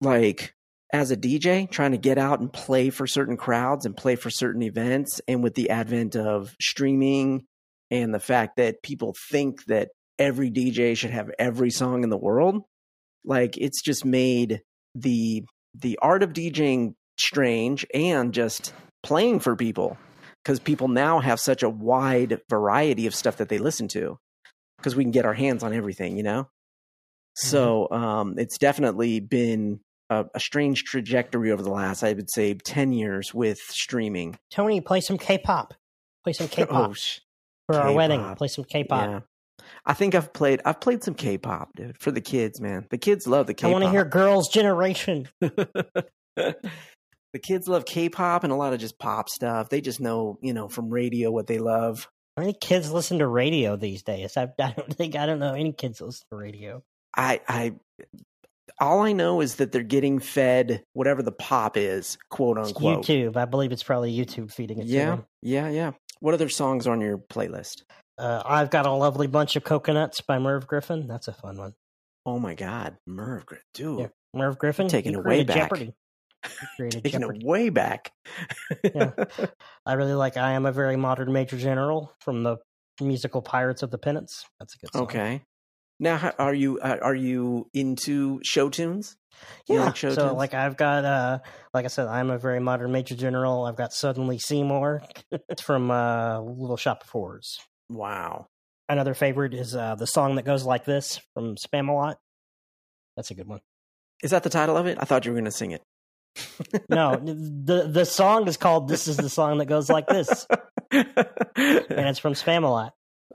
Like 0.00 0.54
as 0.92 1.10
a 1.10 1.16
DJ 1.16 1.70
trying 1.70 1.92
to 1.92 1.98
get 1.98 2.18
out 2.18 2.40
and 2.40 2.52
play 2.52 2.90
for 2.90 3.06
certain 3.06 3.36
crowds 3.36 3.86
and 3.86 3.96
play 3.96 4.16
for 4.16 4.30
certain 4.30 4.62
events 4.62 5.20
and 5.26 5.42
with 5.42 5.54
the 5.54 5.70
advent 5.70 6.16
of 6.16 6.54
streaming 6.60 7.44
and 7.90 8.14
the 8.14 8.20
fact 8.20 8.56
that 8.56 8.82
people 8.82 9.14
think 9.30 9.64
that 9.66 9.88
every 10.18 10.50
DJ 10.50 10.96
should 10.96 11.10
have 11.10 11.30
every 11.38 11.70
song 11.70 12.02
in 12.02 12.10
the 12.10 12.16
world, 12.16 12.62
like 13.24 13.56
it's 13.56 13.82
just 13.82 14.04
made 14.04 14.62
the 14.94 15.44
the 15.74 15.98
art 16.00 16.22
of 16.22 16.32
DJing 16.32 16.94
strange 17.18 17.86
and 17.92 18.32
just 18.32 18.72
playing 19.02 19.40
for 19.40 19.56
people 19.56 19.98
because 20.42 20.58
people 20.60 20.88
now 20.88 21.20
have 21.20 21.40
such 21.40 21.62
a 21.62 21.68
wide 21.68 22.40
variety 22.48 23.06
of 23.06 23.14
stuff 23.14 23.38
that 23.38 23.48
they 23.48 23.58
listen 23.58 23.88
to 23.88 24.18
because 24.78 24.96
we 24.96 25.04
can 25.04 25.10
get 25.10 25.26
our 25.26 25.34
hands 25.34 25.62
on 25.62 25.72
everything, 25.72 26.16
you 26.16 26.22
know? 26.22 26.48
So 27.36 27.88
um, 27.90 28.34
it's 28.38 28.58
definitely 28.58 29.20
been 29.20 29.80
a, 30.10 30.24
a 30.34 30.40
strange 30.40 30.84
trajectory 30.84 31.52
over 31.52 31.62
the 31.62 31.70
last, 31.70 32.02
I 32.02 32.12
would 32.12 32.30
say, 32.30 32.54
10 32.54 32.92
years 32.92 33.34
with 33.34 33.58
streaming. 33.58 34.38
Tony, 34.50 34.80
play 34.80 35.00
some 35.00 35.18
K-pop. 35.18 35.74
Play 36.24 36.32
some 36.32 36.48
K-pop 36.48 36.90
Oh, 36.90 36.92
sh- 36.94 37.20
for 37.68 37.76
our 37.76 37.92
wedding. 37.92 38.34
Play 38.36 38.48
some 38.48 38.64
K-pop. 38.64 39.06
yeah. 39.08 39.20
I 39.84 39.94
think 39.94 40.14
I've 40.14 40.32
played 40.32 40.60
I've 40.64 40.80
played 40.80 41.02
some 41.02 41.14
K-pop, 41.14 41.70
dude, 41.76 41.98
for 41.98 42.10
the 42.10 42.20
kids, 42.20 42.60
man. 42.60 42.86
The 42.90 42.98
kids 42.98 43.26
love 43.26 43.46
the 43.46 43.52
I 43.52 43.54
K-pop. 43.54 43.68
I 43.70 43.72
want 43.72 43.84
to 43.84 43.90
hear 43.90 44.04
"Girls' 44.04 44.48
Generation." 44.48 45.28
the 45.40 46.54
kids 47.42 47.66
love 47.68 47.84
K-pop 47.84 48.44
and 48.44 48.52
a 48.52 48.56
lot 48.56 48.72
of 48.72 48.80
just 48.80 48.98
pop 48.98 49.28
stuff. 49.28 49.68
They 49.68 49.80
just 49.80 50.00
know, 50.00 50.38
you 50.42 50.52
know, 50.54 50.68
from 50.68 50.90
radio 50.90 51.30
what 51.30 51.46
they 51.46 51.58
love. 51.58 52.08
How 52.36 52.42
many 52.42 52.54
kids 52.60 52.90
listen 52.92 53.18
to 53.18 53.26
radio 53.26 53.76
these 53.76 54.02
days? 54.02 54.36
I, 54.36 54.48
I 54.60 54.72
don't 54.76 54.94
think 54.94 55.16
I 55.16 55.26
don't 55.26 55.38
know 55.38 55.54
any 55.54 55.72
kids 55.72 56.00
listen 56.00 56.26
to 56.30 56.36
radio. 56.36 56.82
I, 57.16 57.40
I, 57.48 57.72
all 58.80 59.00
I 59.00 59.12
know 59.12 59.40
is 59.40 59.56
that 59.56 59.72
they're 59.72 59.82
getting 59.82 60.18
fed 60.18 60.82
whatever 60.92 61.22
the 61.22 61.32
pop 61.32 61.76
is, 61.76 62.18
quote 62.30 62.58
It's 62.58 62.68
unquote. 62.68 63.04
YouTube. 63.06 63.36
I 63.36 63.44
believe 63.46 63.72
it's 63.72 63.82
probably 63.82 64.16
YouTube 64.16 64.52
feeding 64.52 64.78
it. 64.78 64.82
to 64.82 64.88
Yeah, 64.88 65.06
them. 65.06 65.24
yeah, 65.42 65.68
yeah. 65.70 65.90
What 66.20 66.34
other 66.34 66.48
songs 66.48 66.86
are 66.86 66.92
on 66.92 67.00
your 67.00 67.18
playlist? 67.18 67.82
Uh, 68.18 68.42
I've 68.44 68.70
got 68.70 68.86
a 68.86 68.90
lovely 68.92 69.26
bunch 69.26 69.56
of 69.56 69.64
coconuts 69.64 70.20
by 70.20 70.38
Merv 70.38 70.66
Griffin. 70.66 71.06
That's 71.06 71.28
a 71.28 71.32
fun 71.32 71.56
one. 71.58 71.74
Oh 72.24 72.38
my 72.38 72.54
God, 72.54 72.96
Merv, 73.06 73.46
Gr- 73.46 73.54
dude, 73.74 74.00
Yeah. 74.00 74.06
Merv 74.34 74.58
Griffin 74.58 74.88
taking 74.88 75.12
it 75.14 75.24
way 75.24 75.44
back. 75.44 75.56
Jeopardy. 75.56 75.92
Taking 76.78 77.20
Jeopardy. 77.20 77.40
it 77.40 77.46
way 77.46 77.70
back. 77.70 78.12
Yeah. 78.94 79.10
I 79.86 79.94
really 79.94 80.12
like 80.14 80.36
"I 80.36 80.52
Am 80.52 80.64
a 80.66 80.70
Very 80.72 80.96
Modern 80.96 81.32
Major 81.32 81.56
General" 81.56 82.12
from 82.20 82.42
the 82.44 82.58
musical 83.00 83.42
Pirates 83.42 83.82
of 83.82 83.90
the 83.90 83.98
Penzance. 83.98 84.44
That's 84.60 84.74
a 84.74 84.78
good 84.78 84.92
song. 84.92 85.02
okay. 85.02 85.42
Now, 85.98 86.32
are 86.38 86.54
you 86.54 86.78
uh, 86.78 86.98
are 87.02 87.14
you 87.14 87.68
into 87.72 88.40
show 88.44 88.68
tunes? 88.68 89.16
You 89.68 89.76
Yeah. 89.76 89.84
like 89.86 89.96
show 89.96 90.10
so 90.14 90.28
tunes? 90.28 90.36
like 90.36 90.54
I've 90.54 90.76
got 90.76 91.04
uh 91.04 91.38
like 91.72 91.84
I 91.84 91.88
said, 91.88 92.06
I'm 92.08 92.30
a 92.30 92.38
very 92.38 92.60
modern 92.60 92.92
Major 92.92 93.14
General. 93.16 93.64
I've 93.64 93.76
got 93.76 93.92
Suddenly 93.92 94.38
Seymour. 94.38 95.02
from 95.62 95.90
uh 95.90 96.40
Little 96.40 96.76
Shop 96.76 97.02
of 97.02 97.10
Horrors. 97.10 97.58
Wow. 97.88 98.46
Another 98.88 99.14
favorite 99.14 99.54
is 99.54 99.74
uh 99.74 99.94
the 99.94 100.06
song 100.06 100.36
that 100.36 100.44
goes 100.44 100.64
like 100.64 100.84
this 100.84 101.20
from 101.34 101.56
Spamalot. 101.56 102.16
That's 103.16 103.30
a 103.30 103.34
good 103.34 103.46
one. 103.48 103.60
Is 104.22 104.30
that 104.32 104.42
the 104.42 104.50
title 104.50 104.76
of 104.76 104.86
it? 104.86 104.98
I 105.00 105.04
thought 105.04 105.24
you 105.24 105.32
were 105.32 105.36
going 105.36 105.44
to 105.46 105.50
sing 105.50 105.70
it. 105.72 105.82
No, 106.90 107.16
the 107.22 107.88
the 107.90 108.04
song 108.04 108.46
is 108.48 108.56
called 108.58 108.88
"This 108.88 109.08
Is 109.08 109.16
the 109.16 109.28
Song 109.30 109.56
That 109.58 109.66
Goes 109.66 109.88
Like 109.88 110.06
This," 110.06 110.46
and 110.90 111.06
it's 111.56 112.18
from 112.18 112.34
Spamalot. 112.34 112.90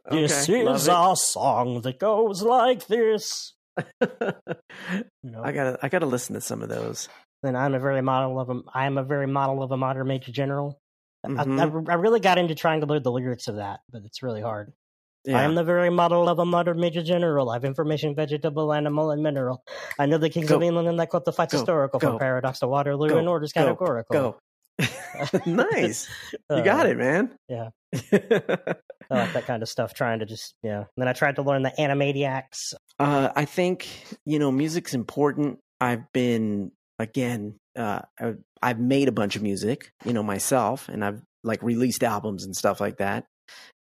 This 0.10 0.50
Okay, 0.50 0.64
love 0.64 0.76
is 0.78 0.88
a 0.88 1.14
song 1.16 1.82
that 1.82 2.00
goes 2.00 2.42
like 2.42 2.88
this. 2.88 3.54
I 4.02 5.52
gotta 5.52 5.78
I 5.82 5.90
gotta 5.90 6.06
listen 6.06 6.34
to 6.36 6.42
some 6.42 6.62
of 6.62 6.70
those. 6.70 7.08
then 7.44 7.56
I'm 7.56 7.74
a 7.74 7.80
very 7.80 8.02
model 8.02 8.40
of 8.40 8.50
a 8.50 8.62
I 8.74 8.86
am 8.86 8.98
a 8.98 9.04
very 9.04 9.28
model 9.28 9.62
of 9.64 9.72
a 9.72 9.78
modern 9.78 10.08
major 10.08 10.32
general. 10.32 10.80
I, 11.24 11.28
Mhm. 11.30 11.88
I, 11.90 11.92
I 11.92 11.96
really 11.96 12.20
got 12.20 12.38
into 12.40 12.56
trying 12.56 12.82
to 12.82 12.88
learn 12.88 13.04
the 13.04 13.12
lyrics 13.12 13.48
of 13.48 13.58
that, 13.58 13.82
but 13.92 14.02
it's 14.06 14.24
really 14.24 14.42
hard. 14.42 14.74
I 15.28 15.44
am 15.44 15.54
the 15.54 15.64
very 15.64 15.92
model 15.92 16.28
of 16.28 16.40
a 16.40 16.46
modern 16.46 16.80
major 16.80 17.04
general. 17.04 17.52
I 17.52 17.56
have 17.56 17.64
information, 17.64 18.16
vegetable, 18.16 18.74
animal, 18.74 19.12
and 19.12 19.22
mineral. 19.22 19.64
I 20.00 20.08
know 20.08 20.18
the 20.18 20.32
kings 20.32 20.50
Go. 20.50 20.56
of 20.56 20.64
England 20.64 20.88
and 20.88 21.00
I 21.00 21.06
quote 21.06 21.26
the 21.26 21.32
fights 21.32 21.54
Go. 21.54 21.60
historical 21.60 22.00
Go. 22.00 22.10
from 22.10 22.18
paradox 22.20 22.58
to 22.60 22.68
Waterloo 22.68 23.10
Go. 23.10 23.18
and 23.20 23.30
orders 23.30 23.54
Go. 23.54 23.62
categorical. 23.66 24.40
Go. 24.80 24.88
nice. 25.46 26.08
You 26.50 26.64
got 26.64 26.88
it, 26.88 26.98
man. 26.98 27.36
yeah. 27.48 27.70
I 28.12 28.76
like 29.10 29.34
that 29.34 29.46
kind 29.46 29.62
of 29.62 29.70
stuff. 29.70 29.94
Trying 29.94 30.20
to 30.20 30.26
just 30.26 30.56
yeah. 30.64 30.78
And 30.78 30.88
then 30.98 31.08
I 31.08 31.14
tried 31.14 31.36
to 31.36 31.42
learn 31.42 31.64
the 31.64 31.74
Animaniacs. 31.78 32.74
uh, 33.00 33.30
I 33.36 33.46
think 33.46 33.88
you 34.26 34.40
know 34.40 34.52
music's 34.52 34.94
important. 34.94 35.60
I've 35.80 36.12
been 36.14 36.72
again. 37.00 37.56
Uh, 37.76 38.02
I've, 38.20 38.38
I've 38.62 38.80
made 38.80 39.08
a 39.08 39.14
bunch 39.14 39.36
of 39.36 39.42
music, 39.42 39.92
you 40.06 40.14
know, 40.14 40.24
myself, 40.24 40.90
and 40.90 41.04
I've 41.04 41.22
like 41.44 41.64
released 41.64 42.04
albums 42.04 42.46
and 42.46 42.56
stuff 42.56 42.80
like 42.80 42.98
that. 42.98 43.26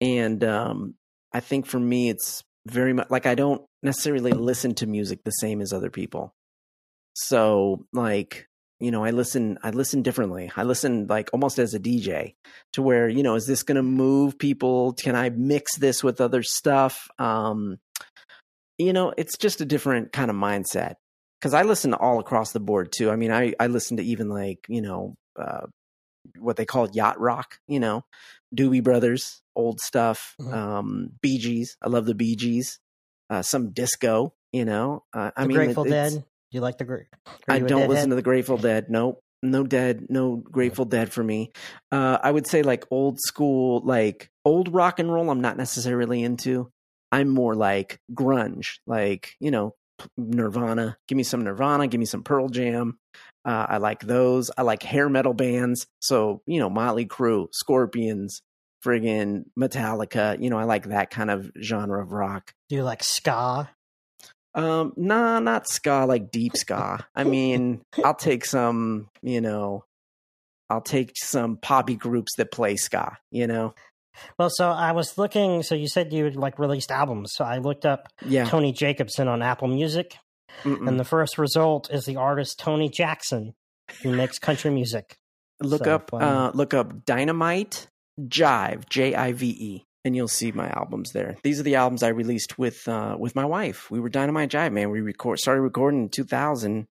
And 0.01 0.43
um, 0.45 0.95
I 1.33 1.41
think 1.41 1.67
for 1.67 1.79
me, 1.79 2.09
it's 2.09 2.43
very 2.67 2.93
much 2.93 3.11
like 3.11 3.27
I 3.27 3.35
don't 3.35 3.63
necessarily 3.83 4.33
listen 4.33 4.75
to 4.77 4.87
music 4.87 5.21
the 5.25 5.31
same 5.31 5.61
as 5.61 5.73
other 5.73 5.91
people. 5.91 6.33
So, 7.15 7.87
like, 7.93 8.47
you 8.83 8.91
know, 8.91 9.05
I 9.05 9.11
listen, 9.11 9.59
I 9.63 9.71
listen 9.71 10.03
differently. 10.03 10.51
I 10.57 10.65
listen 10.65 11.07
like 11.07 11.31
almost 11.33 11.61
as 11.61 11.73
a 11.73 11.79
DJ 11.79 12.35
to 12.73 12.83
where, 12.83 13.09
you 13.09 13.23
know, 13.23 13.37
is 13.37 13.47
this 13.47 13.63
going 13.63 13.77
to 13.77 13.83
move 13.83 14.37
people? 14.37 14.95
Can 14.95 15.15
I 15.15 15.31
mix 15.31 15.77
this 15.77 16.03
with 16.03 16.21
other 16.21 16.43
stuff? 16.43 17.09
Um, 17.17 17.79
you 18.79 18.93
know, 18.93 19.15
it's 19.17 19.39
just 19.39 19.61
a 19.61 19.65
different 19.65 20.13
kind 20.13 20.33
of 20.33 20.37
mindset 20.37 20.97
because 21.41 21.55
I 21.55 21.63
listen 21.63 21.95
all 21.95 22.19
across 22.19 22.51
the 22.51 22.59
board 22.59 22.91
too. 22.91 23.09
I 23.13 23.15
mean, 23.15 23.31
I, 23.31 23.55
I 23.61 23.69
listen 23.69 23.99
to 23.99 24.03
even 24.03 24.29
like, 24.29 24.67
you 24.69 24.83
know, 24.83 25.15
uh, 25.39 25.67
what 26.41 26.57
they 26.57 26.65
call 26.65 26.91
yacht 26.91 27.21
rock, 27.21 27.61
you 27.69 27.79
know, 27.79 28.05
Doobie 28.53 28.83
Brothers, 28.83 29.43
old 29.55 29.79
stuff, 29.81 30.35
mm-hmm. 30.41 30.53
um, 30.53 31.11
Bee 31.21 31.39
Gees. 31.39 31.77
I 31.81 31.89
love 31.89 32.05
the 32.05 32.17
Bee 32.17 32.35
Gees. 32.35 32.81
Uh, 33.31 33.43
some 33.43 33.71
disco, 33.71 34.35
you 34.53 34.65
know. 34.65 35.05
Uh, 35.15 35.31
I 35.37 35.43
the 35.43 35.49
mean, 35.49 35.57
Grateful 35.57 35.85
it, 35.85 35.91
Dead. 35.91 36.25
Do 36.53 36.59
you 36.59 36.63
like 36.63 36.77
the? 36.77 36.85
Are 36.85 37.09
I 37.49 37.61
don't 37.61 37.89
listen 37.89 38.11
to 38.11 38.17
the 38.17 38.23
Grateful 38.23 38.59
Dead. 38.59 38.91
Nope, 38.91 39.23
no 39.43 39.65
Dead, 39.65 40.07
no 40.11 40.37
Grateful 40.37 40.85
Dead 40.85 41.11
for 41.11 41.25
me. 41.25 41.51
Uh, 41.91 42.19
I 42.23 42.31
would 42.31 42.47
say 42.47 42.63
like 42.63 42.85
old 42.91 43.19
school, 43.21 43.81
like 43.85 44.31
old 44.45 44.73
rock 44.73 44.99
and 44.99 45.11
roll. 45.11 45.31
I'm 45.31 45.41
not 45.41 45.57
necessarily 45.57 46.23
into. 46.23 46.71
I'm 47.11 47.31
more 47.31 47.55
like 47.55 48.01
grunge, 48.13 48.81
like 48.87 49.35
you 49.41 49.51
know, 49.51 49.75
Nirvana. 50.19 50.99
Give 51.09 51.17
me 51.17 51.23
some 51.23 51.43
Nirvana. 51.43 51.89
Give 51.89 51.99
me 51.99 52.05
some 52.05 52.23
Pearl 52.23 52.51
Jam. 52.51 52.99
Uh, 53.47 53.67
I 53.71 53.79
like 53.79 54.01
those. 54.01 54.51
I 54.59 54.63
like 54.63 54.83
hair 54.83 55.09
metal 55.09 55.35
bands. 55.35 55.87
So, 56.01 56.43
you 56.47 56.61
know, 56.61 56.69
Motley 56.69 57.07
Crue, 57.07 57.49
Scorpions, 57.53 58.43
friggin' 58.85 59.45
Metallica. 59.59 60.41
You 60.41 60.51
know, 60.51 60.59
I 60.59 60.65
like 60.65 60.89
that 60.89 61.11
kind 61.11 61.31
of 61.31 61.51
genre 61.61 62.03
of 62.03 62.13
rock. 62.13 62.53
Do 62.69 62.77
you 62.77 62.85
like 62.85 63.03
ska? 63.03 63.71
Um, 64.55 64.93
nah, 64.97 65.41
not 65.41 65.69
ska, 65.69 66.05
like 66.07 66.31
deep 66.31 66.57
ska. 66.57 67.07
I 67.15 67.25
mean, 67.25 67.81
I'll 68.05 68.15
take 68.15 68.45
some, 68.45 69.09
you 69.23 69.41
know, 69.41 69.85
I'll 70.69 70.83
take 70.83 71.13
some 71.17 71.57
poppy 71.57 71.97
groups 71.97 72.33
that 72.37 72.51
play 72.51 72.77
ska, 72.77 73.17
you 73.31 73.47
know? 73.47 73.75
Well, 74.39 74.51
so 74.51 74.71
I 74.71 74.93
was 74.93 75.17
looking. 75.17 75.63
So 75.63 75.75
you 75.75 75.89
said 75.89 76.13
you 76.13 76.31
like 76.31 76.59
released 76.59 76.91
albums. 76.91 77.33
So 77.35 77.45
I 77.45 77.59
looked 77.59 77.87
up 77.87 78.09
yeah. 78.27 78.45
Tony 78.45 78.73
Jacobson 78.73 79.27
on 79.27 79.41
Apple 79.41 79.69
Music, 79.69 80.17
Mm-mm. 80.65 80.87
And 80.87 80.99
the 80.99 81.05
first 81.05 81.39
result 81.39 81.91
is 81.91 82.05
the 82.05 82.17
artist 82.17 82.59
Tony 82.59 82.89
Jackson, 82.89 83.55
who 84.03 84.15
makes 84.15 84.39
country 84.39 84.71
music. 84.71 85.17
Look 85.61 85.85
so, 85.85 85.95
up, 85.95 86.11
uh, 86.13 86.51
look 86.55 86.75
up 86.75 87.05
Dynamite 87.05 87.89
Jive, 88.21 88.89
J 88.89 89.15
I 89.15 89.33
V 89.33 89.47
E, 89.49 89.85
and 90.05 90.17
you'll 90.17 90.29
see 90.29 90.53
my 90.53 90.69
albums 90.69 91.13
there. 91.13 91.37
These 91.43 91.61
are 91.61 91.65
the 91.65 91.77
albums 91.77 92.03
I 92.03 92.09
released 92.09 92.59
with 92.59 92.87
uh, 92.89 93.17
with 93.19 93.35
my 93.35 93.45
wife. 93.45 93.91
We 93.91 94.01
were 94.01 94.09
Dynamite 94.09 94.51
Jive, 94.51 94.73
man. 94.73 94.91
We 94.91 95.01
record 95.01 95.39
started 95.39 95.63
recording 95.63 96.05
in 96.05 96.09
2000. 96.09 96.87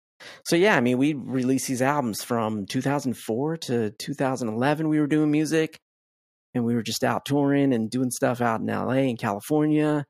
So 0.45 0.55
yeah, 0.55 0.76
I 0.76 0.82
mean, 0.82 0.97
we 0.97 1.14
released 1.14 1.68
these 1.68 1.82
albums 1.82 2.24
from 2.24 2.66
2004 2.66 3.57
to 3.57 3.91
2011. 3.91 4.89
We 4.89 4.99
were 4.99 5.07
doing 5.07 5.32
music, 5.32 5.80
and 6.53 6.66
we 6.66 6.76
were 6.76 6.84
just 6.84 7.03
out 7.03 7.26
touring 7.26 7.74
and 7.74 7.89
doing 7.89 8.12
stuff 8.12 8.41
out 8.41 8.62
in 8.62 8.68
LA 8.68 9.07
and 9.07 9.18
California. 9.18 10.05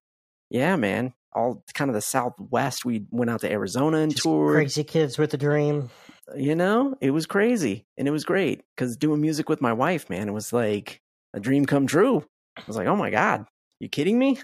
Yeah, 0.49 0.75
man 0.75 1.13
all 1.33 1.63
kind 1.73 1.89
of 1.89 1.95
the 1.95 2.01
Southwest. 2.01 2.85
We 2.85 3.05
went 3.11 3.29
out 3.29 3.41
to 3.41 3.51
Arizona 3.51 3.97
and 3.97 4.11
Just 4.11 4.23
toured. 4.23 4.55
Crazy 4.55 4.83
kids 4.83 5.17
with 5.17 5.33
a 5.33 5.37
dream. 5.37 5.89
You 6.35 6.55
know, 6.55 6.95
it 7.01 7.11
was 7.11 7.25
crazy 7.25 7.85
and 7.97 8.07
it 8.07 8.11
was 8.11 8.23
great 8.23 8.61
because 8.75 8.97
doing 8.97 9.21
music 9.21 9.49
with 9.49 9.61
my 9.61 9.73
wife, 9.73 10.09
man, 10.09 10.27
it 10.27 10.33
was 10.33 10.53
like 10.53 11.01
a 11.33 11.39
dream 11.39 11.65
come 11.65 11.87
true. 11.87 12.25
I 12.59 12.63
was 12.67 12.77
like, 12.77 12.87
oh 12.87 12.95
my 12.95 13.09
God, 13.09 13.45
you 13.79 13.89
kidding 13.89 14.17
me? 14.17 14.39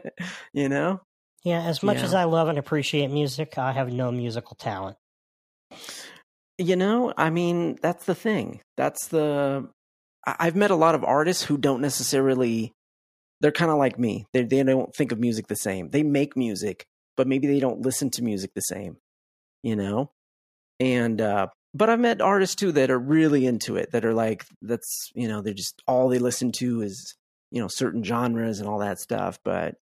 you 0.52 0.68
know? 0.68 1.00
Yeah, 1.44 1.62
as 1.62 1.82
much 1.82 1.98
yeah. 1.98 2.04
as 2.04 2.14
I 2.14 2.24
love 2.24 2.48
and 2.48 2.58
appreciate 2.58 3.08
music, 3.10 3.56
I 3.56 3.72
have 3.72 3.92
no 3.92 4.12
musical 4.12 4.56
talent. 4.56 4.96
You 6.58 6.76
know, 6.76 7.14
I 7.16 7.30
mean, 7.30 7.78
that's 7.80 8.04
the 8.04 8.14
thing. 8.14 8.60
That's 8.76 9.08
the. 9.08 9.68
I've 10.26 10.56
met 10.56 10.70
a 10.70 10.76
lot 10.76 10.94
of 10.94 11.02
artists 11.02 11.42
who 11.42 11.56
don't 11.56 11.80
necessarily 11.80 12.74
they're 13.40 13.52
kind 13.52 13.70
of 13.70 13.78
like 13.78 13.98
me. 13.98 14.26
They 14.32 14.44
they 14.44 14.62
don't 14.62 14.94
think 14.94 15.12
of 15.12 15.18
music 15.18 15.46
the 15.46 15.56
same. 15.56 15.88
They 15.88 16.02
make 16.02 16.36
music, 16.36 16.86
but 17.16 17.26
maybe 17.26 17.46
they 17.46 17.60
don't 17.60 17.80
listen 17.80 18.10
to 18.10 18.22
music 18.22 18.52
the 18.54 18.60
same. 18.60 18.98
You 19.62 19.76
know, 19.76 20.10
and 20.78 21.20
uh, 21.20 21.48
but 21.74 21.90
I've 21.90 22.00
met 22.00 22.20
artists 22.20 22.54
too 22.54 22.72
that 22.72 22.90
are 22.90 22.98
really 22.98 23.46
into 23.46 23.76
it. 23.76 23.92
That 23.92 24.04
are 24.04 24.14
like 24.14 24.44
that's 24.62 25.10
you 25.14 25.28
know 25.28 25.40
they're 25.40 25.54
just 25.54 25.82
all 25.86 26.08
they 26.08 26.18
listen 26.18 26.52
to 26.52 26.82
is 26.82 27.14
you 27.50 27.60
know 27.60 27.68
certain 27.68 28.02
genres 28.02 28.60
and 28.60 28.68
all 28.68 28.78
that 28.78 28.98
stuff. 28.98 29.38
But 29.44 29.76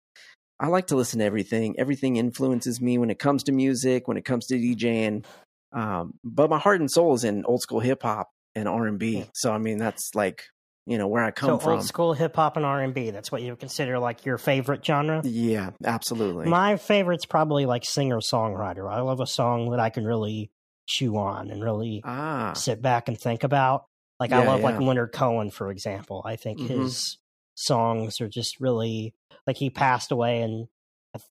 I 0.60 0.68
like 0.68 0.88
to 0.88 0.96
listen 0.96 1.18
to 1.18 1.24
everything. 1.24 1.74
Everything 1.78 2.16
influences 2.16 2.80
me 2.80 2.98
when 2.98 3.10
it 3.10 3.18
comes 3.18 3.44
to 3.44 3.52
music, 3.52 4.06
when 4.08 4.16
it 4.16 4.24
comes 4.24 4.46
to 4.46 4.54
DJing. 4.54 5.24
Um, 5.72 6.14
but 6.22 6.50
my 6.50 6.58
heart 6.58 6.80
and 6.80 6.90
soul 6.90 7.14
is 7.14 7.24
in 7.24 7.44
old 7.44 7.60
school 7.60 7.80
hip 7.80 8.02
hop 8.02 8.30
and 8.54 8.68
R 8.68 8.86
and 8.86 8.98
B. 8.98 9.26
So 9.34 9.52
I 9.52 9.58
mean 9.58 9.78
that's 9.78 10.14
like 10.14 10.44
you 10.86 10.98
know 10.98 11.08
where 11.08 11.24
I 11.24 11.30
come 11.30 11.48
so 11.48 11.58
from. 11.58 11.72
Old 11.74 11.84
school 11.84 12.12
hip 12.12 12.36
hop 12.36 12.56
and 12.56 12.64
R 12.64 12.80
and 12.80 12.94
B. 12.94 13.10
That's 13.10 13.32
what 13.32 13.42
you 13.42 13.56
consider 13.56 13.98
like 13.98 14.24
your 14.24 14.38
favorite 14.38 14.84
genre. 14.84 15.22
Yeah, 15.24 15.70
absolutely. 15.84 16.46
My 16.46 16.76
favorite's 16.76 17.26
probably 17.26 17.66
like 17.66 17.84
singer 17.84 18.20
songwriter. 18.20 18.90
I 18.90 19.00
love 19.00 19.20
a 19.20 19.26
song 19.26 19.70
that 19.70 19.80
I 19.80 19.90
can 19.90 20.04
really 20.04 20.50
chew 20.86 21.16
on 21.16 21.50
and 21.50 21.62
really 21.62 22.02
ah. 22.04 22.52
sit 22.54 22.82
back 22.82 23.08
and 23.08 23.18
think 23.18 23.42
about. 23.44 23.86
Like 24.20 24.30
yeah, 24.30 24.40
I 24.40 24.46
love 24.46 24.60
yeah. 24.60 24.66
like 24.66 24.80
Leonard 24.80 25.12
Cohen, 25.12 25.50
for 25.50 25.70
example. 25.70 26.22
I 26.24 26.36
think 26.36 26.60
mm-hmm. 26.60 26.82
his 26.82 27.18
songs 27.54 28.20
are 28.20 28.28
just 28.28 28.60
really 28.60 29.14
like 29.46 29.56
he 29.56 29.70
passed 29.70 30.10
away 30.10 30.40
and 30.42 30.66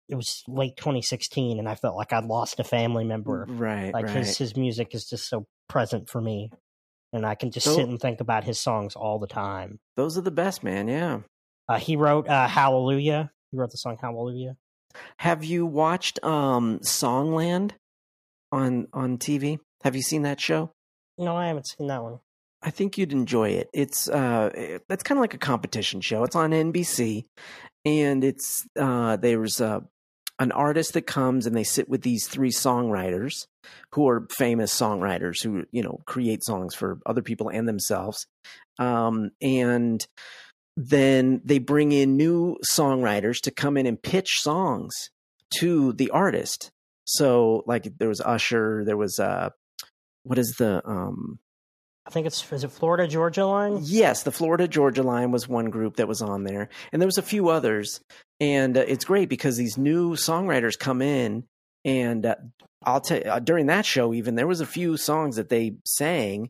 it 0.07 0.15
was 0.15 0.43
late 0.47 0.77
2016 0.77 1.59
and 1.59 1.67
I 1.67 1.75
felt 1.75 1.97
like 1.97 2.13
I'd 2.13 2.25
lost 2.25 2.59
a 2.59 2.63
family 2.63 3.03
member. 3.03 3.45
Right. 3.49 3.93
Like 3.93 4.05
right. 4.05 4.17
his 4.17 4.37
his 4.37 4.55
music 4.55 4.95
is 4.95 5.05
just 5.05 5.27
so 5.27 5.45
present 5.67 6.09
for 6.09 6.21
me 6.21 6.51
and 7.11 7.25
I 7.25 7.35
can 7.35 7.51
just 7.51 7.67
sit 7.67 7.87
and 7.87 7.99
think 7.99 8.21
about 8.21 8.43
his 8.43 8.59
songs 8.59 8.95
all 8.95 9.19
the 9.19 9.27
time. 9.27 9.79
Those 9.95 10.17
are 10.17 10.21
the 10.21 10.31
best, 10.31 10.63
man. 10.63 10.87
Yeah. 10.87 11.19
Uh, 11.69 11.77
he 11.77 11.95
wrote 11.95 12.27
uh, 12.27 12.47
Hallelujah. 12.47 13.31
He 13.51 13.57
wrote 13.57 13.71
the 13.71 13.77
song 13.77 13.97
Hallelujah. 14.01 14.57
Have 15.17 15.43
you 15.43 15.65
watched 15.65 16.23
um, 16.23 16.79
Songland 16.79 17.71
on 18.51 18.87
on 18.93 19.17
TV? 19.17 19.59
Have 19.83 19.95
you 19.95 20.01
seen 20.01 20.23
that 20.23 20.39
show? 20.39 20.71
No, 21.17 21.35
I 21.35 21.47
haven't 21.47 21.67
seen 21.67 21.87
that 21.87 22.03
one. 22.03 22.19
I 22.63 22.69
think 22.69 22.97
you'd 22.97 23.11
enjoy 23.11 23.49
it. 23.49 23.69
It's 23.73 24.07
uh, 24.07 24.49
kind 24.89 25.17
of 25.17 25.21
like 25.21 25.33
a 25.33 25.39
competition 25.39 26.01
show. 26.01 26.23
It's 26.23 26.35
on 26.35 26.51
NBC, 26.51 27.25
and 27.83 28.23
it's 28.23 28.65
uh, 28.79 29.17
there's 29.17 29.59
uh, 29.59 29.81
an 30.39 30.51
artist 30.51 30.93
that 30.93 31.03
comes 31.03 31.45
and 31.45 31.55
they 31.55 31.63
sit 31.63 31.89
with 31.89 32.01
these 32.01 32.27
three 32.27 32.49
songwriters 32.49 33.45
who 33.93 34.07
are 34.07 34.27
famous 34.31 34.73
songwriters 34.73 35.43
who 35.43 35.65
you 35.71 35.83
know 35.83 35.99
create 36.05 36.43
songs 36.43 36.73
for 36.73 36.99
other 37.05 37.21
people 37.21 37.49
and 37.49 37.67
themselves 37.67 38.25
um, 38.79 39.29
and 39.41 40.05
then 40.75 41.39
they 41.45 41.59
bring 41.59 41.91
in 41.91 42.17
new 42.17 42.57
songwriters 42.67 43.39
to 43.41 43.51
come 43.51 43.77
in 43.77 43.85
and 43.85 44.01
pitch 44.01 44.39
songs 44.39 44.93
to 45.59 45.93
the 45.93 46.09
artist 46.09 46.71
so 47.05 47.63
like 47.67 47.87
there 47.99 48.09
was 48.09 48.21
usher 48.21 48.83
there 48.85 48.97
was 48.97 49.19
uh 49.19 49.49
what 50.23 50.39
is 50.39 50.55
the 50.57 50.81
um 50.89 51.37
I 52.05 52.09
think 52.09 52.27
it's 52.27 52.51
is 52.51 52.63
it 52.63 52.71
Florida 52.71 53.07
Georgia 53.07 53.45
line? 53.45 53.79
Yes, 53.81 54.23
the 54.23 54.31
Florida 54.31 54.67
Georgia 54.67 55.03
line 55.03 55.31
was 55.31 55.47
one 55.47 55.69
group 55.69 55.95
that 55.95 56.07
was 56.07 56.21
on 56.21 56.43
there, 56.43 56.69
and 56.91 57.01
there 57.01 57.07
was 57.07 57.17
a 57.17 57.23
few 57.23 57.49
others. 57.49 58.01
And 58.39 58.77
uh, 58.77 58.83
it's 58.85 59.05
great 59.05 59.29
because 59.29 59.55
these 59.55 59.77
new 59.77 60.13
songwriters 60.13 60.77
come 60.77 61.01
in, 61.01 61.45
and 61.85 62.25
uh, 62.25 62.35
I'll 62.83 63.01
tell 63.01 63.19
you, 63.19 63.23
uh, 63.23 63.39
during 63.39 63.67
that 63.67 63.85
show, 63.85 64.13
even 64.13 64.35
there 64.35 64.47
was 64.47 64.59
a 64.59 64.65
few 64.65 64.97
songs 64.97 65.37
that 65.37 65.49
they 65.49 65.77
sang 65.85 66.49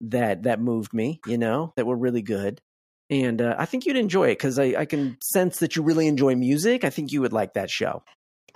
that 0.00 0.44
that 0.44 0.60
moved 0.60 0.94
me, 0.94 1.20
you 1.26 1.38
know, 1.38 1.72
that 1.76 1.86
were 1.86 1.96
really 1.96 2.22
good. 2.22 2.60
And 3.10 3.42
uh, 3.42 3.54
I 3.58 3.66
think 3.66 3.84
you'd 3.84 3.96
enjoy 3.96 4.28
it 4.28 4.38
because 4.38 4.58
I, 4.58 4.74
I 4.78 4.84
can 4.86 5.18
sense 5.22 5.58
that 5.58 5.76
you 5.76 5.82
really 5.82 6.06
enjoy 6.06 6.34
music. 6.34 6.84
I 6.84 6.90
think 6.90 7.12
you 7.12 7.20
would 7.20 7.34
like 7.34 7.54
that 7.54 7.70
show. 7.70 8.02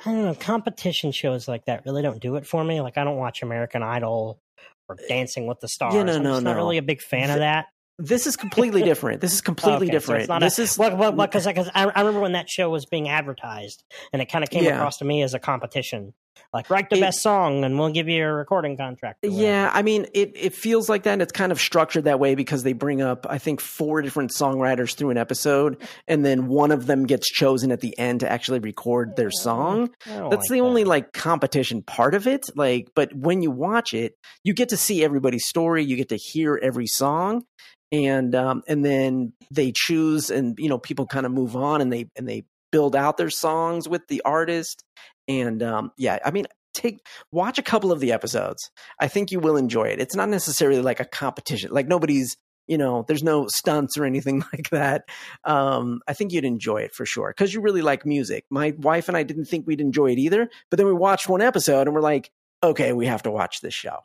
I 0.04 0.12
don't 0.12 0.24
know. 0.24 0.34
Competition 0.34 1.12
shows 1.12 1.48
like 1.48 1.66
that 1.66 1.84
really 1.84 2.02
don't 2.02 2.20
do 2.20 2.36
it 2.36 2.46
for 2.46 2.64
me. 2.64 2.80
Like 2.80 2.96
I 2.96 3.04
don't 3.04 3.18
watch 3.18 3.42
American 3.42 3.82
Idol 3.82 4.40
or 4.88 4.94
uh, 4.94 5.08
Dancing 5.08 5.46
with 5.46 5.60
the 5.60 5.68
Stars. 5.68 5.94
Yeah, 5.94 6.02
no, 6.02 6.16
I'm 6.16 6.22
no, 6.22 6.32
no. 6.34 6.40
Not 6.40 6.56
really 6.56 6.78
a 6.78 6.82
big 6.82 7.00
fan 7.00 7.30
of 7.30 7.38
that. 7.38 7.66
This 8.00 8.28
is 8.28 8.36
completely 8.36 8.82
different. 8.82 9.20
This 9.20 9.32
is 9.32 9.40
completely 9.42 9.88
okay, 9.88 9.92
different. 9.92 10.26
So 10.26 10.38
this 10.38 10.58
a, 10.58 10.62
is 10.62 10.78
well, 10.78 10.96
well, 10.96 11.12
because 11.12 11.46
well, 11.46 11.70
I, 11.74 11.86
I 11.86 12.00
remember 12.00 12.20
when 12.20 12.32
that 12.32 12.48
show 12.48 12.70
was 12.70 12.86
being 12.86 13.08
advertised, 13.08 13.82
and 14.12 14.22
it 14.22 14.26
kind 14.26 14.44
of 14.44 14.50
came 14.50 14.64
yeah. 14.64 14.76
across 14.76 14.98
to 14.98 15.04
me 15.04 15.22
as 15.22 15.34
a 15.34 15.38
competition. 15.38 16.14
Like 16.52 16.70
write 16.70 16.90
the 16.90 16.96
it, 16.96 17.00
best 17.00 17.20
song, 17.20 17.64
and 17.64 17.78
we'll 17.78 17.90
give 17.90 18.08
you 18.08 18.24
a 18.24 18.32
recording 18.32 18.76
contract. 18.76 19.18
Yeah, 19.22 19.70
I 19.72 19.82
mean, 19.82 20.06
it 20.14 20.32
it 20.34 20.54
feels 20.54 20.88
like 20.88 21.02
that. 21.02 21.12
and 21.12 21.22
It's 21.22 21.32
kind 21.32 21.52
of 21.52 21.60
structured 21.60 22.04
that 22.04 22.18
way 22.18 22.34
because 22.34 22.62
they 22.62 22.72
bring 22.72 23.02
up, 23.02 23.26
I 23.28 23.38
think, 23.38 23.60
four 23.60 24.02
different 24.02 24.30
songwriters 24.30 24.94
through 24.94 25.10
an 25.10 25.18
episode, 25.18 25.82
and 26.06 26.24
then 26.24 26.46
one 26.48 26.70
of 26.70 26.86
them 26.86 27.06
gets 27.06 27.28
chosen 27.28 27.70
at 27.70 27.80
the 27.80 27.98
end 27.98 28.20
to 28.20 28.30
actually 28.30 28.60
record 28.60 29.16
their 29.16 29.30
song. 29.30 29.90
That's 30.06 30.16
like 30.16 30.40
the 30.48 30.54
that. 30.56 30.60
only 30.60 30.84
like 30.84 31.12
competition 31.12 31.82
part 31.82 32.14
of 32.14 32.26
it. 32.26 32.46
Like, 32.54 32.88
but 32.94 33.14
when 33.14 33.42
you 33.42 33.50
watch 33.50 33.92
it, 33.94 34.14
you 34.44 34.54
get 34.54 34.70
to 34.70 34.76
see 34.76 35.04
everybody's 35.04 35.46
story. 35.46 35.84
You 35.84 35.96
get 35.96 36.08
to 36.10 36.16
hear 36.16 36.58
every 36.62 36.86
song, 36.86 37.44
and 37.92 38.34
um, 38.34 38.62
and 38.68 38.84
then 38.84 39.32
they 39.50 39.72
choose 39.74 40.30
and 40.30 40.58
you 40.58 40.68
know 40.68 40.78
people 40.78 41.06
kind 41.06 41.26
of 41.26 41.32
move 41.32 41.56
on 41.56 41.80
and 41.80 41.92
they 41.92 42.08
and 42.16 42.28
they 42.28 42.44
build 42.70 42.94
out 42.94 43.16
their 43.16 43.30
songs 43.30 43.88
with 43.88 44.06
the 44.08 44.20
artist 44.24 44.84
and 45.28 45.62
um, 45.62 45.92
yeah 45.96 46.18
i 46.24 46.30
mean 46.30 46.46
take 46.74 47.04
watch 47.32 47.58
a 47.58 47.62
couple 47.62 47.90
of 47.90 47.98
the 48.00 48.12
episodes. 48.12 48.70
I 49.00 49.08
think 49.08 49.32
you 49.32 49.40
will 49.40 49.56
enjoy 49.56 49.84
it. 49.84 50.00
It's 50.00 50.14
not 50.14 50.28
necessarily 50.28 50.80
like 50.80 51.00
a 51.00 51.04
competition. 51.04 51.70
Like 51.72 51.88
nobody's 51.88 52.36
you 52.68 52.76
know, 52.76 53.02
there's 53.08 53.22
no 53.22 53.46
stunts 53.48 53.96
or 53.96 54.04
anything 54.04 54.44
like 54.52 54.68
that. 54.70 55.08
Um, 55.44 56.02
I 56.06 56.12
think 56.12 56.32
you'd 56.32 56.44
enjoy 56.44 56.82
it 56.82 56.94
for 56.94 57.06
sure 57.06 57.32
because 57.34 57.52
you 57.52 57.62
really 57.62 57.80
like 57.80 58.04
music. 58.04 58.44
My 58.50 58.74
wife 58.76 59.08
and 59.08 59.16
I 59.16 59.22
didn't 59.22 59.46
think 59.46 59.66
we'd 59.66 59.80
enjoy 59.80 60.12
it 60.12 60.18
either, 60.18 60.50
but 60.70 60.76
then 60.76 60.86
we 60.86 60.92
watched 60.92 61.28
one 61.28 61.40
episode 61.40 61.86
and 61.86 61.94
we're 61.94 62.02
like, 62.02 62.30
okay, 62.62 62.92
we 62.92 63.06
have 63.06 63.22
to 63.22 63.30
watch 63.30 63.62
this 63.62 63.72
show. 63.72 63.96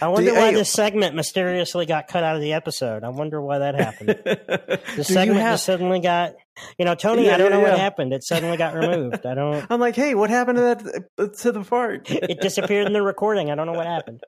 I 0.00 0.08
wonder 0.08 0.30
you- 0.30 0.36
why 0.36 0.48
hey- 0.50 0.54
this 0.54 0.72
segment 0.72 1.14
mysteriously 1.14 1.84
got 1.84 2.08
cut 2.08 2.24
out 2.24 2.36
of 2.36 2.42
the 2.42 2.54
episode. 2.54 3.04
I 3.04 3.10
wonder 3.10 3.40
why 3.42 3.58
that 3.58 3.74
happened. 3.74 4.18
The 4.96 5.04
segment 5.04 5.40
have- 5.40 5.54
just 5.54 5.66
suddenly 5.66 6.00
got, 6.00 6.34
you 6.78 6.84
know, 6.84 6.94
Tony. 6.94 7.26
Yeah, 7.26 7.34
I 7.34 7.38
don't 7.38 7.50
yeah, 7.50 7.56
know 7.58 7.62
what 7.62 7.78
happened. 7.78 8.12
It 8.12 8.24
suddenly 8.24 8.56
got 8.56 8.74
removed. 8.74 9.24
I 9.26 9.34
don't. 9.34 9.64
I'm 9.70 9.80
like, 9.80 9.94
hey, 9.94 10.14
what 10.14 10.30
happened 10.30 10.56
to 10.56 10.62
that 10.62 11.04
uh, 11.18 11.26
to 11.42 11.52
the 11.52 11.62
part? 11.62 12.10
It 12.10 12.40
disappeared 12.40 12.86
in 12.86 12.92
the 12.92 13.02
recording. 13.02 13.50
I 13.50 13.54
don't 13.54 13.66
know 13.66 13.74
what 13.74 13.86
happened. 13.86 14.22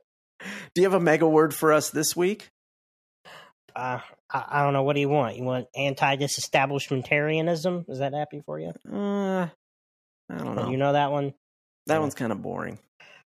Do 0.74 0.82
you 0.82 0.84
have 0.84 0.95
a 0.95 1.01
mega 1.01 1.26
word 1.26 1.55
for 1.55 1.72
us 1.72 1.91
this 1.91 2.14
week? 2.14 2.49
Uh, 3.74 3.99
I, 4.32 4.45
I 4.49 4.62
don't 4.62 4.72
know. 4.74 4.82
What 4.82 4.95
do 4.95 5.01
you 5.01 5.09
want? 5.09 5.36
You 5.36 5.45
want 5.45 5.66
anti-disestablishmentarianism? 5.76 7.84
Is 7.88 7.99
that 7.99 8.12
happy 8.14 8.43
for 8.45 8.59
you? 8.61 8.72
Uh, 8.93 9.49
I 10.30 10.38
don't 10.38 10.58
oh, 10.58 10.64
know. 10.64 10.70
You 10.70 10.76
know 10.76 10.92
that 10.92 11.10
one. 11.10 11.32
that 11.86 12.00
one's 12.00 12.14
kind 12.14 12.30
of 12.32 12.42
boring. 12.42 12.78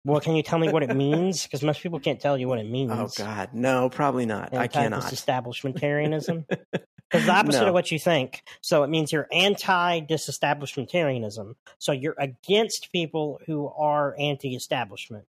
Well, 0.05 0.21
can 0.21 0.37
you 0.37 0.43
tell 0.43 0.59
me 0.59 0.71
what 0.71 0.83
it 0.85 0.95
means? 0.97 1.43
Because 1.43 1.63
most 1.63 1.83
people 1.83 1.99
can't 1.99 2.21
tell 2.21 2.39
you 2.39 2.49
what 2.49 2.59
it 2.59 2.67
oh, 2.69 2.71
means. 2.71 2.93
Oh 2.93 3.09
God, 3.17 3.51
no, 3.53 3.91
probably 3.91 4.25
not. 4.25 4.55
I 4.55 4.69
cannot. 4.69 5.03
Anti-disestablishmentarianism. 5.05 6.45
Because 6.49 6.87
the 7.27 7.33
opposite 7.33 7.63
No. 7.63 7.69
of 7.69 7.75
what 7.75 7.91
you 7.91 7.99
think. 7.99 8.43
So 8.61 8.85
it 8.85 8.89
means 8.89 9.11
you're 9.13 9.27
anti-disestablishmentarianism. 9.33 11.55
So 11.79 11.93
you're 11.93 12.15
against 12.19 12.93
people 12.93 13.41
who 13.47 13.69
are 13.69 14.15
anti-establishment. 14.19 15.25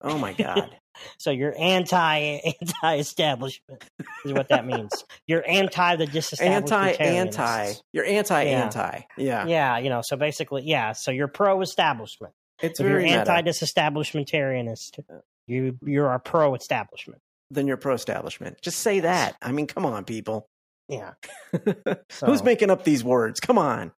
Oh 0.00 0.16
my 0.16 0.32
God. 0.32 0.70
So 1.18 1.30
you're 1.30 1.54
anti 1.58 2.40
anti-establishment 2.60 3.84
is 4.24 4.32
what 4.32 4.48
that 4.48 4.66
means. 4.66 5.04
You're 5.26 5.46
anti 5.48 5.96
the 5.96 6.04
anti, 6.04 6.12
disestablishment. 6.12 7.00
anti. 7.00 7.72
You're 7.92 8.04
anti, 8.04 8.42
Yeah. 8.44 8.64
anti. 8.64 9.00
Yeah. 9.16 9.46
Yeah, 9.46 9.78
you 9.78 9.88
know. 9.90 10.02
So 10.02 10.16
basically, 10.16 10.62
yeah. 10.64 10.92
So 10.92 11.10
you're 11.10 11.28
pro-establishment. 11.28 12.34
It's 12.62 12.78
If 12.80 12.84
you're 12.86 12.98
very 13.00 13.10
anti-disestablishmentarianist, 13.10 15.00
you 15.46 15.78
you're 15.82 16.12
a 16.12 16.20
pro-establishment. 16.20 17.20
then 17.50 17.66
you're 17.66 17.76
pro-establishment. 17.76 18.60
Just 18.62 18.78
say 18.78 19.00
that. 19.00 19.36
I 19.42 19.52
mean, 19.52 19.66
come 19.66 19.86
on, 19.86 20.04
people. 20.04 20.48
Yeah. 20.88 21.12
Who's 22.24 22.42
making 22.42 22.70
up 22.70 22.84
these 22.84 23.02
words? 23.04 23.40
Come 23.40 23.58
on. 23.58 23.92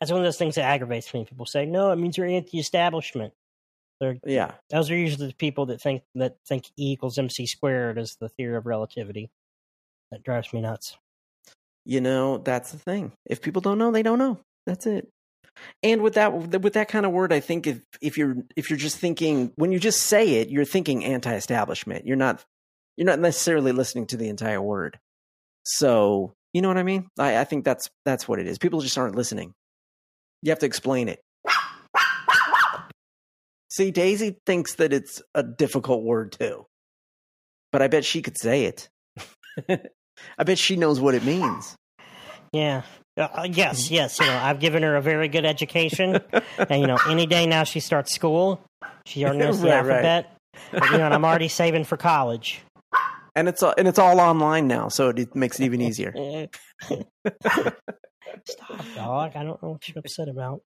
That's 0.00 0.10
one 0.10 0.20
of 0.20 0.24
those 0.24 0.38
things 0.38 0.54
that 0.56 0.62
aggravates 0.64 1.12
me. 1.14 1.24
People 1.24 1.46
say, 1.46 1.64
"No, 1.66 1.92
it 1.92 1.96
means 1.96 2.16
you're 2.16 2.26
anti-establishment." 2.26 3.32
They're 4.00 4.18
Yeah. 4.24 4.52
those 4.70 4.90
are 4.90 4.96
usually 4.96 5.28
the 5.28 5.34
people 5.34 5.66
that 5.66 5.80
think 5.80 6.02
that 6.14 6.36
think 6.46 6.66
E 6.78 6.92
equals 6.92 7.18
MC 7.18 7.46
squared 7.46 7.98
is 7.98 8.16
the 8.20 8.28
theory 8.28 8.56
of 8.56 8.66
relativity. 8.66 9.30
That 10.10 10.22
drives 10.22 10.52
me 10.52 10.60
nuts. 10.60 10.96
you 11.84 12.00
know 12.00 12.38
that's 12.38 12.72
the 12.72 12.78
thing. 12.78 13.12
If 13.26 13.40
people 13.42 13.60
don't 13.62 13.78
know 13.78 13.90
they 13.90 14.02
don't 14.02 14.18
know. 14.18 14.38
That's 14.66 14.86
it. 14.86 15.08
And 15.82 16.02
with 16.02 16.14
that 16.14 16.32
with 16.32 16.74
that 16.74 16.88
kind 16.88 17.04
of 17.04 17.10
word 17.12 17.32
i 17.32 17.40
think 17.40 17.66
if 17.66 17.80
if 18.00 18.16
you're 18.16 18.36
if 18.56 18.70
you're 18.70 18.76
just 18.78 18.96
thinking 18.98 19.52
when 19.56 19.72
you 19.72 19.80
just 19.80 20.00
say 20.04 20.34
it 20.36 20.50
you're 20.50 20.64
thinking 20.64 21.04
anti-establishment. 21.04 22.06
You're 22.06 22.16
not 22.16 22.44
you're 22.96 23.06
not 23.06 23.18
necessarily 23.20 23.72
listening 23.72 24.06
to 24.08 24.16
the 24.16 24.28
entire 24.28 24.60
word. 24.62 24.98
So 25.64 26.32
you 26.52 26.62
know 26.62 26.68
what 26.68 26.78
i 26.78 26.82
mean? 26.84 27.08
I, 27.18 27.38
I 27.38 27.44
think 27.44 27.64
that's 27.64 27.88
that's 28.04 28.28
what 28.28 28.38
it 28.38 28.46
is. 28.46 28.58
People 28.58 28.80
just 28.80 28.96
aren't 28.98 29.16
listening. 29.16 29.52
You 30.42 30.50
have 30.52 30.60
to 30.60 30.66
explain 30.66 31.08
it 31.08 31.20
see 33.78 33.90
daisy 33.90 34.36
thinks 34.46 34.74
that 34.74 34.92
it's 34.92 35.22
a 35.34 35.42
difficult 35.42 36.02
word 36.04 36.32
too 36.32 36.66
but 37.72 37.80
i 37.82 37.88
bet 37.88 38.04
she 38.04 38.20
could 38.22 38.36
say 38.38 38.64
it 38.64 38.88
i 40.38 40.44
bet 40.44 40.58
she 40.58 40.76
knows 40.76 41.00
what 41.00 41.14
it 41.14 41.24
means 41.24 41.74
Yeah. 42.52 42.82
Uh, 43.18 43.28
uh, 43.34 43.48
yes, 43.50 43.90
yes. 43.90 44.20
You 44.20 44.26
know, 44.26 44.38
I've 44.38 44.60
given 44.60 44.82
her 44.84 44.94
a 44.96 45.02
very 45.02 45.26
good 45.28 45.44
education, 45.44 46.20
and 46.70 46.80
you 46.80 46.86
know, 46.86 46.96
any 47.08 47.26
day 47.26 47.46
now 47.46 47.64
she 47.64 47.80
starts 47.80 48.14
school, 48.14 48.60
she 49.06 49.24
already 49.24 49.38
knows 49.40 49.60
the 49.60 49.68
Right, 49.68 49.84
right. 49.84 50.04
alphabet. 50.04 50.36
But, 50.70 50.90
you 50.92 50.98
know, 50.98 51.04
and 51.04 51.12
I'm 51.12 51.24
already 51.24 51.48
saving 51.48 51.82
for 51.84 51.96
college. 51.98 52.60
and 53.34 53.48
it's 53.48 53.60
all, 53.62 53.74
and 53.76 53.88
it's 53.88 53.98
all 53.98 54.20
online 54.20 54.68
now, 54.68 54.88
so 54.88 55.08
it, 55.10 55.34
makes 55.34 55.58
it 55.60 55.64
even 55.64 55.80
easier. 55.82 56.14
Stop, 58.46 58.84
dog. 58.94 59.32
I 59.36 59.42
don't 59.44 59.60
know 59.62 59.70
what 59.72 59.88
you're 59.88 59.98
upset 59.98 60.28
about. 60.28 60.62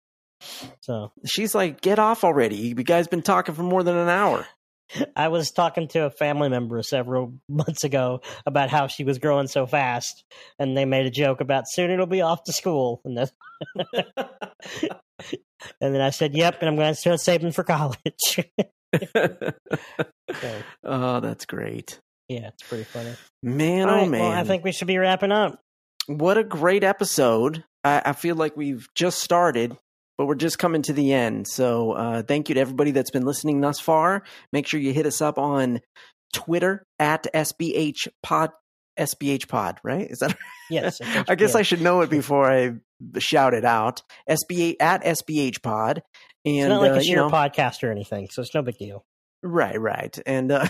So 0.81 1.11
She's 1.25 1.53
like, 1.53 1.81
"Get 1.81 1.99
off 1.99 2.23
already! 2.23 2.55
You 2.55 2.75
guys 2.75 3.07
been 3.07 3.21
talking 3.21 3.55
for 3.55 3.63
more 3.63 3.83
than 3.83 3.95
an 3.95 4.09
hour." 4.09 4.45
I 5.15 5.27
was 5.27 5.51
talking 5.51 5.87
to 5.89 6.05
a 6.05 6.09
family 6.09 6.49
member 6.49 6.81
several 6.81 7.35
months 7.49 7.83
ago 7.83 8.21
about 8.45 8.69
how 8.69 8.87
she 8.87 9.03
was 9.03 9.19
growing 9.19 9.47
so 9.47 9.67
fast, 9.67 10.23
and 10.57 10.75
they 10.75 10.85
made 10.85 11.05
a 11.05 11.11
joke 11.11 11.41
about 11.41 11.65
soon 11.67 11.91
it'll 11.91 12.07
be 12.07 12.21
off 12.21 12.43
to 12.45 12.53
school. 12.53 13.01
And, 13.05 13.19
and 15.81 15.93
then 15.93 16.01
I 16.01 16.09
said, 16.09 16.35
"Yep," 16.35 16.57
and 16.61 16.69
I'm 16.69 16.75
going 16.75 16.93
to 16.93 16.99
start 16.99 17.19
saving 17.19 17.51
for 17.51 17.63
college. 17.63 17.97
So, 20.41 20.61
oh, 20.83 21.19
that's 21.19 21.45
great, 21.45 21.99
yeah, 22.27 22.47
it's 22.47 22.63
pretty 22.63 22.85
funny. 22.85 23.13
man! 23.43 23.87
Oh, 23.87 23.91
All 23.91 23.95
oh 23.95 24.01
right, 24.01 24.09
man! 24.09 24.21
well, 24.21 24.31
I 24.31 24.43
think 24.43 24.63
we 24.63 24.71
should 24.71 24.87
be 24.87 24.97
wrapping 24.97 25.31
up. 25.31 25.59
what 26.07 26.37
a 26.39 26.43
great 26.43 26.83
episode! 26.83 27.63
I, 27.83 28.01
I 28.05 28.13
feel 28.13 28.35
like 28.35 28.57
we've 28.57 28.87
just 28.95 29.19
started, 29.19 29.77
but 30.19 30.25
we're 30.25 30.35
just 30.35 30.59
coming 30.59 30.81
to 30.81 30.91
the 30.91 31.13
end. 31.13 31.47
So, 31.47 31.93
uh, 31.93 32.23
thank 32.23 32.49
you 32.49 32.55
to 32.55 32.61
everybody 32.61 32.91
that's 32.91 33.09
been 33.09 33.23
listening 33.23 33.61
thus 33.61 33.79
far. 33.79 34.23
Make 34.51 34.67
sure 34.67 34.77
you 34.77 34.91
hit 34.91 35.05
us 35.05 35.21
up 35.21 35.37
on 35.39 35.79
Twitter 36.33 36.85
at 36.99 37.25
SBH 37.33 38.09
Pod. 38.21 38.51
SBH 38.99 39.47
Pod, 39.47 39.79
right? 39.81 40.11
Is 40.11 40.19
that 40.19 40.35
Yes, 40.69 40.99
I 41.01 41.35
guess. 41.35 41.55
I 41.55 41.61
should 41.61 41.79
know 41.79 42.01
it 42.01 42.09
before 42.09 42.51
I 42.51 42.73
shout 43.17 43.53
it 43.53 43.63
out. 43.63 44.03
SBA 44.29 44.75
at 44.81 45.05
SBH 45.05 45.63
Pod, 45.63 46.03
and 46.45 46.57
It's 46.57 46.67
not 46.67 46.81
like 46.81 46.91
uh, 46.91 46.95
a 46.95 47.01
you 47.01 47.15
know, 47.15 47.29
podcast 47.29 47.81
or 47.81 47.89
anything, 47.89 48.27
so 48.29 48.41
it's 48.41 48.53
no 48.53 48.61
big 48.61 48.77
deal. 48.77 49.05
right, 49.41 49.79
right, 49.79 50.19
and 50.25 50.51
uh, 50.51 50.67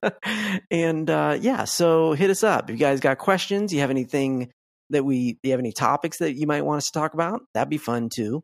and 0.70 1.10
uh, 1.10 1.36
yeah. 1.38 1.64
So 1.64 2.14
hit 2.14 2.30
us 2.30 2.42
up 2.42 2.70
if 2.70 2.76
you 2.76 2.80
guys 2.80 3.00
got 3.00 3.18
questions. 3.18 3.74
You 3.74 3.80
have 3.80 3.90
anything 3.90 4.50
that 4.88 5.04
we 5.04 5.38
you 5.42 5.50
have 5.50 5.60
any 5.60 5.72
topics 5.72 6.16
that 6.20 6.34
you 6.34 6.46
might 6.46 6.62
want 6.62 6.78
us 6.78 6.86
to 6.86 6.98
talk 6.98 7.12
about? 7.12 7.42
That'd 7.52 7.68
be 7.68 7.76
fun 7.76 8.08
too. 8.08 8.42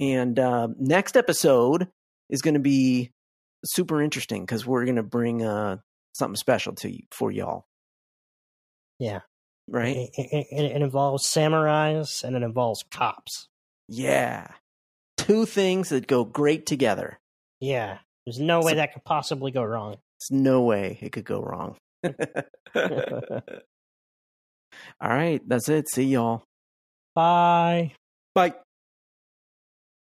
And 0.00 0.38
uh, 0.38 0.68
next 0.78 1.16
episode 1.16 1.88
is 2.30 2.40
going 2.42 2.54
to 2.54 2.60
be 2.60 3.10
super 3.64 4.00
interesting 4.02 4.42
because 4.42 4.64
we're 4.66 4.84
going 4.84 4.96
to 4.96 5.02
bring 5.02 5.44
uh, 5.44 5.76
something 6.14 6.36
special 6.36 6.74
to 6.76 6.90
you 6.90 7.02
for 7.10 7.30
y'all. 7.30 7.66
Yeah. 8.98 9.20
Right. 9.68 9.96
It, 9.96 10.10
it, 10.16 10.46
it- 10.50 10.82
involves 10.82 11.24
samurais 11.26 12.24
and 12.24 12.34
it 12.34 12.42
involves 12.42 12.82
cops. 12.90 13.48
Yeah. 13.88 14.48
Two 15.16 15.44
things 15.46 15.90
that 15.90 16.06
go 16.06 16.24
great 16.24 16.64
together. 16.66 17.18
Yeah, 17.60 17.98
there's 18.24 18.40
no 18.40 18.60
way 18.62 18.72
So- 18.72 18.76
that 18.76 18.94
could 18.94 19.04
possibly 19.04 19.50
go 19.50 19.62
wrong. 19.62 19.96
There's 20.18 20.40
no 20.40 20.62
way 20.62 20.98
it 21.02 21.12
could 21.12 21.24
go 21.26 21.40
wrong. 21.40 21.76
All 25.00 25.08
right, 25.08 25.40
that's 25.46 25.68
it. 25.68 25.88
See 25.90 26.04
y'all. 26.04 26.44
Bye. 27.14 27.92
Bye. 28.34 28.54